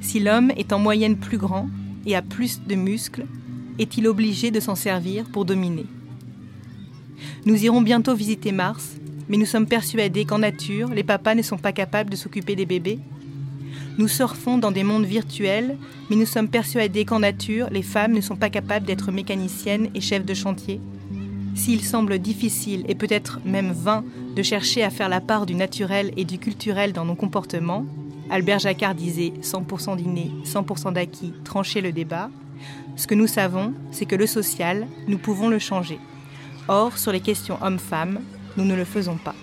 Si 0.01 0.19
l'homme 0.19 0.51
est 0.57 0.73
en 0.73 0.79
moyenne 0.79 1.17
plus 1.17 1.37
grand 1.37 1.69
et 2.05 2.15
a 2.15 2.21
plus 2.21 2.61
de 2.67 2.75
muscles, 2.75 3.25
est-il 3.79 4.07
obligé 4.07 4.51
de 4.51 4.59
s'en 4.59 4.75
servir 4.75 5.25
pour 5.31 5.45
dominer? 5.45 5.85
Nous 7.45 7.63
irons 7.63 7.81
bientôt 7.81 8.13
visiter 8.13 8.51
Mars, 8.51 8.97
mais 9.29 9.37
nous 9.37 9.45
sommes 9.45 9.67
persuadés 9.67 10.25
qu'en 10.25 10.39
nature, 10.39 10.89
les 10.89 11.03
papas 11.03 11.35
ne 11.35 11.41
sont 11.41 11.57
pas 11.57 11.71
capables 11.71 12.09
de 12.09 12.17
s'occuper 12.17 12.55
des 12.57 12.65
bébés. 12.65 12.99
Nous 13.97 14.09
surfons 14.09 14.57
dans 14.57 14.71
des 14.71 14.83
mondes 14.83 15.05
virtuels, 15.05 15.77
mais 16.09 16.17
nous 16.17 16.25
sommes 16.25 16.49
persuadés 16.49 17.05
qu'en 17.05 17.19
nature, 17.19 17.69
les 17.71 17.83
femmes 17.83 18.13
ne 18.13 18.21
sont 18.21 18.35
pas 18.35 18.49
capables 18.49 18.85
d'être 18.85 19.13
mécaniciennes 19.13 19.89
et 19.95 20.01
chefs 20.01 20.25
de 20.25 20.33
chantier. 20.33 20.81
S'il 21.57 21.83
semble 21.83 22.19
difficile 22.19 22.85
et 22.87 22.93
peut-être 22.93 23.39
même 23.43 23.71
vain 23.71 24.05
de 24.35 24.43
chercher 24.43 24.83
à 24.83 24.91
faire 24.91 25.09
la 25.09 25.19
part 25.19 25.47
du 25.47 25.55
naturel 25.55 26.13
et 26.15 26.23
du 26.23 26.37
culturel 26.37 26.93
dans 26.93 27.03
nos 27.03 27.15
comportements, 27.15 27.83
Albert 28.29 28.59
Jacquard 28.59 28.93
disait 28.93 29.33
100% 29.41 29.97
d'inné, 29.97 30.31
100% 30.45 30.93
d'acquis, 30.93 31.33
trancher 31.43 31.81
le 31.81 31.91
débat. 31.91 32.29
Ce 32.95 33.07
que 33.07 33.15
nous 33.15 33.25
savons, 33.25 33.73
c'est 33.91 34.05
que 34.05 34.15
le 34.15 34.27
social, 34.27 34.87
nous 35.07 35.17
pouvons 35.17 35.49
le 35.49 35.57
changer. 35.57 35.99
Or, 36.67 36.97
sur 36.97 37.11
les 37.11 37.21
questions 37.21 37.57
hommes-femmes, 37.61 38.19
nous 38.55 38.63
ne 38.63 38.75
le 38.75 38.85
faisons 38.85 39.17
pas. 39.17 39.35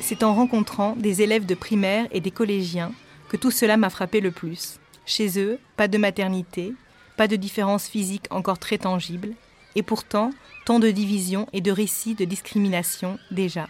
C'est 0.00 0.22
en 0.22 0.34
rencontrant 0.34 0.94
des 0.96 1.20
élèves 1.20 1.46
de 1.46 1.54
primaire 1.54 2.06
et 2.12 2.20
des 2.20 2.30
collégiens 2.30 2.92
que 3.28 3.36
tout 3.36 3.50
cela 3.50 3.76
m'a 3.76 3.90
frappé 3.90 4.20
le 4.20 4.30
plus. 4.30 4.78
Chez 5.04 5.38
eux, 5.40 5.58
pas 5.76 5.88
de 5.88 5.98
maternité, 5.98 6.74
pas 7.18 7.28
de 7.28 7.36
différence 7.36 7.88
physique 7.88 8.26
encore 8.30 8.60
très 8.60 8.78
tangible, 8.78 9.34
et 9.74 9.82
pourtant 9.82 10.30
tant 10.64 10.78
de 10.78 10.90
divisions 10.90 11.48
et 11.52 11.60
de 11.60 11.72
récits 11.72 12.14
de 12.14 12.24
discrimination 12.24 13.18
déjà. 13.32 13.66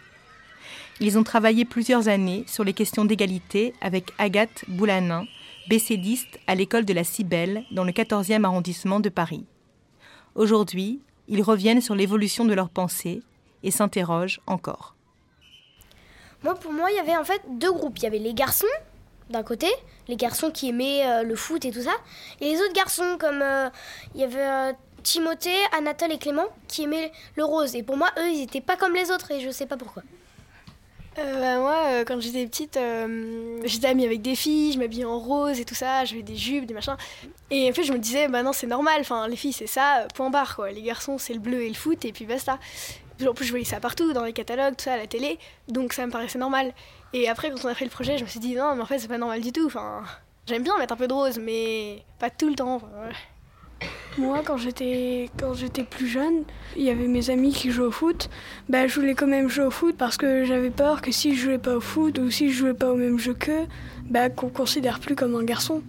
Ils 1.01 1.17
ont 1.17 1.25
travaillé 1.25 1.65
plusieurs 1.65 2.09
années 2.09 2.45
sur 2.47 2.63
les 2.63 2.75
questions 2.75 3.07
d'égalité 3.07 3.73
avec 3.81 4.13
Agathe 4.19 4.65
Boulanin, 4.69 5.25
bécédiste 5.69 6.39
à 6.47 6.55
l'école 6.55 6.85
de 6.85 6.93
la 6.93 7.05
Cibelle 7.05 7.65
dans 7.71 7.85
le 7.85 7.93
14e 7.93 8.45
arrondissement 8.45 9.01
de 9.01 9.09
Paris. 9.09 9.47
Aujourd'hui, 10.35 11.01
ils 11.27 11.43
reviennent 11.43 11.81
sur 11.81 11.95
l'évolution 11.95 12.45
de 12.45 12.53
leurs 12.55 12.71
pensées 12.71 13.23
et 13.63 13.71
s'interrogent 13.71 14.41
encore. 14.47 14.95
Moi, 16.45 16.55
pour 16.55 16.73
moi, 16.73 16.91
il 16.91 16.97
y 16.97 17.01
avait 17.01 17.17
en 17.17 17.25
fait 17.25 17.43
deux 17.49 17.73
groupes. 17.73 17.99
Il 17.99 18.05
y 18.05 18.07
avait 18.07 18.19
les 18.19 18.35
garçons 18.35 18.67
d'un 19.31 19.43
côté, 19.43 19.67
les 20.09 20.17
garçons 20.17 20.51
qui 20.51 20.69
aimaient 20.69 21.07
euh, 21.07 21.23
le 21.23 21.37
foot 21.37 21.65
et 21.65 21.71
tout 21.71 21.83
ça, 21.83 21.95
et 22.41 22.53
les 22.53 22.61
autres 22.61 22.73
garçons 22.73 23.17
comme 23.19 23.43
euh, 23.43 23.69
il 24.15 24.21
y 24.21 24.25
avait 24.25 24.39
euh, 24.39 24.73
Timothée, 25.03 25.59
Anatole 25.77 26.13
et 26.13 26.19
Clément 26.19 26.47
qui 26.67 26.85
aimaient 26.85 27.13
le 27.37 27.45
rose. 27.45 27.75
Et 27.77 27.83
pour 27.83 27.97
moi, 27.97 28.11
eux, 28.19 28.29
ils 28.29 28.41
n'étaient 28.41 28.61
pas 28.61 28.77
comme 28.77 28.95
les 28.95 29.11
autres 29.11 29.31
et 29.31 29.41
je 29.41 29.51
sais 29.51 29.67
pas 29.67 29.77
pourquoi. 29.77 30.03
Bah, 31.17 31.59
moi, 31.59 32.05
quand 32.07 32.21
j'étais 32.21 32.47
petite, 32.47 32.79
j'étais 33.65 33.89
amie 33.89 34.07
avec 34.07 34.23
des 34.23 34.37
filles, 34.37 34.73
je 34.75 34.79
m'habillais 34.79 35.05
en 35.05 35.19
rose 35.19 35.59
et 35.59 35.65
tout 35.65 35.75
ça, 35.75 36.05
j'avais 36.05 36.23
des 36.23 36.37
jupes, 36.37 36.65
des 36.65 36.75
machins. 36.75 36.97
Et 37.51 37.69
en 37.69 37.73
fait, 37.73 37.83
je 37.83 37.93
me 37.93 37.99
disais, 37.99 38.29
bah 38.29 38.45
non, 38.45 38.53
c'est 38.53 38.69
normal, 38.69 39.01
enfin, 39.01 39.27
les 39.27 39.35
filles, 39.35 39.53
c'est 39.53 39.67
ça, 39.67 40.07
point 40.15 40.31
barre, 40.31 40.55
quoi. 40.55 40.71
Les 40.71 40.83
garçons, 40.83 41.19
c'est 41.19 41.33
le 41.33 41.41
bleu 41.41 41.63
et 41.63 41.69
le 41.69 41.75
foot, 41.75 42.05
et 42.05 42.13
puis 42.13 42.25
basta. 42.25 42.61
En 43.27 43.35
plus, 43.35 43.47
je 43.47 43.51
voyais 43.51 43.65
ça 43.65 43.81
partout, 43.81 44.13
dans 44.13 44.23
les 44.23 44.33
catalogues, 44.33 44.77
tout 44.77 44.85
ça, 44.85 44.93
à 44.93 44.97
la 44.97 45.09
télé, 45.09 45.41
donc 45.67 45.93
ça 45.93 46.07
me 46.07 46.13
paraissait 46.13 46.39
normal. 46.39 46.73
Et 47.13 47.29
après, 47.29 47.51
quand 47.51 47.65
on 47.65 47.69
a 47.69 47.75
fait 47.75 47.85
le 47.85 47.91
projet, 47.91 48.19
je 48.19 48.25
me 48.25 48.29
suis 48.29 48.41
dit 48.41 48.55
non, 48.55 48.75
mais 48.75 48.83
en 48.83 48.87
fait, 48.87 48.99
c'est 48.99 49.09
pas 49.09 49.19
normal 49.19 49.41
du 49.41 49.53
tout. 49.53 49.67
Enfin, 49.67 50.03
j'aime 50.47 50.63
bien 50.63 50.77
mettre 50.79 50.93
un 50.93 50.97
peu 50.97 51.09
de 51.09 51.13
rose, 51.13 51.39
mais 51.39 52.05
pas 52.19 52.31
tout 52.31 52.49
le 52.49 52.55
temps. 52.55 52.83
Moi, 54.19 54.43
quand 54.45 54.57
j'étais 54.57 55.31
quand 55.39 55.55
j'étais 55.55 55.85
plus 55.85 56.09
jeune, 56.09 56.43
il 56.77 56.83
y 56.83 56.91
avait 56.91 57.07
mes 57.07 57.31
amis 57.31 57.53
qui 57.53 57.71
jouaient 57.71 57.87
au 57.87 57.93
foot. 57.93 58.29
Bah, 58.69 58.87
je 58.87 58.95
voulais 58.99 59.15
quand 59.15 59.29
même 59.29 59.49
jouer 59.49 59.65
au 59.65 59.71
foot 59.71 59.97
parce 59.97 60.17
que 60.17 60.45
j'avais 60.45 60.71
peur 60.71 61.01
que 61.01 61.13
si 61.13 61.37
je 61.37 61.45
jouais 61.45 61.59
pas 61.59 61.77
au 61.77 61.81
foot 61.81 62.19
ou 62.19 62.31
si 62.31 62.51
je 62.51 62.59
jouais 62.59 62.75
pas 62.75 62.91
au 62.91 62.97
même 62.97 63.19
jeu 63.19 63.35
qu'eux, 63.35 63.67
bah, 64.05 64.29
qu'on 64.29 64.49
considère 64.49 64.99
plus 64.99 65.15
comme 65.15 65.37
un 65.37 65.45
garçon. 65.45 65.83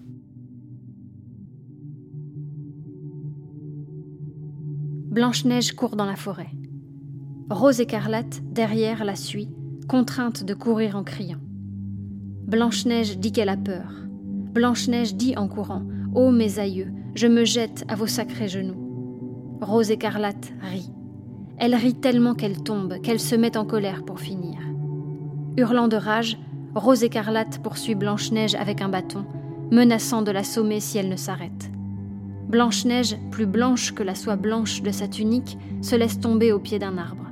Blanche-Neige 5.09 5.74
court 5.74 5.95
dans 5.95 6.05
la 6.05 6.15
forêt. 6.15 6.49
Rose 7.49 7.82
écarlate, 7.82 8.41
derrière, 8.43 9.03
la 9.03 9.15
suit, 9.15 9.49
contrainte 9.89 10.43
de 10.43 10.53
courir 10.53 10.95
en 10.95 11.03
criant. 11.03 11.39
Blanche-Neige 12.45 13.17
dit 13.17 13.31
qu'elle 13.31 13.49
a 13.49 13.57
peur. 13.57 13.91
Blanche-Neige 14.53 15.15
dit 15.15 15.35
en 15.35 15.47
courant 15.47 15.81
Ô 16.13 16.29
mes 16.29 16.59
aïeux, 16.59 16.93
je 17.15 17.25
me 17.25 17.43
jette 17.43 17.85
à 17.87 17.95
vos 17.95 18.05
sacrés 18.05 18.47
genoux. 18.47 19.57
Rose 19.61 19.89
écarlate 19.89 20.53
rit. 20.61 20.91
Elle 21.57 21.73
rit 21.73 21.95
tellement 21.95 22.35
qu'elle 22.35 22.61
tombe, 22.61 23.01
qu'elle 23.01 23.19
se 23.19 23.35
met 23.35 23.57
en 23.57 23.65
colère 23.65 24.05
pour 24.05 24.19
finir. 24.19 24.59
Hurlant 25.57 25.87
de 25.87 25.97
rage, 25.97 26.37
Rose 26.75 27.03
écarlate 27.03 27.57
poursuit 27.63 27.95
Blanche-Neige 27.95 28.53
avec 28.53 28.81
un 28.81 28.89
bâton, 28.89 29.25
menaçant 29.71 30.21
de 30.21 30.29
l'assommer 30.29 30.81
si 30.81 30.99
elle 30.99 31.09
ne 31.09 31.15
s'arrête. 31.15 31.71
Blanche-Neige, 32.47 33.17
plus 33.31 33.47
blanche 33.47 33.93
que 33.95 34.03
la 34.03 34.13
soie 34.13 34.35
blanche 34.35 34.83
de 34.83 34.91
sa 34.91 35.07
tunique, 35.07 35.57
se 35.81 35.95
laisse 35.95 36.19
tomber 36.19 36.51
au 36.51 36.59
pied 36.59 36.77
d'un 36.77 36.99
arbre. 36.99 37.25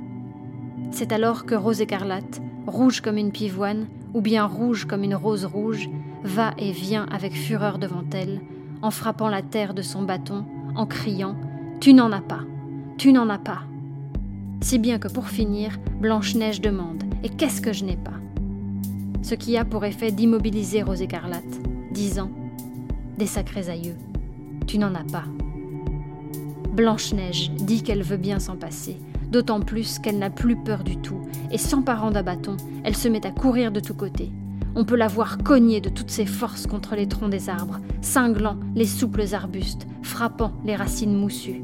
C'est 0.90 1.12
alors 1.12 1.44
que 1.44 1.54
Rose 1.54 1.80
écarlate, 1.80 2.40
rouge 2.68 3.00
comme 3.00 3.16
une 3.16 3.32
pivoine, 3.32 3.86
ou 4.14 4.20
bien 4.20 4.44
rouge 4.44 4.84
comme 4.84 5.02
une 5.02 5.14
rose 5.14 5.44
rouge, 5.44 5.88
va 6.22 6.52
et 6.58 6.72
vient 6.72 7.06
avec 7.10 7.32
fureur 7.32 7.78
devant 7.78 8.04
elle, 8.12 8.40
en 8.82 8.90
frappant 8.90 9.28
la 9.28 9.42
terre 9.42 9.74
de 9.74 9.82
son 9.82 10.02
bâton, 10.02 10.44
en 10.76 10.86
criant 10.86 11.36
Tu 11.80 11.92
n'en 11.94 12.12
as 12.12 12.20
pas, 12.20 12.42
tu 12.96 13.12
n'en 13.12 13.28
as 13.28 13.38
pas. 13.38 13.62
Si 14.60 14.78
bien 14.78 14.98
que 14.98 15.08
pour 15.08 15.28
finir, 15.28 15.78
Blanche-Neige 16.00 16.60
demande 16.60 17.04
Et 17.22 17.28
qu'est-ce 17.28 17.60
que 17.60 17.72
je 17.72 17.84
n'ai 17.84 17.96
pas? 17.96 18.18
Ce 19.22 19.34
qui 19.34 19.56
a 19.56 19.64
pour 19.64 19.84
effet 19.84 20.12
d'immobiliser 20.12 20.82
Rose 20.82 21.02
écarlate, 21.02 21.60
disant 21.92 22.30
Des 23.16 23.26
sacrés 23.26 23.68
aïeux, 23.68 23.96
tu 24.66 24.78
n'en 24.78 24.94
as 24.94 25.04
pas. 25.04 25.24
Blanche-Neige 26.72 27.50
dit 27.52 27.82
qu'elle 27.82 28.02
veut 28.02 28.16
bien 28.16 28.38
s'en 28.38 28.56
passer, 28.56 28.98
d'autant 29.30 29.60
plus 29.60 29.98
qu'elle 29.98 30.18
n'a 30.18 30.30
plus 30.30 30.56
peur 30.56 30.84
du 30.84 30.96
tout, 30.96 31.20
et 31.50 31.58
s'emparant 31.58 32.10
d'un 32.10 32.22
bâton, 32.22 32.56
elle 32.84 32.96
se 32.96 33.08
met 33.08 33.26
à 33.26 33.30
courir 33.30 33.72
de 33.72 33.80
tous 33.80 33.94
côtés. 33.94 34.30
On 34.74 34.84
peut 34.84 34.96
la 34.96 35.08
voir 35.08 35.38
cogner 35.38 35.80
de 35.80 35.88
toutes 35.88 36.10
ses 36.10 36.26
forces 36.26 36.66
contre 36.66 36.94
les 36.94 37.08
troncs 37.08 37.30
des 37.30 37.48
arbres, 37.48 37.80
cinglant 38.00 38.56
les 38.74 38.86
souples 38.86 39.34
arbustes, 39.34 39.86
frappant 40.02 40.52
les 40.64 40.76
racines 40.76 41.16
moussues. 41.16 41.62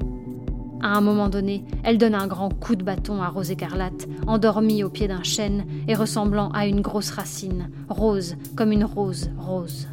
À 0.83 0.97
un 0.97 1.01
moment 1.01 1.29
donné, 1.29 1.65
elle 1.83 1.97
donne 1.97 2.15
un 2.15 2.27
grand 2.27 2.51
coup 2.51 2.77
de 2.77 2.85
bâton 2.85 3.23
à 3.23 3.29
Rose 3.29 3.51
écarlate, 3.51 4.07
endormie 4.27 4.85
au 4.85 4.91
pied 4.91 5.09
d'un 5.09 5.23
chêne 5.23 5.65
et 5.89 5.95
ressemblant 5.95 6.51
à 6.51 6.67
une 6.67 6.83
grosse 6.83 7.11
racine, 7.11 7.71
rose 7.89 8.37
comme 8.55 8.71
une 8.71 8.85
rose 8.85 9.31
rose. 9.39 9.89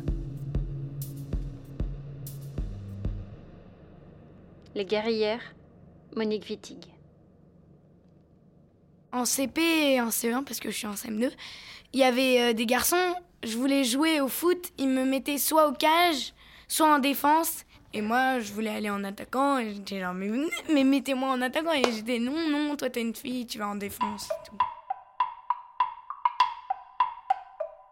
Les 4.75 4.85
guerrières, 4.85 5.53
Monique 6.15 6.49
Wittig. 6.49 6.87
En 9.13 9.25
CP 9.25 9.61
et 9.61 10.01
en 10.01 10.09
CE1, 10.09 10.43
parce 10.43 10.59
que 10.59 10.71
je 10.71 10.77
suis 10.77 10.87
en 10.87 10.93
CM2, 10.93 11.31
il 11.93 11.99
y 11.99 12.03
avait 12.03 12.41
euh, 12.41 12.53
des 12.53 12.65
garçons, 12.65 13.15
je 13.43 13.57
voulais 13.57 13.83
jouer 13.83 14.21
au 14.21 14.27
foot, 14.27 14.71
ils 14.77 14.87
me 14.87 15.03
mettaient 15.03 15.37
soit 15.37 15.67
au 15.67 15.73
cage, 15.73 16.33
soit 16.67 16.87
en 16.95 16.99
défense. 16.99 17.65
Et 17.93 18.01
moi, 18.01 18.39
je 18.39 18.53
voulais 18.53 18.69
aller 18.69 18.89
en 18.89 19.03
attaquant, 19.03 19.57
et 19.57 19.73
j'étais 19.73 19.99
genre, 19.99 20.13
mais, 20.13 20.29
mais 20.73 20.85
mettez-moi 20.85 21.29
en 21.29 21.41
attaquant. 21.41 21.73
Et 21.73 21.83
j'étais, 21.91 22.19
non, 22.19 22.47
non, 22.49 22.77
toi 22.77 22.89
t'es 22.89 23.01
une 23.01 23.13
fille, 23.13 23.45
tu 23.45 23.57
vas 23.59 23.67
en 23.67 23.75
défense. 23.75 24.29
tout. 24.45 24.57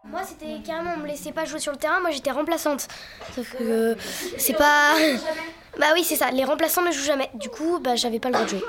Moi, 0.04 0.22
c'était 0.24 0.58
carrément, 0.64 0.94
on 0.96 1.00
me 1.00 1.06
laissait 1.06 1.32
pas 1.32 1.44
jouer 1.44 1.60
sur 1.60 1.72
le 1.72 1.78
terrain, 1.78 2.00
moi 2.00 2.10
j'étais 2.10 2.30
remplaçante. 2.30 2.88
Sauf 3.34 3.52
que 3.52 3.62
euh, 3.62 3.94
c'est 4.38 4.56
pas. 4.56 4.94
Bah 5.78 5.86
oui, 5.94 6.02
c'est 6.02 6.16
ça, 6.16 6.30
les 6.30 6.44
remplaçants 6.44 6.82
ne 6.82 6.90
jouent 6.90 7.04
jamais. 7.04 7.30
Du 7.34 7.48
coup, 7.48 7.78
bah 7.78 7.94
j'avais 7.94 8.18
pas 8.18 8.28
le 8.28 8.34
droit 8.34 8.44
de 8.44 8.50
jouer. 8.50 8.62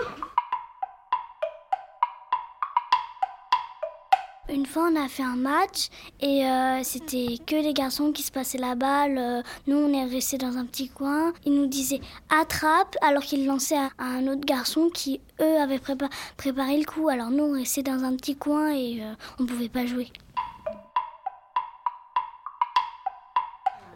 Une 4.51 4.65
fois, 4.65 4.89
on 4.91 5.01
a 5.01 5.07
fait 5.07 5.23
un 5.23 5.37
match 5.37 5.87
et 6.19 6.45
euh, 6.45 6.81
c'était 6.83 7.37
que 7.47 7.55
les 7.55 7.73
garçons 7.73 8.11
qui 8.11 8.21
se 8.21 8.33
passaient 8.33 8.57
la 8.57 8.75
balle. 8.75 9.17
Euh, 9.17 9.41
nous, 9.65 9.77
on 9.77 9.93
est 9.93 10.03
restés 10.03 10.37
dans 10.37 10.57
un 10.57 10.65
petit 10.65 10.89
coin. 10.89 11.31
Ils 11.45 11.53
nous 11.53 11.67
disaient 11.67 12.01
attrape 12.29 12.97
alors 13.01 13.23
qu'ils 13.23 13.45
lançaient 13.45 13.77
à, 13.77 13.89
un 13.97 14.27
autre 14.27 14.45
garçon 14.45 14.89
qui, 14.89 15.21
eux, 15.39 15.55
prépa- 15.77 16.11
préparé 16.35 16.77
le 16.77 16.83
coup. 16.83 17.07
Alors 17.07 17.29
nous, 17.29 17.45
on 17.45 17.53
restait 17.53 17.83
dans 17.83 18.03
un 18.03 18.13
petit 18.17 18.35
coin 18.35 18.71
et 18.73 18.99
euh, 19.01 19.13
on 19.39 19.45
pouvait 19.45 19.69
pas 19.69 19.85
jouer. 19.85 20.07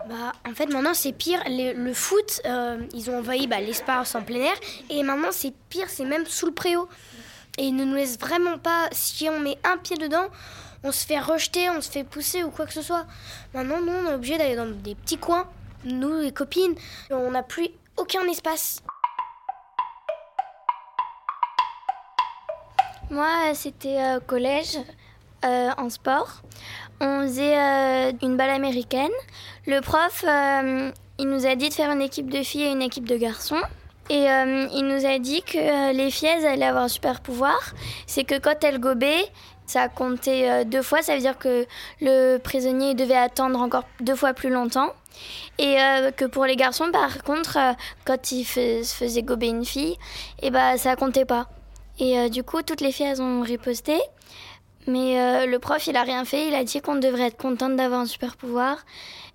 Bah, 0.08 0.32
en 0.47 0.53
fait, 0.53 0.68
maintenant 0.68 0.93
c'est 0.93 1.12
pire. 1.12 1.43
Le, 1.47 1.93
foot, 1.93 2.41
ils 2.93 3.10
ont 3.10 3.18
envahi 3.18 3.47
l'espace 3.47 4.16
en 4.16 4.22
plein 4.22 4.39
air. 4.39 4.56
Et 4.89 5.03
maintenant 5.03 5.32
c'est 5.32 5.53
pire, 5.68 5.89
c'est 5.89 6.06
même 6.06 6.26
sous 6.26 6.45
le 6.45 6.53
préau. 6.53 6.88
Et 7.58 7.66
ils 7.66 7.76
ne 7.76 7.86
nous 7.86 7.95
laissent 7.95 8.20
vraiment 8.20 8.58
pas. 8.58 8.89
Si 8.91 9.30
on 9.30 9.39
met 9.39 9.58
un 9.64 9.78
pied 9.78 9.97
dedans, 9.97 10.28
on 10.84 10.91
se 10.91 11.06
fait 11.06 11.20
rejeter, 11.20 11.70
on 11.70 11.82
se 11.82 11.89
fait 11.89 12.03
pousser 12.03 12.43
ou 12.43 12.51
quoi 12.51 12.66
que 12.66 12.74
ce 12.74 12.82
soit. 12.82 13.06
Maintenant, 13.53 13.82
nous, 13.82 13.91
on 13.91 14.12
est 14.12 14.14
obligé 14.14 14.38
d'aller 14.38 14.56
dans 14.56 14.70
des 14.70 14.95
petits 14.95 15.18
coins, 15.18 15.47
nous, 15.84 16.20
les 16.20 16.32
copines. 16.32 16.76
On 17.10 17.32
n'a 17.32 17.43
plus 17.43 17.70
aucun 17.97 18.24
espace. 18.28 18.82
Moi, 23.10 23.53
c'était 23.53 24.01
euh, 24.01 24.20
collège, 24.20 24.78
euh, 25.45 25.70
en 25.78 25.89
sport. 25.89 26.41
On 26.99 27.22
faisait 27.22 27.58
euh, 27.58 28.12
une 28.24 28.36
balle 28.36 28.49
américaine. 28.49 29.12
Le 29.68 29.80
prof, 29.82 30.26
il 31.20 31.28
nous 31.30 31.45
a 31.45 31.56
dit 31.56 31.70
de 31.70 31.74
faire 31.74 31.91
une 31.91 32.01
équipe 32.01 32.30
de 32.30 32.41
filles 32.41 32.64
et 32.64 32.72
une 32.72 32.82
équipe 32.82 33.08
de 33.08 33.16
garçons. 33.16 33.62
Et 34.10 34.30
euh, 34.30 34.68
il 34.72 34.86
nous 34.86 35.06
a 35.06 35.18
dit 35.18 35.41
que 35.41 35.58
euh, 35.58 35.93
les 35.93 36.12
filles, 36.12 36.45
allaient 36.45 36.66
avoir 36.66 36.84
un 36.84 36.88
super 36.88 37.22
pouvoir. 37.22 37.58
C'est 38.06 38.24
que 38.24 38.38
quand 38.38 38.64
elles 38.64 38.80
gobaient, 38.80 39.26
ça 39.66 39.89
comptait 39.89 40.49
euh, 40.49 40.64
deux 40.64 40.84
fois. 40.84 41.01
Ça 41.01 41.16
veut 41.16 41.22
dire 41.22 41.38
que 41.39 41.66
le 42.01 42.38
prisonnier 42.38 42.93
devait 42.93 43.16
attendre 43.16 43.60
encore 43.60 43.86
deux 44.01 44.16
fois 44.16 44.34
plus 44.34 44.49
longtemps. 44.49 44.93
Et 45.58 45.78
que 46.18 46.26
pour 46.26 46.45
les 46.45 46.58
garçons, 46.58 46.91
par 46.91 47.24
contre, 47.24 47.58
quand 48.03 48.34
ils 48.34 48.43
se 48.43 48.84
faisaient 48.84 49.24
gober 49.24 49.47
une 49.47 49.64
fille, 49.64 49.95
et 50.41 50.51
bah, 50.51 50.78
ça 50.78 50.97
comptait 50.97 51.24
pas. 51.24 51.47
Et 51.99 52.30
du 52.30 52.43
coup, 52.43 52.62
toutes 52.64 52.82
les 52.82 52.91
filles, 52.91 53.22
ont 53.22 53.39
riposté. 53.39 53.97
Mais 54.88 55.45
le 55.47 55.58
prof, 55.60 55.88
il 55.88 55.95
a 55.95 56.03
rien 56.03 56.26
fait. 56.26 56.49
Il 56.49 56.53
a 56.53 56.66
dit 56.66 56.82
qu'on 56.82 56.95
devrait 56.95 57.28
être 57.28 57.38
contente 57.38 57.78
d'avoir 57.78 58.01
un 58.01 58.06
super 58.06 58.36
pouvoir 58.36 58.80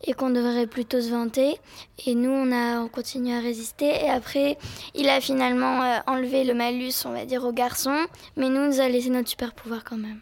et 0.04 0.12
qu'on 0.12 0.30
devrait 0.30 0.66
plutôt 0.66 1.00
se 1.00 1.10
vanter. 1.10 1.58
Et 2.06 2.14
nous, 2.14 2.30
on 2.30 2.52
a 2.52 2.80
on 2.80 2.88
continue 2.88 3.34
à 3.34 3.40
résister. 3.40 3.86
Et 3.86 4.10
après, 4.10 4.58
il 4.94 5.08
a 5.08 5.20
finalement 5.20 5.82
euh, 5.82 5.98
enlevé 6.06 6.44
le 6.44 6.54
malus, 6.54 7.04
on 7.04 7.12
va 7.12 7.24
dire, 7.24 7.44
aux 7.44 7.52
garçons. 7.52 8.06
Mais 8.36 8.48
nous, 8.48 8.66
nous 8.66 8.80
a 8.80 8.88
laissé 8.88 9.10
notre 9.10 9.28
super 9.28 9.52
pouvoir 9.52 9.84
quand 9.84 9.98
même. 9.98 10.20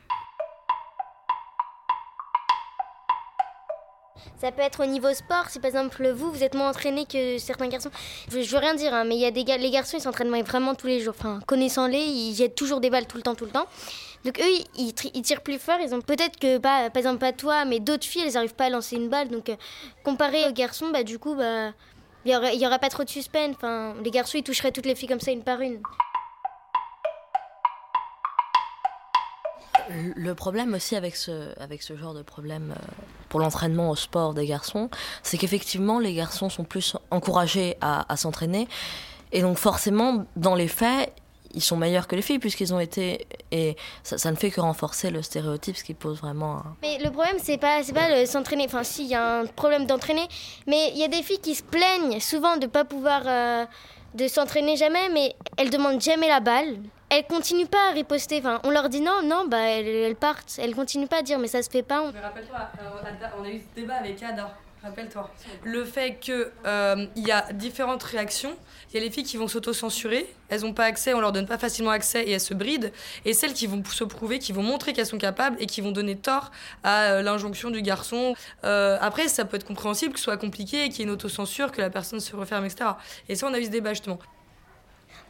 Ça 4.41 4.53
peut 4.53 4.63
être 4.63 4.85
au 4.85 4.87
niveau 4.87 5.13
sport, 5.15 5.47
si 5.49 5.59
par 5.59 5.67
exemple 5.67 6.09
vous, 6.11 6.31
vous 6.31 6.45
êtes 6.45 6.55
moins 6.55 6.71
entraîné 6.71 7.07
que 7.07 7.39
certains 7.39 7.67
garçons. 7.67 7.91
Je, 8.31 8.39
veux 8.39 8.59
rien 8.59 8.75
dire, 8.75 8.95
hein, 8.95 9.03
mais 9.05 9.17
il 9.17 9.21
y 9.21 9.25
a 9.25 9.31
les 9.57 9.71
garçons, 9.71 9.97
ils 9.97 10.01
s'entraînent 10.01 10.31
vraiment 10.43 10.77
tous 10.77 10.87
les 10.87 11.01
jours. 11.01 11.15
Enfin, 11.19 11.41
connaissant-les, 11.47 11.99
ils 11.99 12.37
jettent 12.37 12.55
toujours 12.55 12.79
des 12.79 12.89
balles 12.89 13.07
tout 13.07 13.17
le 13.17 13.25
temps, 13.25 13.35
tout 13.35 13.47
le 13.47 13.51
temps. 13.51 13.67
Donc 14.25 14.41
eux, 14.41 14.65
ils, 14.77 14.93
tirent 14.93 15.43
plus 15.43 15.59
fort. 15.59 15.79
Ils 15.81 15.95
ont 15.95 16.01
peut-être 16.01 16.39
que, 16.39 16.59
pas, 16.59 16.91
par 16.91 16.99
exemple, 16.99 17.19
pas 17.19 17.33
toi, 17.33 17.65
mais 17.65 17.81
d'autres 17.81 18.05
filles, 18.05 18.23
elles 18.27 18.35
n'arrivent 18.35 18.55
pas 18.55 18.67
à 18.67 18.71
lancer 18.71 18.97
une 18.97 19.09
balle. 19.09 19.29
Donc 19.29 19.49
euh, 19.49 19.57
comparé 20.05 20.47
aux 20.49 20.53
garçons, 20.53 20.91
bah 20.91 21.05
du 21.05 21.19
coup, 21.19 21.35
bah 21.35 21.73
il 22.25 22.33
y 22.33 22.37
aurait, 22.37 22.55
il 22.55 22.61
y 22.61 22.67
aurait 22.67 22.79
pas 22.79 22.89
trop 22.89 23.05
de 23.05 23.09
suspense. 23.09 23.55
Enfin, 23.57 23.95
les 24.05 24.11
garçons, 24.11 24.39
ils 24.39 24.43
toucheraient 24.43 24.73
toutes 24.73 24.87
les 24.87 24.95
filles 24.95 25.09
comme 25.09 25.21
ça 25.21 25.31
une 25.31 25.43
par 25.43 25.61
une. 25.61 25.81
Le 29.91 30.35
problème 30.35 30.75
aussi 30.75 30.97
avec 30.97 31.17
ce, 31.17 31.59
avec 31.59 31.83
ce 31.83 31.97
genre 31.97 32.13
de 32.13 32.23
problème 32.23 32.75
euh, 32.77 32.93
pour 33.31 33.41
l'entraînement 33.41 33.89
au 33.89 33.97
sport 33.97 34.35
des 34.35 34.47
garçons, 34.47 34.91
c'est 35.23 35.39
qu'effectivement 35.39 35.99
les 35.99 36.13
garçons 36.13 36.51
sont 36.51 36.65
plus 36.65 36.95
encouragés 37.11 37.77
à 37.81 38.15
s'entraîner 38.19 38.69
et 39.33 39.41
donc 39.43 39.59
forcément 39.59 40.27
dans 40.37 40.55
les 40.55 40.69
faits 40.69 41.13
ils 41.55 41.63
sont 41.63 41.77
meilleurs 41.77 42.07
que 42.07 42.17
les 42.17 42.23
filles 42.23 42.39
puisqu'ils 42.39 42.73
ont 42.75 42.81
été 42.81 43.27
et 43.53 43.77
ça, 44.03 44.19
ça 44.19 44.31
ne 44.31 44.37
fait 44.37 44.51
que 44.51 44.61
renforcer 44.61 45.11
le 45.11 45.23
stéréotype 45.23 45.77
ce 45.77 45.85
qui 45.85 45.95
pose 45.95 46.19
vraiment 46.21 46.57
un, 46.59 46.77
Mais 46.83 46.99
le 46.99 47.11
problème, 47.11 47.37
c'est 47.39 47.59
pas, 47.59 47.83
c'est 47.83 47.93
pas 47.93 48.27
s'entraîner. 48.27 48.65
Enfin, 48.67 48.85
si, 48.85 49.05
il 49.05 49.09
y 49.11 49.15
a 49.15 49.41
un 49.41 49.47
problème 49.47 49.87
d'entraîner. 49.87 50.27
Mais 50.67 50.91
il 50.93 50.99
y 50.99 51.05
a 51.05 51.09
des 51.09 51.23
filles 51.23 51.41
qui 51.41 51.55
se 51.55 51.63
plaignent 51.63 52.21
souvent 52.21 52.57
de 52.57 52.67
pas 52.67 52.85
pouvoir 52.85 53.23
euh, 53.27 53.65
de 54.15 54.29
s'entraîner 54.29 54.77
jamais, 54.77 55.09
mais 55.11 55.35
elles 55.57 55.71
demandent 55.71 56.01
jamais 56.01 56.29
la 56.29 56.41
balle. 56.41 56.77
Elles 57.11 57.27
continuent 57.27 57.67
pas 57.67 57.89
à 57.91 57.93
riposter. 57.95 58.39
Enfin, 58.39 58.61
on 58.65 58.71
leur 58.71 58.89
dit 58.91 59.01
non, 59.01 59.23
non, 59.25 59.47
bah 59.49 59.61
elles, 59.61 59.87
elles 59.87 60.17
partent. 60.17 60.59
Elles 60.63 60.75
continuent 60.75 61.07
pas 61.09 61.19
à 61.21 61.23
dire, 61.23 61.39
mais 61.39 61.49
ça 61.49 61.63
se 61.63 61.71
fait 61.71 61.83
pas. 61.83 62.03
on- 62.03 62.13
Mais 62.13 62.21
rappelle-toi, 62.21 62.59
euh, 62.83 63.31
on 63.41 63.45
a 63.45 63.49
eu 63.49 63.59
ce 63.61 63.81
débat 63.81 63.95
avec 63.95 64.23
Ada. 64.23 64.55
Le 65.63 65.85
fait 65.85 66.19
qu'il 66.21 66.51
il 67.17 67.27
y 67.27 67.33
a 67.33 67.53
différentes 67.53 68.03
réactions. 68.03 68.57
Il 68.91 68.95
y 68.95 68.97
a 68.97 69.05
les 69.05 69.11
filles 69.11 69.25
qui 69.25 69.37
vont 69.37 69.49
s'auto-censurer. 69.49 70.27
Elles 70.49 70.63
n'ont 70.63 70.73
pas 70.73 70.85
accès, 70.85 71.13
on 71.13 71.21
leur 71.21 71.33
donne 71.33 71.47
pas 71.47 71.59
facilement 71.59 71.91
accès 71.91 72.25
et 72.25 72.33
elles 72.33 72.41
se 72.41 72.55
brident. 72.55 72.91
Et 73.25 73.35
celles 73.35 73.53
qui 73.53 73.67
vont 73.67 73.83
se 73.85 74.05
prouver, 74.05 74.39
qui 74.39 74.53
vont 74.53 74.63
montrer 74.63 74.95
qu'elles 74.95 75.07
sont 75.07 75.19
capables 75.19 75.57
et 75.61 75.67
qui 75.67 75.81
vont 75.81 75.93
donner 75.93 76.17
tort 76.17 76.51
à 76.85 77.05
euh, 77.05 77.23
l'injonction 77.23 77.71
du 77.71 77.83
garçon. 77.83 78.35
Euh, 78.65 78.97
après, 79.01 79.29
ça 79.29 79.45
peut 79.45 79.57
être 79.57 79.67
compréhensible 79.67 80.15
que 80.15 80.19
ce 80.19 80.25
soit 80.25 80.39
compliqué, 80.39 80.89
qu'il 80.89 81.01
y 81.01 81.01
ait 81.03 81.05
une 81.05 81.11
autocensure, 81.11 81.71
que 81.71 81.83
la 81.83 81.91
personne 81.91 82.21
se 82.21 82.35
referme, 82.35 82.65
etc. 82.65 82.91
Et 83.29 83.35
ça, 83.35 83.47
on 83.47 83.53
a 83.53 83.59
eu 83.59 83.65
ce 83.65 83.71
débat 83.71 83.93
justement. 83.93 84.19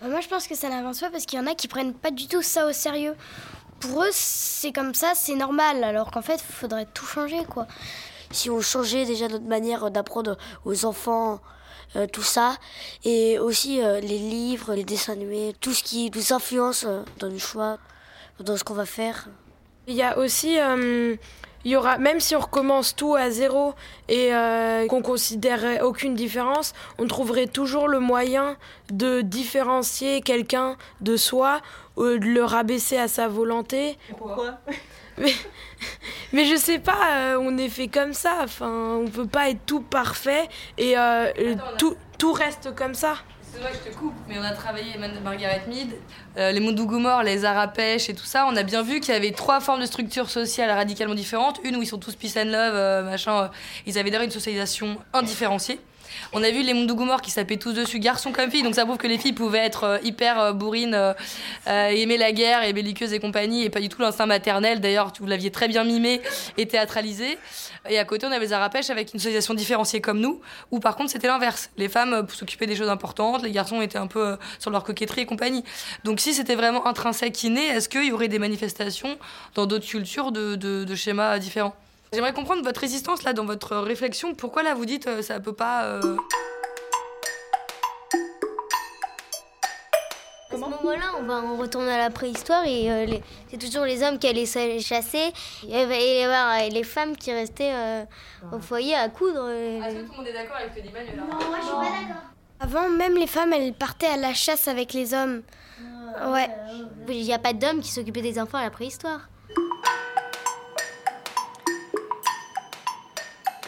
Bah, 0.00 0.08
moi, 0.08 0.20
je 0.20 0.28
pense 0.28 0.46
que 0.46 0.54
ça 0.54 0.68
n'avance 0.68 1.00
pas 1.00 1.10
parce 1.10 1.26
qu'il 1.26 1.38
y 1.38 1.42
en 1.42 1.46
a 1.46 1.54
qui 1.54 1.66
prennent 1.66 1.94
pas 1.94 2.12
du 2.12 2.28
tout 2.28 2.42
ça 2.42 2.66
au 2.66 2.72
sérieux. 2.72 3.16
Pour 3.80 4.04
eux, 4.04 4.10
c'est 4.12 4.72
comme 4.72 4.94
ça, 4.94 5.12
c'est 5.14 5.36
normal, 5.36 5.82
alors 5.84 6.10
qu'en 6.10 6.22
fait, 6.22 6.34
il 6.34 6.52
faudrait 6.52 6.86
tout 6.94 7.06
changer, 7.06 7.44
quoi. 7.48 7.66
Si 8.30 8.50
on 8.50 8.60
changeait 8.60 9.04
déjà 9.04 9.28
notre 9.28 9.46
manière 9.46 9.90
d'apprendre 9.90 10.36
aux 10.64 10.84
enfants 10.84 11.40
euh, 11.96 12.06
tout 12.06 12.22
ça, 12.22 12.56
et 13.04 13.38
aussi 13.38 13.82
euh, 13.82 14.00
les 14.00 14.18
livres, 14.18 14.74
les 14.74 14.84
dessins 14.84 15.14
animés, 15.14 15.54
tout 15.60 15.72
ce 15.72 15.82
qui 15.82 16.10
nous 16.14 16.32
influence 16.32 16.84
euh, 16.86 17.02
dans 17.18 17.28
le 17.28 17.38
choix, 17.38 17.78
dans 18.40 18.56
ce 18.56 18.64
qu'on 18.64 18.74
va 18.74 18.84
faire. 18.84 19.28
Il 19.86 19.94
y 19.94 20.02
a 20.02 20.18
aussi, 20.18 20.58
euh, 20.58 21.16
il 21.64 21.72
y 21.72 21.76
aura, 21.76 21.98
même 21.98 22.20
si 22.20 22.36
on 22.36 22.40
recommence 22.40 22.94
tout 22.94 23.14
à 23.14 23.30
zéro 23.30 23.74
et 24.08 24.34
euh, 24.34 24.86
qu'on 24.86 25.02
considérait 25.02 25.80
aucune 25.80 26.14
différence, 26.14 26.72
on 26.98 27.06
trouverait 27.06 27.46
toujours 27.46 27.88
le 27.88 28.00
moyen 28.00 28.56
de 28.90 29.20
différencier 29.20 30.20
quelqu'un 30.20 30.76
de 31.00 31.16
soi, 31.16 31.60
euh, 31.98 32.18
de 32.18 32.26
le 32.26 32.44
rabaisser 32.44 32.96
à 32.96 33.08
sa 33.08 33.28
volonté. 33.28 33.98
Pourquoi 34.16 34.58
mais, 35.18 35.32
mais 36.32 36.44
je 36.44 36.56
sais 36.56 36.78
pas, 36.78 37.16
euh, 37.16 37.38
on 37.40 37.58
est 37.58 37.68
fait 37.68 37.88
comme 37.88 38.12
ça. 38.12 38.36
Enfin, 38.42 39.00
on 39.04 39.08
peut 39.08 39.26
pas 39.26 39.50
être 39.50 39.64
tout 39.66 39.80
parfait 39.80 40.48
et 40.76 40.96
euh, 40.96 41.32
tout, 41.76 41.96
tout 42.18 42.32
reste 42.32 42.74
comme 42.74 42.94
ça. 42.94 43.16
Je 43.60 43.90
te 43.90 43.96
coupe, 43.96 44.14
mais 44.28 44.38
on 44.38 44.42
a 44.42 44.52
travaillé 44.52 44.94
Margaret 45.24 45.62
Mead, 45.68 45.90
euh, 46.36 46.52
les 46.52 46.60
Mondougoumors, 46.60 47.24
les 47.24 47.44
Arapèches 47.44 48.08
et 48.08 48.14
tout 48.14 48.24
ça. 48.24 48.46
On 48.46 48.54
a 48.54 48.62
bien 48.62 48.82
vu 48.82 49.00
qu'il 49.00 49.12
y 49.12 49.16
avait 49.16 49.32
trois 49.32 49.60
formes 49.60 49.80
de 49.80 49.86
structures 49.86 50.30
sociales 50.30 50.70
radicalement 50.70 51.14
différentes. 51.14 51.58
Une 51.64 51.76
où 51.76 51.82
ils 51.82 51.86
sont 51.86 51.98
tous 51.98 52.14
peace 52.14 52.36
and 52.36 52.44
love, 52.44 52.74
euh, 52.74 53.02
machin. 53.02 53.44
euh, 53.44 53.48
ils 53.86 53.98
avaient 53.98 54.10
d'ailleurs 54.10 54.24
une 54.24 54.30
socialisation 54.30 54.98
indifférenciée. 55.12 55.80
On 56.32 56.42
a 56.42 56.50
vu 56.50 56.62
les 56.62 56.74
Mundugumor 56.74 57.22
qui 57.22 57.30
s'appelaient 57.30 57.56
tous 57.56 57.72
dessus, 57.72 57.98
garçons 57.98 58.32
comme 58.32 58.50
filles, 58.50 58.62
donc 58.62 58.74
ça 58.74 58.84
prouve 58.84 58.98
que 58.98 59.06
les 59.06 59.18
filles 59.18 59.32
pouvaient 59.32 59.58
être 59.58 59.84
euh, 59.84 59.98
hyper 60.02 60.40
euh, 60.40 60.52
bourrines, 60.52 60.94
euh, 60.94 61.14
aimer 61.66 62.16
la 62.16 62.32
guerre 62.32 62.64
et 62.64 62.72
belliqueuses 62.72 63.12
et 63.12 63.18
compagnie, 63.18 63.64
et 63.64 63.70
pas 63.70 63.80
du 63.80 63.88
tout 63.88 64.00
l'instinct 64.02 64.26
maternel. 64.26 64.80
D'ailleurs, 64.80 65.12
vous 65.18 65.26
l'aviez 65.26 65.50
très 65.50 65.68
bien 65.68 65.84
mimé 65.84 66.20
et 66.56 66.66
théâtralisé. 66.66 67.38
Et 67.88 67.98
à 67.98 68.04
côté, 68.04 68.26
on 68.26 68.32
avait 68.32 68.48
Zarapèche 68.48 68.90
avec 68.90 69.14
une 69.14 69.20
socialisation 69.20 69.54
différenciée 69.54 70.00
comme 70.00 70.20
nous, 70.20 70.40
où 70.70 70.80
par 70.80 70.96
contre, 70.96 71.10
c'était 71.10 71.28
l'inverse. 71.28 71.70
Les 71.76 71.88
femmes 71.88 72.26
s'occupaient 72.28 72.66
des 72.66 72.76
choses 72.76 72.90
importantes, 72.90 73.42
les 73.42 73.50
garçons 73.50 73.80
étaient 73.80 73.98
un 73.98 74.06
peu 74.06 74.36
sur 74.58 74.70
leur 74.70 74.84
coquetterie 74.84 75.22
et 75.22 75.26
compagnie. 75.26 75.64
Donc 76.04 76.20
si 76.20 76.34
c'était 76.34 76.54
vraiment 76.54 76.86
intrinsèque, 76.86 77.42
inné, 77.42 77.66
est-ce 77.66 77.88
qu'il 77.88 78.04
y 78.04 78.12
aurait 78.12 78.28
des 78.28 78.38
manifestations 78.38 79.18
dans 79.54 79.66
d'autres 79.66 79.86
cultures 79.86 80.32
de 80.32 80.94
schémas 80.94 81.38
différents? 81.38 81.74
J'aimerais 82.12 82.32
comprendre 82.32 82.62
votre 82.64 82.80
résistance 82.80 83.22
là 83.22 83.32
dans 83.32 83.44
votre 83.44 83.76
réflexion. 83.76 84.34
Pourquoi 84.34 84.62
là 84.62 84.74
vous 84.74 84.86
dites 84.86 85.06
euh, 85.06 85.22
ça 85.22 85.40
peut 85.40 85.52
pas. 85.52 85.84
euh, 85.84 86.16
À 90.50 90.54
ce 90.54 90.56
moment-là, 90.56 91.04
on, 91.20 91.24
va, 91.24 91.42
on 91.44 91.56
retourne 91.58 91.86
à 91.88 91.98
la 91.98 92.08
préhistoire 92.10 92.64
et 92.64 92.90
euh, 92.90 93.04
les- 93.04 93.22
c'est 93.50 93.58
toujours 93.58 93.84
les 93.84 94.02
hommes 94.02 94.18
qui 94.18 94.26
allaient 94.26 94.46
se 94.46 94.78
chasser 94.80 95.32
et, 95.68 95.70
et 95.82 96.24
voilà, 96.24 96.64
et 96.64 96.70
les 96.70 96.82
femmes 96.84 97.14
qui 97.16 97.30
restaient 97.32 97.74
euh, 97.74 98.04
au 98.52 98.58
foyer 98.58 98.94
à 98.94 99.08
coudre. 99.10 99.42
euh. 99.44 99.82
Est-ce 99.82 99.96
que 99.96 100.00
tout 100.06 100.12
le 100.12 100.16
monde 100.16 100.26
est 100.26 100.32
d'accord 100.32 100.56
avec 100.56 100.70
ce 100.74 100.80
que 100.80 100.86
dit 100.86 100.92
Manuel 100.92 101.16
Non, 101.16 101.26
moi 101.26 101.58
je 101.60 101.66
suis 101.66 101.74
pas 101.74 101.82
d'accord. 101.82 102.22
Avant, 102.60 102.88
même 102.88 103.14
les 103.16 103.26
femmes, 103.28 103.52
elles 103.52 103.74
partaient 103.74 104.06
à 104.08 104.16
la 104.16 104.32
chasse 104.34 104.66
avec 104.66 104.94
les 104.94 105.12
hommes. 105.14 105.42
Ouais. 106.32 106.48
Il 107.08 107.22
n'y 107.22 107.32
a 107.34 107.38
pas 107.38 107.52
d'hommes 107.52 107.80
qui 107.80 107.92
s'occupaient 107.92 108.22
des 108.22 108.40
enfants 108.40 108.58
à 108.58 108.64
la 108.64 108.70
préhistoire. 108.70 109.28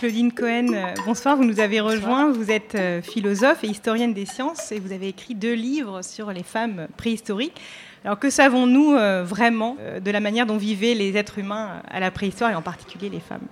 Claudine 0.00 0.32
Cohen, 0.32 0.72
euh, 0.72 0.94
bonsoir. 1.04 1.36
Vous 1.36 1.44
nous 1.44 1.60
avez 1.60 1.78
rejoint. 1.78 2.32
Vous 2.32 2.50
êtes 2.50 2.74
euh, 2.74 3.02
philosophe 3.02 3.64
et 3.64 3.66
historienne 3.66 4.14
des 4.14 4.24
sciences 4.24 4.72
et 4.72 4.80
vous 4.80 4.92
avez 4.92 5.08
écrit 5.08 5.34
deux 5.34 5.52
livres 5.52 6.00
sur 6.00 6.32
les 6.32 6.42
femmes 6.42 6.88
préhistoriques. 6.96 7.60
Alors 8.02 8.18
que 8.18 8.30
savons-nous 8.30 8.94
euh, 8.94 9.22
vraiment 9.22 9.76
de 10.02 10.10
la 10.10 10.20
manière 10.20 10.46
dont 10.46 10.56
vivaient 10.56 10.94
les 10.94 11.18
êtres 11.18 11.38
humains 11.38 11.82
à 11.86 12.00
la 12.00 12.10
préhistoire 12.10 12.50
et 12.50 12.54
en 12.54 12.62
particulier 12.62 13.10
les 13.10 13.20
femmes? 13.20 13.46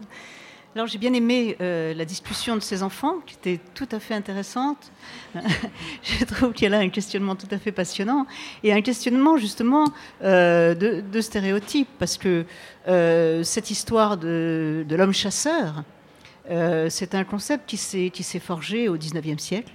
Alors 0.74 0.86
j'ai 0.86 0.98
bien 0.98 1.12
aimé 1.12 1.56
euh, 1.60 1.92
la 1.94 2.04
discussion 2.04 2.54
de 2.54 2.60
ces 2.60 2.82
enfants, 2.82 3.16
qui 3.26 3.34
était 3.34 3.58
tout 3.74 3.88
à 3.90 3.98
fait 3.98 4.14
intéressante. 4.14 4.92
Je 6.02 6.24
trouve 6.24 6.52
qu'il 6.52 6.64
y 6.64 6.66
a 6.66 6.70
là 6.70 6.78
un 6.78 6.90
questionnement 6.90 7.34
tout 7.34 7.48
à 7.50 7.58
fait 7.58 7.72
passionnant, 7.72 8.26
et 8.62 8.72
un 8.72 8.80
questionnement 8.80 9.38
justement 9.38 9.86
euh, 10.22 10.74
de, 10.74 11.00
de 11.00 11.20
stéréotypes, 11.20 11.88
parce 11.98 12.16
que 12.16 12.44
euh, 12.86 13.42
cette 13.42 13.70
histoire 13.70 14.18
de, 14.18 14.84
de 14.86 14.94
l'homme 14.96 15.14
chasseur, 15.14 15.82
euh, 16.50 16.88
c'est 16.90 17.14
un 17.14 17.24
concept 17.24 17.66
qui 17.66 17.76
s'est 17.76 18.38
forgé 18.38 18.88
au 18.88 18.96
XIXe 18.96 19.42
siècle. 19.42 19.72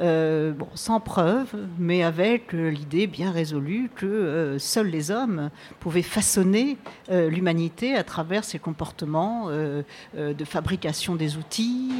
Euh, 0.00 0.54
sans 0.74 1.00
preuve, 1.00 1.54
mais 1.78 2.02
avec 2.02 2.54
euh, 2.54 2.70
l'idée 2.70 3.06
bien 3.06 3.30
résolue 3.30 3.90
que 3.94 4.56
seuls 4.58 4.86
les 4.86 5.10
hommes 5.10 5.50
pouvaient 5.80 6.00
façonner 6.00 6.78
l'humanité 7.10 7.94
à 7.94 8.02
travers 8.02 8.42
ces 8.42 8.58
comportements 8.58 9.48
de 9.50 10.44
fabrication 10.46 11.14
des 11.14 11.36
outils, 11.36 11.90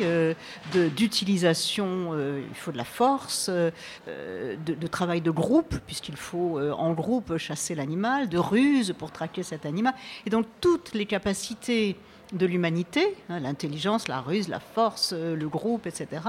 d'utilisation, 0.97 2.17
il 2.17 2.55
faut 2.55 2.73
de 2.73 2.79
la 2.79 2.85
force, 2.85 3.51
de, 3.51 4.55
de 4.57 4.87
travail 4.87 5.21
de 5.21 5.31
groupe, 5.31 5.77
puisqu'il 5.87 6.17
faut 6.17 6.59
en 6.59 6.95
groupe 6.95 7.37
chasser 7.37 7.75
l'animal, 7.75 8.31
de 8.31 8.39
ruse 8.39 8.95
pour 8.99 9.11
traquer 9.11 9.43
cet 9.43 9.67
animal. 9.67 9.93
Et 10.25 10.31
donc 10.31 10.47
toutes 10.63 10.95
les 10.95 11.05
capacités 11.05 11.99
de 12.33 12.47
l'humanité, 12.47 13.15
hein, 13.29 13.41
l'intelligence, 13.41 14.09
la 14.09 14.21
ruse, 14.21 14.49
la 14.49 14.61
force, 14.61 15.13
euh, 15.15 15.37
le 15.37 15.49
groupe, 15.49 15.87
etc., 15.87 16.23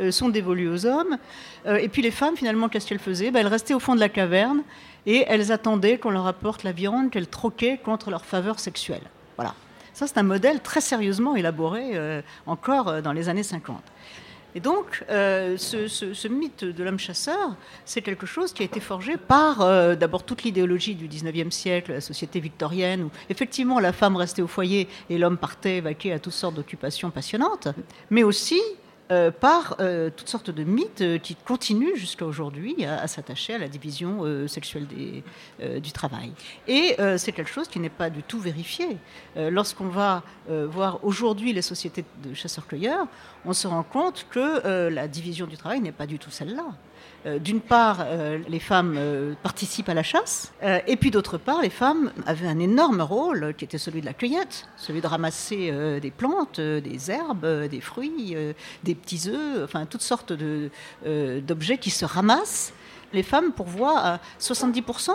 euh, 0.00 0.10
sont 0.10 0.28
dévolues 0.28 0.68
aux 0.68 0.86
hommes. 0.86 1.18
Euh, 1.66 1.76
et 1.76 1.88
puis 1.88 2.02
les 2.02 2.10
femmes, 2.10 2.36
finalement, 2.36 2.68
qu'est-ce 2.68 2.86
qu'elles 2.86 2.98
faisaient? 2.98 3.30
Ben, 3.30 3.40
Elles 3.40 3.46
restaient 3.46 3.74
au 3.74 3.80
fond 3.80 3.94
de 3.94 4.00
la 4.00 4.08
caverne 4.08 4.62
et 5.06 5.24
elles 5.28 5.52
attendaient 5.52 5.98
qu'on 5.98 6.10
leur 6.10 6.26
apporte 6.26 6.64
la 6.64 6.72
viande 6.72 7.10
qu'elles 7.10 7.28
troquaient 7.28 7.78
contre 7.78 8.10
leur 8.10 8.24
faveur 8.24 8.58
sexuelle. 8.58 9.02
Voilà. 9.36 9.54
Ça, 9.92 10.06
c'est 10.06 10.18
un 10.18 10.24
modèle 10.24 10.60
très 10.60 10.80
sérieusement 10.80 11.36
élaboré 11.36 12.22
encore 12.44 13.00
dans 13.00 13.12
les 13.12 13.30
années 13.30 13.42
50. 13.42 13.80
Et 14.54 14.60
donc, 14.60 15.04
euh, 15.10 15.56
ce, 15.58 16.28
mythe 16.28 16.64
de 16.64 16.84
l'homme 16.84 16.98
chasseur, 16.98 17.56
c'est 17.84 18.00
quelque 18.00 18.26
chose 18.26 18.52
qui 18.52 18.62
a 18.62 18.64
été 18.64 18.80
forgé 18.80 19.16
par 19.16 19.60
euh, 19.60 19.94
d'abord 19.94 20.22
toute 20.22 20.44
l'idéologie 20.44 20.94
du 20.94 21.08
19e 21.08 21.50
siècle, 21.50 21.92
la 21.92 22.00
société 22.00 22.40
victorienne, 22.40 23.04
où 23.04 23.10
effectivement 23.28 23.80
la 23.80 23.92
femme 23.92 24.16
restait 24.16 24.42
au 24.42 24.46
foyer 24.46 24.88
et 25.10 25.18
l'homme 25.18 25.36
partait 25.36 25.80
vaquer 25.80 26.12
à 26.12 26.18
toutes 26.18 26.32
sortes 26.32 26.54
d'occupations 26.54 27.10
passionnantes, 27.10 27.68
mais 28.10 28.22
aussi 28.22 28.60
euh, 29.12 29.30
par 29.30 29.76
euh, 29.78 30.10
toutes 30.10 30.28
sortes 30.28 30.50
de 30.50 30.64
mythes 30.64 31.00
euh, 31.00 31.18
qui 31.18 31.36
continuent 31.36 31.94
jusqu'à 31.94 32.26
aujourd'hui 32.26 32.84
à, 32.84 33.06
s'attacher 33.06 33.54
à 33.54 33.58
la 33.58 33.68
division 33.68 34.24
sexuelle 34.48 34.88
du 34.88 35.92
travail. 35.92 36.32
Et 36.66 36.96
c'est 37.16 37.32
quelque 37.32 37.50
chose 37.50 37.68
qui 37.68 37.78
n'est 37.78 37.88
pas 37.88 38.10
du 38.10 38.22
tout 38.22 38.38
vérifié. 38.38 38.98
Lorsqu'on 39.36 39.88
va 39.88 40.22
voir 40.48 41.00
aujourd'hui 41.04 41.52
les 41.52 41.62
sociétés 41.62 42.04
de 42.24 42.34
chasseurs-cueilleurs, 42.34 43.06
on 43.44 43.52
se 43.52 43.68
rend 43.68 43.82
compte 43.82 44.26
que 44.30 44.88
la 44.88 45.08
division 45.08 45.46
du 45.46 45.56
travail 45.56 45.80
n'est 45.80 45.92
pas 45.92 46.06
du 46.06 46.18
tout 46.18 46.30
celle-là. 46.30 46.66
D'une 47.38 47.60
part, 47.60 48.06
les 48.48 48.60
femmes 48.60 48.98
participent 49.42 49.88
à 49.88 49.94
la 49.94 50.02
chasse, 50.02 50.52
et 50.86 50.96
puis 50.96 51.10
d'autre 51.10 51.38
part, 51.38 51.62
les 51.62 51.70
femmes 51.70 52.12
avaient 52.26 52.46
un 52.46 52.58
énorme 52.58 53.00
rôle 53.00 53.54
qui 53.56 53.64
était 53.64 53.78
celui 53.78 54.00
de 54.00 54.06
la 54.06 54.14
cueillette, 54.14 54.68
celui 54.76 55.00
de 55.00 55.06
ramasser 55.06 56.00
des 56.00 56.10
plantes, 56.10 56.60
des 56.60 57.10
herbes, 57.10 57.66
des 57.68 57.80
fruits, 57.80 58.36
des 58.84 58.95
petits 58.96 59.28
œufs, 59.28 59.62
enfin 59.64 59.86
toutes 59.86 60.02
sortes 60.02 60.32
euh, 60.32 61.40
d'objets 61.40 61.78
qui 61.78 61.90
se 61.90 62.04
ramassent. 62.04 62.72
Les 63.12 63.22
femmes 63.22 63.52
pourvoient 63.52 63.98
à 63.98 64.20
70% 64.40 65.10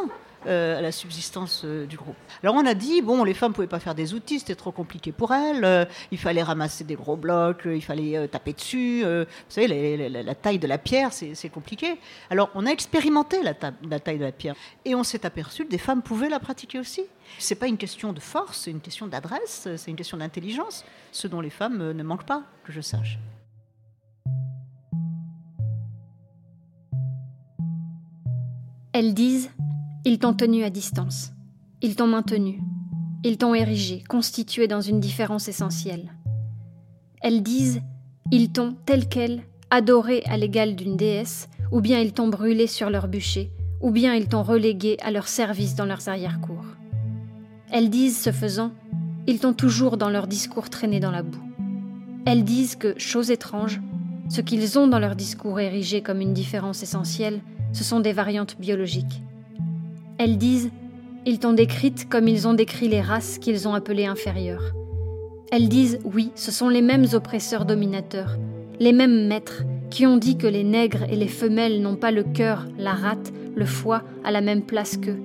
euh, 0.48 0.80
à 0.80 0.82
la 0.82 0.92
subsistance 0.92 1.62
euh, 1.66 1.86
du 1.86 1.98
groupe. 1.98 2.16
Alors 2.42 2.56
on 2.56 2.66
a 2.66 2.74
dit, 2.74 3.02
bon, 3.02 3.24
les 3.24 3.36
femmes 3.36 3.52
ne 3.52 3.56
pouvaient 3.56 3.68
pas 3.68 3.80
faire 3.80 3.94
des 3.94 4.16
outils, 4.16 4.40
c'était 4.40 4.56
trop 4.56 4.72
compliqué 4.72 5.12
pour 5.12 5.32
elles, 5.34 5.88
il 6.12 6.18
fallait 6.18 6.42
ramasser 6.42 6.84
des 6.84 6.96
gros 6.96 7.16
blocs, 7.16 7.62
il 7.66 7.84
fallait 7.84 8.28
taper 8.28 8.54
dessus, 8.54 9.04
vous 9.04 9.26
savez, 9.50 10.10
la, 10.10 10.34
taille 10.34 10.58
de 10.58 10.66
la 10.66 10.80
pierre, 10.80 11.14
c'est 11.14 11.50
compliqué. 11.50 12.00
Alors 12.32 12.50
on 12.56 12.66
a 12.66 12.72
expérimenté 12.72 13.44
la, 13.44 13.54
la 13.88 14.00
taille 14.00 14.18
de 14.18 14.24
la 14.24 14.32
pierre, 14.32 14.56
et 14.84 14.96
on 14.96 15.04
s'est 15.04 15.28
aperçu 15.28 15.66
que 15.66 15.70
des 15.70 15.78
femmes 15.78 16.02
pouvaient 16.02 16.30
la 16.30 16.40
pratiquer 16.40 16.80
aussi. 16.80 17.04
C'est 17.38 17.56
pas 17.56 17.68
une 17.68 17.78
question 17.78 18.12
de 18.12 18.20
force, 18.20 18.62
c'est 18.62 18.72
une 18.72 18.82
question 18.82 19.06
d'adresse, 19.06 19.68
c'est 19.76 19.92
une 19.92 19.98
question 19.98 20.18
d'intelligence, 20.18 20.86
ce 21.12 21.28
dont 21.28 21.42
les 21.42 21.52
femmes 21.52 21.92
ne 21.92 22.04
manquent 22.04 22.26
pas, 22.26 22.44
que 22.64 22.72
je 22.72 22.82
sache. 22.82 23.20
Elles 28.94 29.14
disent 29.14 29.50
Ils 30.04 30.20
t'ont 30.20 30.34
tenu 30.34 30.66
à 30.66 30.70
distance. 30.70 31.32
Ils 31.82 31.96
t'ont 31.96 32.08
maintenu. 32.08 32.60
Ils 33.24 33.38
t'ont 33.38 33.56
érigé, 33.56 34.04
constitué 34.10 34.68
dans 34.68 34.82
une 34.82 35.00
différence 35.00 35.48
essentielle. 35.48 36.12
Elles 37.22 37.42
disent 37.42 37.82
Ils 38.32 38.52
t'ont, 38.52 38.76
tel 38.86 39.08
quel, 39.08 39.44
adoré 39.70 40.24
à 40.26 40.36
l'égal 40.36 40.76
d'une 40.76 40.98
déesse, 40.98 41.48
ou 41.72 41.80
bien 41.80 42.02
ils 42.02 42.12
t'ont 42.12 42.28
brûlé 42.28 42.68
sur 42.68 42.90
leur 42.90 43.08
bûcher, 43.08 43.50
ou 43.80 43.92
bien 43.92 44.14
ils 44.14 44.28
t'ont 44.28 44.44
relégué 44.44 44.98
à 45.02 45.12
leur 45.12 45.30
service 45.30 45.76
dans 45.76 45.86
leurs 45.86 46.10
arrière-cours. 46.10 46.66
Elles 47.72 47.90
disent, 47.90 48.22
ce 48.22 48.34
faisant, 48.34 48.72
ils 49.26 49.40
t'ont 49.40 49.54
toujours 49.54 49.96
dans 49.96 50.10
leur 50.10 50.28
discours 50.28 50.70
traîné 50.70 51.00
dans 51.00 51.12
la 51.12 51.24
boue. 51.24 51.42
Elles 52.26 52.44
disent 52.44 52.76
que, 52.76 53.00
chose 53.00 53.32
étrange, 53.32 53.80
ce 54.28 54.42
qu'ils 54.42 54.78
ont 54.78 54.88
dans 54.88 55.00
leur 55.00 55.16
discours 55.16 55.62
érigé 55.62 56.02
comme 56.02 56.20
une 56.20 56.34
différence 56.34 56.84
essentielle, 56.84 57.40
ce 57.74 57.84
sont 57.84 58.00
des 58.00 58.14
variantes 58.14 58.58
biologiques. 58.60 59.22
Elles 60.18 60.38
disent 60.38 60.72
Ils 61.26 61.40
t'ont 61.40 61.54
décrite 61.54 62.10
comme 62.10 62.28
ils 62.28 62.48
ont 62.48 62.54
décrit 62.54 62.88
les 62.88 63.02
races 63.02 63.38
qu'ils 63.38 63.68
ont 63.68 63.74
appelées 63.74 64.06
inférieures. 64.06 64.74
Elles 65.52 65.70
disent 65.70 66.00
Oui, 66.04 66.32
ce 66.36 66.52
sont 66.52 66.70
les 66.70 66.82
mêmes 66.82 67.08
oppresseurs 67.14 67.66
dominateurs, 67.66 68.38
les 68.80 68.94
mêmes 68.94 69.28
maîtres 69.28 69.64
qui 69.90 70.08
ont 70.08 70.18
dit 70.18 70.38
que 70.38 70.48
les 70.48 70.64
nègres 70.64 71.04
et 71.10 71.16
les 71.16 71.28
femelles 71.28 71.82
n'ont 71.82 71.98
pas 71.98 72.12
le 72.12 72.24
cœur, 72.24 72.66
la 72.78 72.94
rate, 72.94 73.34
le 73.56 73.66
foie 73.66 74.04
à 74.24 74.32
la 74.32 74.42
même 74.42 74.62
place 74.62 74.98
qu'eux, 74.98 75.20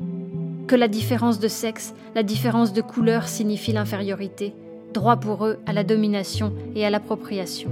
que 0.66 0.74
la 0.74 0.88
différence 0.88 1.38
de 1.38 1.48
sexe, 1.48 1.94
la 2.14 2.24
différence 2.24 2.72
de 2.72 2.82
couleur 2.82 3.28
signifie 3.28 3.72
l'infériorité, 3.72 4.52
droit 4.92 5.16
pour 5.16 5.46
eux 5.46 5.58
à 5.66 5.72
la 5.72 5.84
domination 5.84 6.52
et 6.74 6.84
à 6.84 6.90
l'appropriation. 6.90 7.70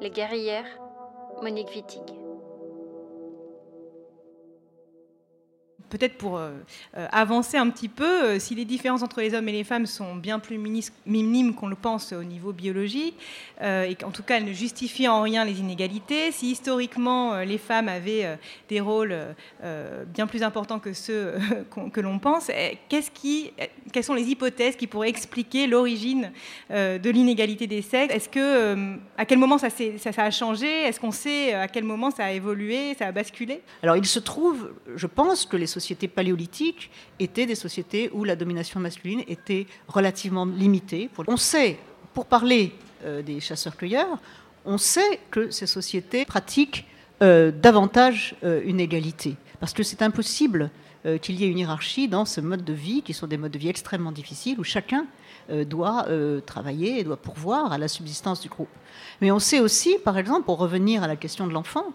Les 0.00 0.10
guerrières, 0.10 0.78
Monique 1.42 1.74
Wittig. 1.74 2.27
Peut-être 5.88 6.16
pour 6.16 6.38
euh, 6.38 6.50
euh, 6.96 7.06
avancer 7.12 7.56
un 7.56 7.68
petit 7.70 7.88
peu, 7.88 8.04
euh, 8.04 8.38
si 8.38 8.54
les 8.54 8.64
différences 8.64 9.02
entre 9.02 9.20
les 9.20 9.34
hommes 9.34 9.48
et 9.48 9.52
les 9.52 9.64
femmes 9.64 9.86
sont 9.86 10.14
bien 10.16 10.38
plus 10.38 10.58
minimes 11.06 11.54
qu'on 11.54 11.68
le 11.68 11.76
pense 11.76 12.12
au 12.12 12.24
niveau 12.24 12.52
biologique, 12.52 13.14
et 13.60 13.96
qu'en 13.96 14.10
tout 14.10 14.22
cas 14.22 14.36
elles 14.36 14.44
ne 14.44 14.52
justifient 14.52 15.08
en 15.08 15.22
rien 15.22 15.44
les 15.44 15.58
inégalités, 15.58 16.30
si 16.30 16.52
historiquement 16.52 17.38
les 17.40 17.58
femmes 17.58 17.88
avaient 17.88 18.38
des 18.68 18.80
rôles 18.80 19.16
bien 20.14 20.28
plus 20.28 20.44
importants 20.44 20.78
que 20.78 20.92
ceux 20.92 21.34
que 21.92 22.00
l'on 22.00 22.20
pense, 22.20 22.50
eh, 22.50 22.78
qu'est-ce 22.88 23.10
eh, 23.24 23.52
quelles 23.92 24.04
sont 24.04 24.14
les 24.14 24.28
hypothèses 24.28 24.76
qui 24.76 24.86
pourraient 24.86 25.08
expliquer 25.08 25.66
l'origine 25.66 26.30
de 26.70 27.10
l'inégalité 27.10 27.66
des 27.66 27.82
sexes? 27.82 28.14
Est-ce 28.14 28.28
que 28.28 28.96
à 29.16 29.24
quel 29.24 29.38
moment 29.38 29.58
ça, 29.58 29.70
ça, 29.70 30.12
ça 30.12 30.22
a 30.22 30.30
changé? 30.30 30.68
Est-ce 30.82 31.00
qu'on 31.00 31.10
sait 31.10 31.54
à 31.54 31.66
quel 31.66 31.84
moment 31.84 32.10
ça 32.12 32.26
a 32.26 32.30
évolué, 32.30 32.94
ça 32.96 33.06
a 33.06 33.12
basculé? 33.12 33.60
Alors 33.82 33.96
il 33.96 34.06
se 34.06 34.20
trouve, 34.20 34.72
je 34.94 35.06
pense 35.06 35.46
que 35.46 35.56
les 35.56 35.66
sociétés 35.78 36.08
paléolithiques 36.08 36.90
étaient 37.18 37.46
des 37.46 37.54
sociétés 37.54 38.10
où 38.12 38.24
la 38.24 38.36
domination 38.36 38.80
masculine 38.80 39.22
était 39.28 39.66
relativement 39.86 40.44
limitée. 40.44 41.08
On 41.26 41.36
sait, 41.36 41.78
pour 42.14 42.26
parler 42.26 42.72
euh, 43.04 43.22
des 43.22 43.40
chasseurs-cueilleurs, 43.40 44.18
on 44.64 44.78
sait 44.78 45.20
que 45.30 45.50
ces 45.50 45.66
sociétés 45.66 46.24
pratiquent 46.24 46.86
euh, 47.22 47.50
davantage 47.50 48.34
euh, 48.44 48.60
une 48.64 48.80
égalité. 48.80 49.36
Parce 49.60 49.72
que 49.72 49.82
c'est 49.82 50.02
impossible 50.02 50.70
qu'il 51.22 51.40
y 51.40 51.44
ait 51.44 51.48
une 51.48 51.58
hiérarchie 51.58 52.08
dans 52.08 52.24
ce 52.24 52.40
mode 52.40 52.64
de 52.64 52.72
vie, 52.72 53.02
qui 53.02 53.14
sont 53.14 53.28
des 53.28 53.38
modes 53.38 53.52
de 53.52 53.58
vie 53.58 53.68
extrêmement 53.68 54.10
difficiles, 54.10 54.58
où 54.58 54.64
chacun 54.64 55.06
doit 55.48 56.06
travailler 56.44 56.98
et 56.98 57.04
doit 57.04 57.16
pourvoir 57.16 57.72
à 57.72 57.78
la 57.78 57.88
subsistance 57.88 58.40
du 58.40 58.48
groupe. 58.48 58.68
Mais 59.20 59.30
on 59.30 59.38
sait 59.38 59.60
aussi, 59.60 59.96
par 60.04 60.18
exemple, 60.18 60.44
pour 60.44 60.58
revenir 60.58 61.04
à 61.04 61.06
la 61.06 61.16
question 61.16 61.46
de 61.46 61.52
l'enfant, 61.52 61.94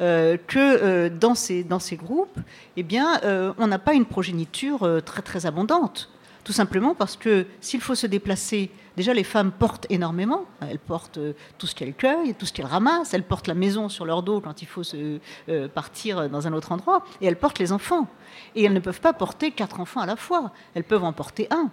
euh, 0.00 0.36
que 0.48 0.58
euh, 0.58 1.08
dans, 1.08 1.34
ces, 1.34 1.64
groupes, 1.96 2.38
eh 2.76 2.82
bien, 2.82 3.20
euh, 3.22 3.52
on 3.58 3.68
n'a 3.68 3.78
pas 3.78 3.94
une 3.94 4.06
progéniture 4.06 4.88
très 5.04 5.22
très 5.22 5.46
abondante. 5.46 6.10
Tout 6.42 6.52
simplement 6.52 6.94
parce 6.94 7.16
que 7.16 7.46
s'il 7.60 7.80
faut 7.80 7.94
se 7.94 8.06
déplacer, 8.06 8.70
déjà 8.98 9.14
les 9.14 9.24
femmes 9.24 9.50
portent 9.50 9.86
énormément. 9.88 10.44
Elles 10.60 10.80
portent 10.80 11.18
tout 11.56 11.66
ce 11.66 11.74
qu'elles 11.74 11.94
cueillent, 11.94 12.34
tout 12.34 12.44
ce 12.44 12.52
qu'elles 12.52 12.66
ramassent. 12.66 13.14
Elles 13.14 13.22
portent 13.22 13.46
la 13.46 13.54
maison 13.54 13.88
sur 13.88 14.04
leur 14.04 14.22
dos 14.22 14.40
quand 14.40 14.60
il 14.60 14.66
faut 14.66 14.82
se, 14.82 15.20
partir 15.68 16.28
dans 16.28 16.46
un 16.46 16.52
autre 16.52 16.72
endroit. 16.72 17.02
Et 17.22 17.26
elles 17.26 17.38
portent 17.38 17.60
les 17.60 17.72
enfants. 17.72 18.08
Et 18.56 18.64
elles 18.64 18.74
ne 18.74 18.80
peuvent 18.80 19.00
pas 19.00 19.14
porter 19.14 19.52
quatre 19.52 19.80
enfants 19.80 20.00
à 20.00 20.06
la 20.06 20.16
fois. 20.16 20.52
Elles 20.74 20.84
peuvent 20.84 21.04
en 21.04 21.14
porter 21.14 21.46
un. 21.50 21.70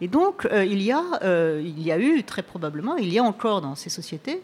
Et 0.00 0.08
donc 0.08 0.48
il, 0.50 0.80
y 0.80 0.90
a, 0.90 1.02
il 1.60 1.82
y 1.82 1.92
a 1.92 1.98
eu 1.98 2.24
très 2.24 2.42
probablement, 2.42 2.96
il 2.96 3.12
y 3.12 3.18
a 3.18 3.22
encore 3.22 3.60
dans 3.60 3.74
ces 3.74 3.90
sociétés 3.90 4.40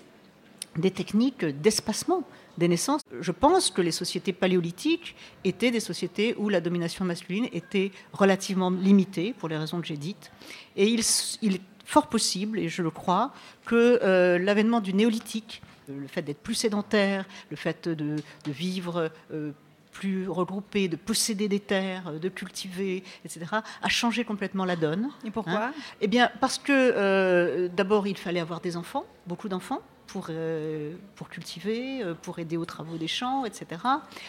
des 0.76 0.90
techniques 0.90 1.44
d'espacement 1.44 2.22
des 2.60 2.68
naissances. 2.68 3.00
Je 3.20 3.32
pense 3.32 3.70
que 3.70 3.82
les 3.82 3.90
sociétés 3.90 4.32
paléolithiques 4.32 5.16
étaient 5.42 5.72
des 5.72 5.80
sociétés 5.80 6.36
où 6.38 6.48
la 6.48 6.60
domination 6.60 7.04
masculine 7.04 7.48
était 7.52 7.90
relativement 8.12 8.70
limitée, 8.70 9.34
pour 9.36 9.48
les 9.48 9.56
raisons 9.56 9.80
que 9.80 9.86
j'ai 9.86 9.96
dites. 9.96 10.30
Et 10.76 10.86
il, 10.86 11.00
est 11.00 11.60
fort 11.84 12.06
possible, 12.08 12.60
et 12.60 12.68
je 12.68 12.82
le 12.82 12.90
crois, 12.90 13.32
que 13.66 13.98
euh, 14.02 14.38
l'avènement 14.38 14.80
du 14.80 14.94
néolithique, 14.94 15.62
le 15.88 16.06
fait 16.06 16.22
d'être 16.22 16.42
plus 16.42 16.54
sédentaire, 16.54 17.24
le 17.50 17.56
fait 17.56 17.88
de, 17.88 18.16
vivre 18.46 19.10
euh, 19.32 19.50
plus 19.90 20.28
regroupé, 20.28 20.86
de 20.86 20.96
posséder 20.96 21.48
des 21.48 21.58
terres, 21.58 22.12
de 22.12 22.28
cultiver, 22.28 23.02
etc., 23.24 23.46
a 23.82 23.88
changé 23.88 24.24
complètement 24.24 24.64
la 24.64 24.76
donne. 24.76 25.08
Et 25.24 25.30
pourquoi? 25.30 25.64
Hein? 25.64 25.72
Eh 26.00 26.06
bien, 26.06 26.30
parce 26.40 26.58
que 26.58 26.72
euh, 26.72 27.68
d'abord, 27.74 28.06
il 28.06 28.16
fallait 28.16 28.40
avoir 28.40 28.60
des 28.60 28.76
enfants, 28.76 29.04
beaucoup 29.26 29.48
d'enfants 29.48 29.80
pour, 30.10 30.26
euh, 30.30 30.94
pour 31.14 31.28
cultiver, 31.28 32.02
euh, 32.02 32.14
pour 32.20 32.40
aider 32.40 32.56
aux 32.56 32.64
travaux 32.64 32.96
des 32.96 33.06
champs, 33.06 33.44
etc. 33.44 33.80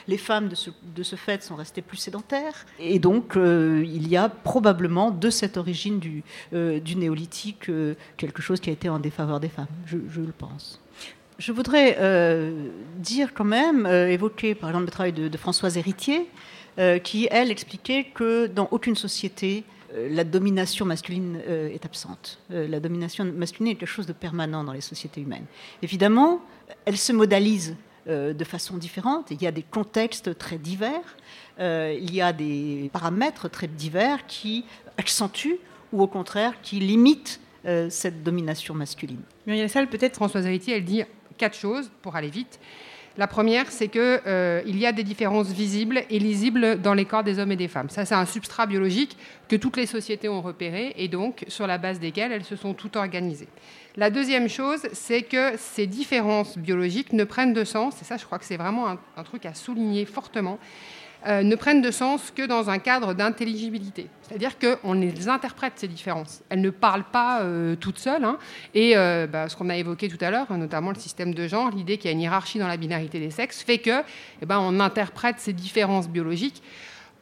Les 0.08 0.18
femmes, 0.18 0.48
de 0.48 1.04
ce, 1.04 1.16
fait, 1.16 1.42
sont 1.44 1.56
restées 1.56 1.82
plus 1.82 1.98
sédentaires. 1.98 2.66
Et 2.80 3.00
donc, 3.00 3.36
euh, 3.36 3.84
il 3.86 4.08
y 4.08 4.16
a 4.16 4.30
probablement 4.30 5.10
de 5.10 5.30
cette 5.30 5.58
origine 5.58 6.00
du, 6.00 6.24
néolithique 6.52 7.72
quelque 8.18 8.42
chose 8.42 8.60
qui 8.60 8.70
a 8.70 8.74
été 8.74 8.90
en 8.90 9.00
défaveur 9.00 9.40
des 9.40 9.50
femmes, 9.50 9.68
je, 9.86 9.98
le 9.98 10.34
pense. 10.38 10.80
Je 11.40 11.52
voudrais 11.52 11.98
dire 12.98 13.34
quand 13.34 13.46
même, 13.46 13.88
évoquer 13.88 14.54
par 14.54 14.70
exemple 14.70 14.86
le 14.86 14.92
travail 14.92 15.14
de, 15.14 15.28
de 15.28 15.38
Françoise 15.38 15.78
Héritier, 15.78 16.28
qui, 17.04 17.28
elle, 17.32 17.50
expliquait 17.50 18.04
que 18.14 18.48
dans 18.48 18.68
aucune 18.72 18.96
société, 18.96 19.64
la 19.96 20.24
domination 20.24 20.86
masculine 20.86 21.40
euh, 21.48 21.70
est 21.70 21.86
absente. 21.86 22.40
Euh, 22.52 22.68
la 22.68 22.80
domination 22.80 23.26
masculine 23.26 23.74
est 23.74 23.76
quelque 23.76 23.88
chose 23.88 24.08
de 24.08 24.14
permanent 24.14 24.64
dans 24.64 24.74
les 24.74 24.82
sociétés 24.82 25.22
humaines. 25.22 25.46
Évidemment, 25.82 26.42
elle 26.86 26.98
se 26.98 27.12
modalise 27.12 27.76
de 28.08 28.44
façon 28.44 28.78
différente. 28.78 29.30
Il 29.30 29.40
y 29.44 29.46
a 29.46 29.52
des 29.52 29.62
contextes 29.62 30.36
très 30.36 30.58
divers, 30.58 31.18
il 31.60 32.12
y 32.12 32.20
a 32.20 32.34
des 32.34 32.90
paramètres 32.92 33.48
très 33.48 33.68
divers 33.68 34.26
qui 34.26 34.66
accentuent 34.98 35.60
ou 35.94 36.02
au 36.02 36.08
contraire 36.08 36.56
qui 36.64 36.80
limitent 36.80 37.40
cette 37.90 38.24
domination 38.24 38.74
masculine. 38.74 39.22
Muriel 39.46 39.70
Salle, 39.70 39.88
peut-être 39.88 40.16
Françoise 40.16 40.48
Héritier, 40.48 40.78
elle 40.78 40.84
dit 40.84 41.04
quatre 41.38 41.56
choses 41.56 41.92
pour 42.02 42.16
aller 42.16 42.32
vite. 42.32 42.60
La 43.18 43.28
première, 43.28 43.70
c'est 43.70 43.90
qu'il 43.90 44.02
euh, 44.02 44.62
y 44.66 44.86
a 44.86 44.94
des 44.94 45.04
différences 45.04 45.50
visibles 45.50 46.04
et 46.10 46.18
lisibles 46.18 46.82
dans 46.82 46.94
les 46.94 47.06
corps 47.06 47.24
des 47.24 47.40
hommes 47.40 47.52
et 47.52 47.58
des 47.58 47.68
femmes. 47.68 47.90
Ça, 47.90 48.06
c'est 48.06 48.16
un 48.16 48.26
substrat 48.26 48.66
biologique 48.66 49.18
que 49.50 49.58
toutes 49.58 49.76
les 49.76 49.86
sociétés 49.86 50.30
ont 50.30 50.42
repéré 50.42 50.94
et 50.96 51.10
donc 51.10 51.44
sur 51.50 51.68
la 51.68 51.78
base 51.78 52.00
desquelles 52.00 52.32
elles 52.32 52.46
se 52.46 52.56
sont 52.56 52.74
toutes 52.74 52.96
organisées. 52.96 53.50
La 53.98 54.10
deuxième 54.10 54.48
chose, 54.48 54.88
c'est 54.94 55.24
que 55.24 55.58
ces 55.58 55.88
différences 55.88 56.58
biologiques 56.58 57.12
ne 57.12 57.26
prennent 57.26 57.52
de 57.52 57.66
sens, 57.66 58.02
et 58.02 58.06
ça, 58.06 58.16
je 58.16 58.24
crois 58.24 58.40
que 58.40 58.46
c'est 58.46 58.56
vraiment 58.56 58.88
un 58.88 59.24
truc 59.24 59.46
à 59.46 59.54
souligner 59.54 60.06
fortement, 60.06 60.58
euh, 61.28 61.44
ne 61.44 61.56
prennent 61.56 61.82
de 61.82 61.92
sens 61.92 62.32
que 62.36 62.46
dans 62.46 62.70
un 62.70 62.80
cadre 62.80 63.14
d'intelligibilité. 63.14 64.08
C'est-à-dire 64.22 64.54
qu'on 64.58 64.94
les 64.94 65.30
interprète, 65.30 65.74
ces 65.76 65.88
différences. 65.88 66.42
Elles 66.50 66.62
ne 66.62 66.70
parlent 66.70 67.10
pas 67.12 67.42
euh, 67.42 67.76
toutes 67.76 68.00
seules. 68.00 68.24
Hein. 68.24 68.38
Et 68.74 68.94
euh, 68.96 69.28
bah, 69.28 69.48
ce 69.48 69.56
qu'on 69.56 69.70
a 69.70 69.76
évoqué 69.76 70.08
tout 70.08 70.24
à 70.24 70.32
l'heure, 70.32 70.52
notamment 70.58 70.90
le 70.90 70.98
système 70.98 71.34
de 71.34 71.48
genre, 71.48 71.70
l'idée 71.70 71.98
qu'il 71.98 72.10
y 72.10 72.10
a 72.10 72.14
une 72.14 72.22
hiérarchie 72.22 72.60
dans 72.60 72.68
la 72.68 72.78
binarité 72.78 73.20
des 73.20 73.30
sexes, 73.30 73.62
fait 73.62 73.78
que, 73.78 74.02
eh 74.42 74.46
ben, 74.46 74.60
on 74.60 74.80
interprète 74.80 75.36
ces 75.40 75.54
différences 75.54 76.10
biologiques 76.10 76.64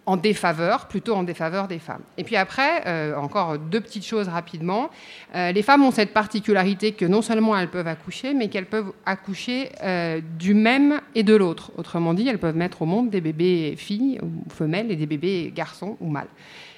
en 0.10 0.18
défaveur, 0.18 0.88
plutôt 0.88 1.14
en 1.14 1.22
défaveur 1.22 1.68
des 1.68 1.78
femmes. 1.78 2.02
Et 2.18 2.24
puis 2.24 2.36
après, 2.36 2.82
euh, 2.88 3.16
encore 3.16 3.60
deux 3.60 3.80
petites 3.80 4.08
choses 4.08 4.28
rapidement. 4.28 4.90
Euh, 5.36 5.52
les 5.52 5.62
femmes 5.62 5.84
ont 5.84 5.92
cette 5.92 6.14
particularité 6.14 6.94
que 6.94 7.06
non 7.06 7.22
seulement 7.22 7.56
elles 7.56 7.70
peuvent 7.70 7.88
accoucher, 7.88 8.34
mais 8.34 8.48
qu'elles 8.48 8.66
peuvent 8.66 8.92
accoucher 9.06 9.70
euh, 9.84 10.20
du 10.40 10.56
même 10.56 11.00
et 11.14 11.22
de 11.22 11.36
l'autre. 11.36 11.72
Autrement 11.78 12.16
dit, 12.16 12.28
elles 12.28 12.40
peuvent 12.40 12.56
mettre 12.56 12.82
au 12.82 12.88
monde 12.88 13.12
des 13.12 13.22
bébés 13.22 13.76
filles 13.78 14.20
ou 14.24 14.50
femelles 14.50 14.90
et 14.92 14.96
des 14.96 15.06
bébés 15.06 15.54
garçons 15.56 15.96
ou 16.00 16.10
mâles. 16.10 16.26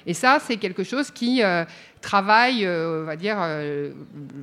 Et 0.06 0.12
ça, 0.12 0.36
c'est 0.38 0.58
quelque 0.58 0.84
chose 0.84 1.10
qui 1.10 1.42
travaille, 2.02 2.66
euh, 2.66 3.02
on 3.02 3.06
va 3.06 3.16
dire, 3.16 3.36
euh, 3.40 3.92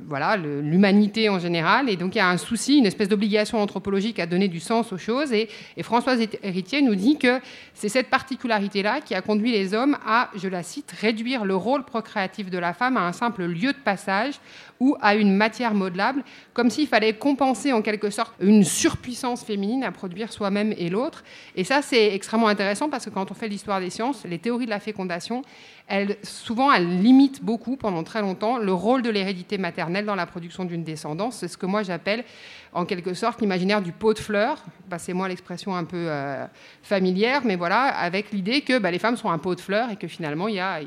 voilà, 0.08 0.36
l'humanité 0.36 1.28
en 1.28 1.38
général. 1.38 1.88
Et 1.88 1.96
donc, 1.96 2.16
il 2.16 2.18
y 2.18 2.20
a 2.20 2.28
un 2.28 2.38
souci, 2.38 2.78
une 2.78 2.86
espèce 2.86 3.08
d'obligation 3.08 3.62
anthropologique 3.62 4.18
à 4.18 4.26
donner 4.26 4.48
du 4.48 4.58
sens 4.58 4.92
aux 4.92 4.98
choses. 4.98 5.32
Et, 5.32 5.48
et 5.76 5.82
Françoise 5.84 6.20
Héritier 6.42 6.82
nous 6.82 6.96
dit 6.96 7.18
que 7.18 7.38
c'est 7.74 7.88
cette 7.88 8.10
particularité-là 8.10 9.00
qui 9.00 9.14
a 9.14 9.20
conduit 9.20 9.52
les 9.52 9.74
hommes 9.74 9.96
à, 10.04 10.30
je 10.34 10.48
la 10.48 10.64
cite, 10.64 10.92
réduire 11.00 11.44
le 11.44 11.54
rôle 11.54 11.84
procréatif 11.84 12.50
de 12.50 12.58
la 12.58 12.72
femme 12.72 12.96
à 12.96 13.06
un 13.06 13.12
simple 13.12 13.44
lieu 13.44 13.72
de 13.72 13.78
passage 13.78 14.34
ou 14.80 14.96
à 15.02 15.14
une 15.14 15.36
matière 15.36 15.74
modelable, 15.74 16.24
comme 16.54 16.70
s'il 16.70 16.88
fallait 16.88 17.12
compenser 17.12 17.72
en 17.72 17.82
quelque 17.82 18.08
sorte 18.08 18.32
une 18.40 18.64
surpuissance 18.64 19.44
féminine 19.44 19.84
à 19.84 19.92
produire 19.92 20.32
soi-même 20.32 20.74
et 20.78 20.88
l'autre. 20.88 21.22
Et 21.54 21.64
ça, 21.64 21.82
c'est 21.82 22.14
extrêmement 22.14 22.48
intéressant 22.48 22.88
parce 22.88 23.04
que 23.04 23.10
quand 23.10 23.30
on 23.30 23.34
fait 23.34 23.48
l'histoire 23.48 23.78
des 23.80 23.90
sciences, 23.90 24.24
les 24.24 24.38
théories 24.38 24.64
de 24.64 24.70
la 24.70 24.80
fécondation, 24.80 25.42
elles, 25.90 26.16
souvent, 26.22 26.72
elles 26.72 27.02
limitent 27.02 27.44
beaucoup, 27.44 27.76
pendant 27.76 28.04
très 28.04 28.20
longtemps, 28.20 28.58
le 28.58 28.72
rôle 28.72 29.02
de 29.02 29.10
l'hérédité 29.10 29.58
maternelle 29.58 30.06
dans 30.06 30.14
la 30.14 30.24
production 30.24 30.64
d'une 30.64 30.84
descendance. 30.84 31.38
C'est 31.38 31.48
ce 31.48 31.58
que 31.58 31.66
moi 31.66 31.82
j'appelle 31.82 32.24
en 32.72 32.84
quelque 32.84 33.14
sorte 33.14 33.40
l'imaginaire 33.40 33.82
du 33.82 33.90
pot 33.90 34.14
de 34.14 34.20
fleurs, 34.20 34.62
passez-moi 34.88 35.26
l'expression 35.26 35.74
un 35.74 35.82
peu 35.82 36.06
euh, 36.08 36.46
familière, 36.84 37.42
mais 37.44 37.56
voilà, 37.56 37.82
avec 37.86 38.30
l'idée 38.30 38.60
que 38.60 38.78
bah, 38.78 38.92
les 38.92 39.00
femmes 39.00 39.16
sont 39.16 39.30
un 39.30 39.38
pot 39.38 39.56
de 39.56 39.60
fleurs 39.60 39.90
et 39.90 39.96
que 39.96 40.06
finalement 40.06 40.46
il 40.46 40.54
y 40.54 40.60
a, 40.60 40.78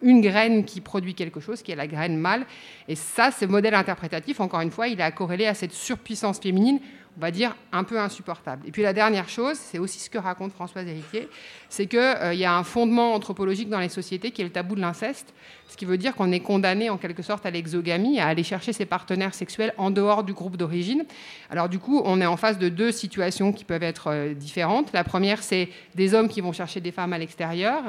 une 0.00 0.22
graine 0.22 0.64
qui 0.64 0.80
produit 0.80 1.14
quelque 1.14 1.40
chose, 1.40 1.62
qui 1.62 1.72
est 1.72 1.76
la 1.76 1.86
graine 1.86 2.16
mâle. 2.16 2.46
Et 2.88 2.94
ça, 2.94 3.30
ce 3.30 3.44
modèle 3.44 3.74
interprétatif, 3.74 4.40
encore 4.40 4.62
une 4.62 4.70
fois, 4.70 4.88
il 4.88 4.98
est 4.98 5.12
corrélé 5.12 5.46
à 5.46 5.52
cette 5.52 5.72
surpuissance 5.72 6.40
féminine 6.40 6.80
on 7.20 7.26
va 7.26 7.30
dire, 7.30 7.54
un 7.70 7.84
peu 7.84 8.00
insupportable. 8.00 8.66
Et 8.66 8.70
puis 8.70 8.80
la 8.80 8.94
dernière 8.94 9.28
chose, 9.28 9.58
c'est 9.58 9.78
aussi 9.78 10.00
ce 10.00 10.08
que 10.08 10.16
raconte 10.16 10.52
Françoise 10.52 10.86
Héritier, 10.86 11.28
c'est 11.68 11.84
qu'il 11.84 11.98
euh, 11.98 12.32
y 12.32 12.46
a 12.46 12.56
un 12.56 12.64
fondement 12.64 13.12
anthropologique 13.12 13.68
dans 13.68 13.78
les 13.78 13.90
sociétés 13.90 14.30
qui 14.30 14.40
est 14.40 14.44
le 14.44 14.50
tabou 14.50 14.74
de 14.74 14.80
l'inceste, 14.80 15.34
ce 15.70 15.76
qui 15.76 15.84
veut 15.84 15.98
dire 15.98 16.14
qu'on 16.14 16.32
est 16.32 16.40
condamné 16.40 16.90
en 16.90 16.96
quelque 16.96 17.22
sorte 17.22 17.46
à 17.46 17.50
l'exogamie, 17.50 18.18
à 18.18 18.26
aller 18.26 18.42
chercher 18.42 18.72
ses 18.72 18.86
partenaires 18.86 19.34
sexuels 19.34 19.72
en 19.78 19.90
dehors 19.90 20.24
du 20.24 20.32
groupe 20.32 20.56
d'origine. 20.56 21.04
Alors 21.48 21.68
du 21.68 21.78
coup, 21.78 22.02
on 22.04 22.20
est 22.20 22.26
en 22.26 22.36
face 22.36 22.58
de 22.58 22.68
deux 22.68 22.92
situations 22.92 23.52
qui 23.52 23.64
peuvent 23.64 23.82
être 23.82 24.08
euh, 24.08 24.34
différentes. 24.34 24.92
La 24.92 25.04
première, 25.04 25.42
c'est 25.42 25.68
des 25.94 26.14
hommes 26.14 26.28
qui 26.28 26.40
vont 26.40 26.52
chercher 26.52 26.80
des 26.80 26.92
femmes 26.92 27.12
à 27.12 27.18
l'extérieur. 27.18 27.82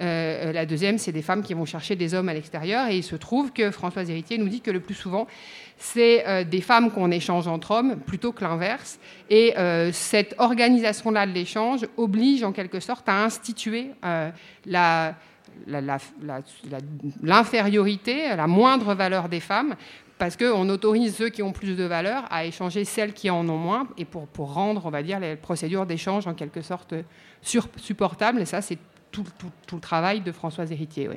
Euh, 0.00 0.52
la 0.52 0.66
deuxième, 0.66 0.98
c'est 0.98 1.12
des 1.12 1.22
femmes 1.22 1.42
qui 1.42 1.54
vont 1.54 1.64
chercher 1.64 1.96
des 1.96 2.14
hommes 2.14 2.28
à 2.28 2.34
l'extérieur. 2.34 2.88
Et 2.88 2.98
il 2.98 3.02
se 3.02 3.16
trouve 3.16 3.52
que 3.52 3.70
Françoise 3.70 4.10
Héritier 4.10 4.36
nous 4.38 4.48
dit 4.48 4.60
que 4.60 4.70
le 4.70 4.80
plus 4.80 4.94
souvent, 4.94 5.26
c'est 5.78 6.44
des 6.44 6.60
femmes 6.60 6.90
qu'on 6.92 7.10
échange 7.10 7.48
entre 7.48 7.72
hommes 7.72 7.96
plutôt 7.96 8.32
que 8.32 8.44
l'inverse. 8.44 8.98
Et 9.30 9.56
euh, 9.56 9.90
cette 9.92 10.34
organisation-là 10.38 11.26
de 11.26 11.32
l'échange 11.32 11.86
oblige 11.96 12.42
en 12.44 12.52
quelque 12.52 12.80
sorte 12.80 13.08
à 13.08 13.24
instituer 13.24 13.90
euh, 14.04 14.30
la 14.66 15.14
l'infériorité, 17.22 18.36
la, 18.36 18.46
moindre 18.46 18.94
valeur 18.94 19.28
des 19.28 19.40
femmes, 19.40 19.74
parce 20.18 20.36
qu'on 20.36 20.68
autorise 20.68 21.16
ceux 21.16 21.30
qui 21.30 21.42
ont 21.42 21.52
plus 21.52 21.76
de 21.76 21.84
valeur 21.84 22.24
à 22.30 22.44
échanger 22.44 22.84
celles 22.84 23.12
qui 23.12 23.30
en 23.30 23.48
ont 23.48 23.58
moins, 23.58 23.88
et 23.96 24.04
pour, 24.04 24.26
pour 24.28 24.54
rendre, 24.54 24.86
on 24.86 24.90
va 24.90 25.02
dire, 25.02 25.18
les 25.20 25.36
procédures 25.36 25.86
d'échange 25.86 26.26
en 26.26 26.34
quelque 26.34 26.62
sorte 26.62 26.94
supportables. 27.42 28.40
Et 28.40 28.44
ça, 28.44 28.60
c'est 28.60 28.78
tout, 29.10 29.24
tout, 29.38 29.50
tout, 29.66 29.76
le 29.76 29.80
travail 29.80 30.20
de 30.20 30.32
Françoise 30.32 30.70
Héritier. 30.72 31.10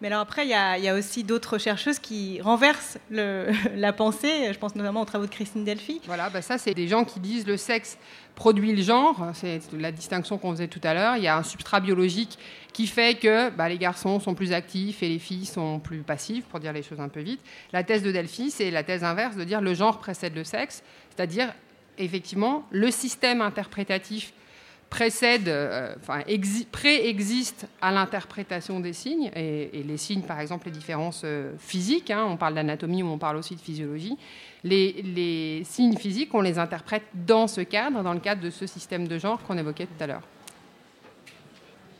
Mais 0.00 0.08
alors 0.08 0.20
après, 0.20 0.44
il 0.44 0.50
y, 0.50 0.88
a 0.88 0.94
aussi 0.94 1.24
d'autres 1.24 1.58
chercheuses 1.58 1.98
qui 1.98 2.40
renversent 2.40 2.98
la 3.10 3.92
pensée. 3.92 4.52
Je 4.52 4.58
pense 4.58 4.74
notamment 4.74 5.02
aux 5.02 5.06
travaux 5.06 5.26
de 5.26 5.30
Christine 5.30 5.64
Delphi. 5.64 6.00
Voilà, 6.06 6.30
bah 6.30 6.42
ça, 6.42 6.58
c'est 6.58 6.74
des 6.74 6.88
gens 6.88 7.04
qui 7.04 7.20
disent 7.20 7.46
le 7.46 7.56
sexe 7.56 7.98
produit 8.34 8.74
le 8.74 8.82
genre. 8.82 9.30
C'est 9.34 9.60
la 9.72 9.92
distinction 9.92 10.38
qu'on 10.38 10.52
faisait 10.52 10.68
tout 10.68 10.80
à 10.84 10.94
l'heure. 10.94 11.16
Il 11.16 11.22
y 11.22 11.28
a 11.28 11.36
un 11.36 11.42
substrat 11.42 11.80
biologique 11.80 12.38
qui 12.72 12.86
fait 12.86 13.18
que 13.18 13.50
bah, 13.50 13.68
les 13.68 13.78
garçons 13.78 14.20
sont 14.20 14.34
plus 14.34 14.52
actifs 14.52 15.02
et 15.02 15.08
les 15.08 15.18
filles 15.18 15.46
sont 15.46 15.80
plus 15.80 16.02
passives, 16.02 16.44
pour 16.44 16.60
dire 16.60 16.72
les 16.72 16.82
choses 16.82 17.00
un 17.00 17.08
peu 17.08 17.20
vite. 17.20 17.40
La 17.72 17.82
thèse 17.82 18.02
de 18.02 18.12
Delphi, 18.12 18.50
c'est 18.50 18.70
la 18.70 18.82
thèse 18.82 19.02
inverse 19.02 19.36
de 19.36 19.44
dire 19.44 19.62
le 19.62 19.72
genre 19.72 19.98
précède 19.98 20.34
le 20.34 20.44
sexe, 20.44 20.82
c'est-à-dire 21.14 21.52
effectivement 21.98 22.66
le 22.70 22.90
système 22.90 23.40
interprétatif 23.40 24.34
précède, 24.90 25.48
euh, 25.48 25.94
enfin, 26.00 26.22
préexiste 26.70 27.66
à 27.80 27.92
l'interprétation 27.92 28.80
des 28.80 28.92
signes, 28.92 29.30
et, 29.34 29.82
les 29.82 29.96
signes, 29.96 30.22
par 30.22 30.40
exemple, 30.40 30.66
les 30.66 30.72
différences 30.72 31.22
euh, 31.24 31.52
physiques, 31.58 32.10
hein, 32.10 32.24
on 32.28 32.36
parle 32.36 32.54
d'anatomie 32.54 33.02
ou 33.02 33.08
on 33.08 33.18
parle 33.18 33.36
aussi 33.36 33.56
de 33.56 33.60
physiologie, 33.60 34.16
les, 34.64 34.92
les, 35.02 35.64
signes 35.64 35.96
physiques, 35.96 36.34
on 36.34 36.40
les 36.40 36.58
interprète 36.58 37.04
dans 37.14 37.46
ce 37.46 37.60
cadre, 37.60 38.02
dans 38.02 38.14
le 38.14 38.20
cadre 38.20 38.42
de 38.42 38.50
ce 38.50 38.66
système 38.66 39.06
de 39.06 39.18
genre 39.18 39.42
qu'on 39.42 39.58
évoquait 39.58 39.86
tout 39.86 40.02
à 40.02 40.06
l'heure. 40.06 40.22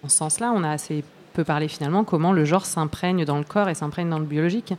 En 0.03 0.09
ce 0.09 0.17
sens-là, 0.17 0.53
on 0.55 0.63
a 0.63 0.71
assez 0.71 1.03
peu 1.37 1.45
parlé 1.45 1.69
finalement 1.69 2.03
comment 2.03 2.33
le 2.33 2.47
genre 2.47 2.65
s'imprègne 2.65 3.27
dans 3.27 3.37
le 3.37 3.45
corps 3.45 3.69
et 3.69 3.75
s'imprègne 3.75 4.09
dans 4.09 4.19
le 4.19 4.25
biologique. 4.25 4.73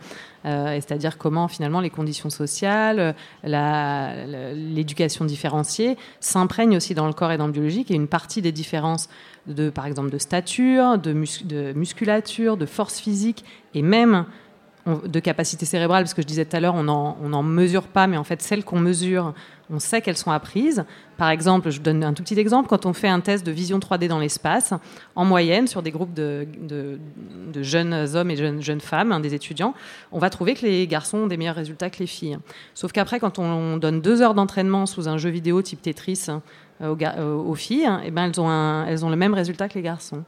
Euh, 0.45 0.73
c'est-à-dire 0.75 1.19
comment 1.19 1.47
finalement 1.47 1.81
les 1.81 1.91
conditions 1.91 2.31
sociales, 2.31 3.13
l'éducation 3.43 5.25
différenciée 5.25 5.97
s'imprègnent 6.19 6.75
aussi 6.75 6.95
dans 6.95 7.05
le 7.05 7.13
corps 7.13 7.31
et 7.31 7.37
dans 7.37 7.45
le 7.45 7.53
biologique. 7.53 7.91
Et 7.91 7.93
une 7.93 8.07
partie 8.07 8.41
des 8.41 8.51
différences 8.51 9.07
de, 9.45 9.69
par 9.69 9.85
exemple, 9.85 10.09
de 10.09 10.17
stature, 10.17 10.97
de 10.97 11.13
musculature, 11.73 12.57
de 12.57 12.65
force 12.65 12.99
physique 12.99 13.45
et 13.75 13.83
même 13.83 14.25
de 14.87 15.19
capacité 15.19 15.65
cérébrale, 15.65 16.03
parce 16.03 16.13
que 16.13 16.21
je 16.21 16.27
disais 16.27 16.45
tout 16.45 16.55
à 16.55 16.59
l'heure, 16.59 16.75
on 16.75 16.83
n'en 16.83 17.43
mesure 17.43 17.83
pas, 17.83 18.07
mais 18.07 18.17
en 18.17 18.23
fait, 18.23 18.41
celles 18.41 18.63
qu'on 18.63 18.79
mesure, 18.79 19.33
on 19.69 19.79
sait 19.79 20.01
qu'elles 20.01 20.17
sont 20.17 20.31
apprises. 20.31 20.85
Par 21.17 21.29
exemple, 21.29 21.71
je 21.71 21.81
donne 21.81 22.03
un 22.03 22.13
tout 22.13 22.23
petit 22.23 22.39
exemple, 22.39 22.69
quand 22.69 22.85
on 22.85 22.93
fait 22.93 23.07
un 23.07 23.19
test 23.19 23.45
de 23.45 23.51
vision 23.51 23.79
3D 23.79 24.07
dans 24.07 24.19
l'espace, 24.19 24.73
en 25.15 25.25
moyenne, 25.25 25.67
sur 25.67 25.81
des 25.81 25.91
groupes 25.91 26.13
de, 26.13 26.47
jeunes 27.61 27.93
hommes 28.15 28.31
et 28.31 28.37
jeunes, 28.37 28.61
jeunes 28.61 28.81
femmes, 28.81 29.11
hein, 29.11 29.19
des 29.19 29.33
étudiants, 29.33 29.73
on 30.11 30.19
va 30.19 30.29
trouver 30.29 30.53
que 30.53 30.65
les 30.65 30.87
garçons 30.87 31.19
ont 31.19 31.27
des 31.27 31.37
meilleurs 31.37 31.55
résultats 31.55 31.89
que 31.89 31.99
les 31.99 32.07
filles. 32.07 32.37
Sauf 32.73 32.91
qu'après, 32.91 33.19
quand 33.19 33.39
on 33.39 33.77
donne 33.77 34.01
deux 34.01 34.21
heures 34.21 34.35
d'entraînement 34.35 34.85
sous 34.85 35.09
un 35.09 35.17
jeu 35.17 35.29
vidéo 35.29 35.61
type 35.61 35.81
Tetris 35.81 36.27
euh, 36.81 36.93
aux, 36.93 36.97
euh, 37.01 37.35
aux, 37.35 37.55
filles, 37.55 37.89
eh 38.05 38.11
ben, 38.11 38.25
elles, 38.25 38.39
ont 38.39 38.85
elles 38.85 39.03
ont 39.03 39.09
le 39.09 39.15
même 39.15 39.33
résultat 39.33 39.67
que 39.67 39.75
les 39.75 39.81
garçons. 39.81 40.23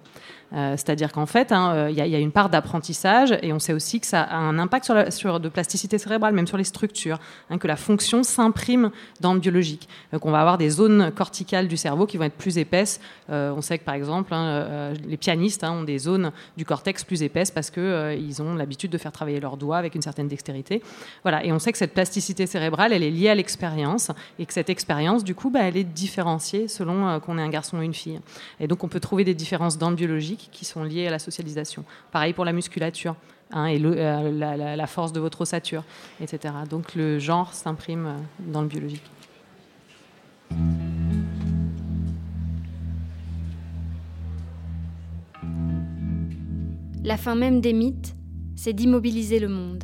Euh, 0.53 0.73
C'est-à-dire 0.77 1.11
qu'en 1.11 1.25
fait, 1.25 1.49
il 1.51 1.53
hein, 1.53 1.89
y, 1.89 1.95
y, 1.95 2.15
a 2.15 2.19
une 2.19 2.31
part 2.31 2.49
d'apprentissage 2.49 3.37
et 3.41 3.53
on 3.53 3.59
sait 3.59 3.73
aussi 3.73 3.99
que 3.99 4.07
ça 4.07 4.23
a 4.23 4.37
un 4.37 4.57
impact 4.57 4.85
sur, 4.85 4.93
la, 4.95 5.39
de 5.39 5.49
plasticité 5.49 5.97
cérébrale, 5.97 6.33
même 6.33 6.47
sur 6.47 6.57
les 6.57 6.63
structures, 6.63 7.19
hein, 7.49 7.57
que 7.57 7.67
la 7.67 7.75
fonction 7.75 8.23
s'imprime 8.23 8.91
dans 9.21 9.33
le 9.33 9.39
biologique. 9.39 9.87
Donc 10.11 10.25
on 10.25 10.31
va 10.31 10.39
avoir 10.41 10.57
des 10.57 10.69
zones 10.69 11.11
corticales 11.11 11.67
du 11.67 11.77
cerveau 11.77 12.05
qui 12.05 12.17
vont 12.17 12.25
être 12.25 12.37
plus 12.37 12.57
épaisses. 12.57 12.99
Euh, 13.29 13.53
on 13.55 13.61
sait 13.61 13.77
que 13.77 13.83
par 13.83 13.95
exemple, 13.95 14.33
hein, 14.33 14.45
euh, 14.45 14.93
les 15.07 15.17
pianistes 15.17 15.63
ont 15.63 15.83
des 15.83 15.99
zones 15.99 16.31
du 16.57 16.65
cortex 16.65 17.03
plus 17.03 17.23
épaisses 17.23 17.51
parce 17.51 17.69
qu'ils 17.69 17.83
euh, 17.83 18.13
ils 18.13 18.41
ont 18.41 18.55
l'habitude 18.55 18.91
de 18.91 18.97
faire 18.97 19.11
travailler 19.11 19.39
leurs 19.39 19.57
doigts 19.57 19.77
avec 19.77 19.95
une 19.95 20.01
certaine 20.01 20.27
dextérité. 20.27 20.81
Voilà. 21.23 21.43
Et 21.43 21.51
on 21.51 21.59
sait 21.59 21.71
que 21.71 21.77
cette 21.77 21.93
plasticité 21.93 22.47
cérébrale, 22.47 22.93
elle 22.93 23.03
est 23.03 23.11
liée 23.11 23.29
à 23.29 23.35
l'expérience 23.35 24.11
et 24.37 24.45
que 24.45 24.53
cette 24.53 24.69
expérience, 24.69 25.23
du 25.23 25.35
coup, 25.35 25.49
bah, 25.49 25.61
elle 25.63 25.77
est 25.77 25.83
différenciée 25.83 26.67
selon 26.67 27.07
euh, 27.07 27.19
qu'on 27.19 27.37
est 27.37 27.41
un 27.41 27.49
garçon 27.49 27.77
ou 27.77 27.81
une 27.81 27.93
fille. 27.93 28.19
Et 28.59 28.67
donc 28.67 28.83
on 28.83 28.87
peut 28.87 28.99
trouver 28.99 29.23
des 29.23 29.33
différences 29.35 29.77
dans 29.77 29.89
le 29.89 29.95
biologique 29.95 30.38
qui 30.47 30.65
sont 30.65 30.83
liées 30.83 31.07
à 31.07 31.11
la 31.11 31.19
socialisation. 31.19 31.83
Pareil 32.11 32.33
pour 32.33 32.45
la 32.45 32.53
musculature. 32.53 33.15
Hein, 33.51 33.65
et 33.65 33.83
euh, 33.83 34.31
la, 34.31 34.55
la, 34.55 34.75
la, 34.75 34.87
force 34.87 35.11
de 35.11 35.19
votre 35.19 35.41
ossature, 35.41 35.83
etc. 36.21 36.53
Donc 36.69 36.93
le 36.93 37.17
genre 37.17 37.51
s'imprime 37.51 38.05
euh, 38.05 38.51
dans 38.51 38.61
le 38.61 38.67
biologique. 38.67 39.01
La 47.03 47.17
fin 47.17 47.33
même 47.33 47.59
des 47.59 47.73
mythes, 47.73 48.15
c'est 48.55 48.73
d'immobiliser 48.73 49.39
le 49.39 49.47
monde. 49.47 49.83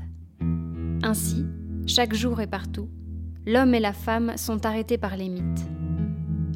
Ainsi, 1.02 1.46
chaque 1.88 2.14
jour 2.14 2.42
et 2.42 2.48
partout, 2.48 2.88
l'homme 3.48 3.74
et 3.74 3.80
la 3.80 3.94
femme 3.94 4.38
sont 4.38 4.64
arrêtés 4.66 5.00
par 5.00 5.18
les 5.18 5.30
mythes. 5.30 5.66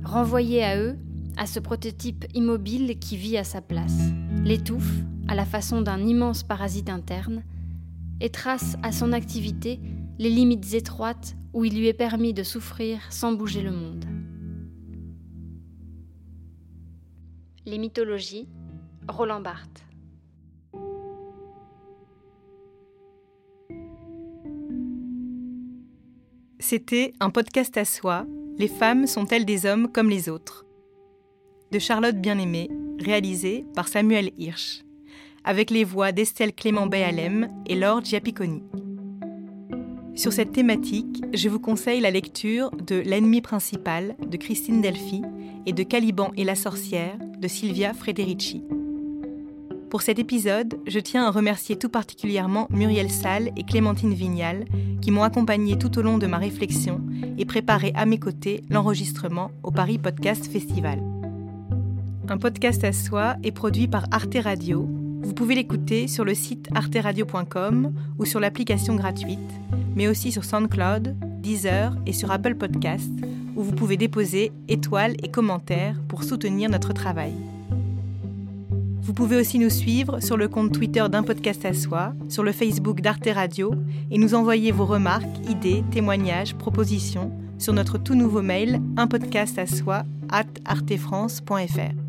Renvoyés 0.04 0.64
à 0.64 0.78
eux, 0.78 0.98
à 1.40 1.46
ce 1.46 1.62
prototype 1.62 2.26
immobile 2.34 3.00
qui 3.00 3.16
vit 3.16 3.38
à 3.38 3.46
sa 3.46 3.62
place, 3.62 3.98
l'étouffe 4.44 4.92
à 5.30 5.36
la 5.36 5.46
façon 5.46 5.82
d'un 5.82 6.06
immense 6.06 6.44
parasite 6.44 6.90
interne, 6.90 7.44
et 8.20 8.30
trace 8.30 8.76
à 8.84 8.92
son 8.92 9.14
activité 9.14 9.80
les 10.18 10.30
limites 10.30 10.74
étroites 10.74 11.38
où 11.54 11.64
il 11.64 11.78
lui 11.78 11.88
est 11.88 11.94
permis 11.94 12.34
de 12.34 12.44
souffrir 12.44 13.00
sans 13.10 13.32
bouger 13.32 13.62
le 13.62 13.72
monde. 13.72 14.04
Les 17.66 17.78
mythologies, 17.78 18.50
Roland 19.08 19.40
Barthes. 19.40 19.86
C'était 26.60 27.14
un 27.22 27.30
podcast 27.30 27.78
à 27.78 27.86
soi. 27.86 28.26
Les 28.58 28.68
femmes 28.68 29.08
sont-elles 29.08 29.46
des 29.46 29.66
hommes 29.66 29.90
comme 29.90 30.10
les 30.10 30.28
autres? 30.28 30.66
De 31.72 31.80
Charlotte 31.80 32.16
Bien-Aimée, 32.16 32.70
réalisé 33.00 33.66
par 33.76 33.88
Samuel 33.88 34.32
Hirsch, 34.38 34.84
avec 35.44 35.70
les 35.72 35.84
voix 35.84 36.12
d'Estelle 36.12 36.54
Clément 36.54 36.88
Béalem 36.88 37.50
et 37.68 37.76
Laure 37.76 38.04
Giapiconi. 38.04 38.64
Sur 40.16 40.34
cette 40.34 40.52
thématique, 40.52 41.24
je 41.34 41.48
vous 41.48 41.60
conseille 41.60 42.02
la 42.02 42.12
lecture 42.12 42.72
de 42.72 42.96
L'ennemi 42.96 43.42
principal 43.42 44.16
de 44.28 44.38
Christine 44.38 44.82
Delphi 44.82 45.22
et 45.66 45.74
de 45.74 45.84
Caliban 45.84 46.32
et 46.36 46.44
la 46.44 46.56
sorcière 46.56 47.18
de 47.40 47.48
Silvia 47.48 47.94
Frederici. 47.94 48.64
Pour 49.90 50.02
cet 50.02 50.20
épisode, 50.20 50.80
je 50.86 51.00
tiens 51.00 51.26
à 51.26 51.32
remercier 51.32 51.78
tout 51.78 51.90
particulièrement 51.90 52.68
Muriel 52.70 53.10
Salle 53.10 53.52
et 53.58 53.64
Clémentine 53.64 54.14
Vignal 54.14 54.66
qui 55.02 55.10
m'ont 55.10 55.24
accompagnée 55.24 55.78
tout 55.78 55.98
au 55.98 56.02
long 56.02 56.18
de 56.18 56.28
ma 56.28 56.38
réflexion 56.38 57.02
et 57.38 57.46
préparé 57.46 57.92
à 57.96 58.06
mes 58.06 58.20
côtés 58.20 58.62
l'enregistrement 58.70 59.52
au 59.64 59.72
Paris 59.72 59.98
Podcast 59.98 60.52
Festival. 60.52 61.02
Un 62.32 62.38
podcast 62.38 62.84
à 62.84 62.94
soi 62.94 63.38
est 63.44 63.52
produit 63.52 63.88
par 63.88 64.06
Arte 64.12 64.38
Radio. 64.44 64.88
Vous 65.24 65.34
pouvez 65.34 65.56
l'écouter 65.56 66.08
sur 66.08 66.24
le 66.24 66.36
site 66.36 66.70
arteradio.com 66.76 67.92
ou 68.20 68.26
sur 68.26 68.40
l'application 68.40 68.94
gratuite, 68.94 69.40
mais 69.96 70.08
aussi 70.08 70.32
sur 70.32 70.46
SoundCloud, 70.46 71.16
Deezer 71.42 71.96
et 72.06 72.14
sur 72.14 72.30
Apple 72.30 72.54
Podcast, 72.54 73.12
où 73.56 73.64
vous 73.64 73.72
pouvez 73.72 73.98
déposer 73.98 74.52
étoiles 74.68 75.16
et 75.24 75.32
commentaires 75.32 75.96
pour 76.08 76.24
soutenir 76.24 76.70
notre 76.70 76.94
travail. 76.94 77.34
Vous 79.02 79.14
pouvez 79.14 79.38
aussi 79.38 79.58
nous 79.58 79.72
suivre 79.72 80.20
sur 80.20 80.38
le 80.38 80.48
compte 80.48 80.72
Twitter 80.72 81.06
d'un 81.10 81.24
podcast 81.24 81.66
à 81.66 81.74
soi, 81.74 82.14
sur 82.28 82.44
le 82.44 82.52
Facebook 82.52 83.02
d'Arte 83.02 83.28
Radio 83.34 83.74
et 84.12 84.20
nous 84.20 84.36
envoyer 84.36 84.72
vos 84.72 84.86
remarques, 84.86 85.26
idées, 85.50 85.84
témoignages, 85.90 86.54
propositions 86.54 87.32
sur 87.58 87.74
notre 87.74 87.98
tout 87.98 88.14
nouveau 88.14 88.44
mail 88.44 88.80
un 88.98 89.08
podcast 89.08 89.58
à 89.58 89.66
soi 89.66 90.04
at 90.30 90.46
artefrance.fr. 90.66 92.09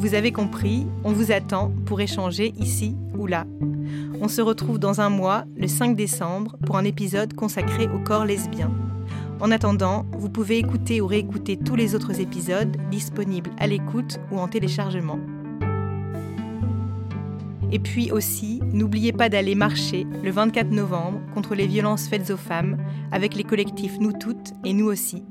Vous 0.00 0.14
avez 0.14 0.32
compris, 0.32 0.86
on 1.04 1.12
vous 1.12 1.30
attend 1.30 1.70
pour 1.84 2.00
échanger 2.00 2.54
ici 2.58 2.96
ou 3.18 3.26
là. 3.26 3.44
On 4.22 4.28
se 4.28 4.40
retrouve 4.40 4.78
dans 4.78 5.02
un 5.02 5.10
mois, 5.10 5.44
le 5.58 5.68
5 5.68 5.94
décembre, 5.94 6.56
pour 6.64 6.78
un 6.78 6.84
épisode 6.84 7.34
consacré 7.34 7.86
au 7.86 7.98
corps 7.98 8.24
lesbien. 8.24 8.72
En 9.40 9.50
attendant, 9.50 10.06
vous 10.12 10.30
pouvez 10.30 10.56
écouter 10.56 11.02
ou 11.02 11.06
réécouter 11.06 11.58
tous 11.58 11.76
les 11.76 11.94
autres 11.94 12.18
épisodes 12.18 12.74
disponibles 12.90 13.50
à 13.58 13.66
l'écoute 13.66 14.20
ou 14.32 14.38
en 14.38 14.48
téléchargement. 14.48 15.18
Et 17.70 17.78
puis 17.78 18.10
aussi, 18.10 18.62
n'oubliez 18.72 19.12
pas 19.12 19.28
d'aller 19.28 19.54
marcher 19.54 20.06
le 20.24 20.30
24 20.30 20.70
novembre 20.70 21.20
contre 21.34 21.54
les 21.54 21.66
violences 21.66 22.08
faites 22.08 22.30
aux 22.30 22.38
femmes 22.38 22.78
avec 23.12 23.34
les 23.34 23.44
collectifs 23.44 23.98
Nous 24.00 24.12
Toutes 24.12 24.54
et 24.64 24.72
Nous 24.72 24.86
aussi 24.86 25.24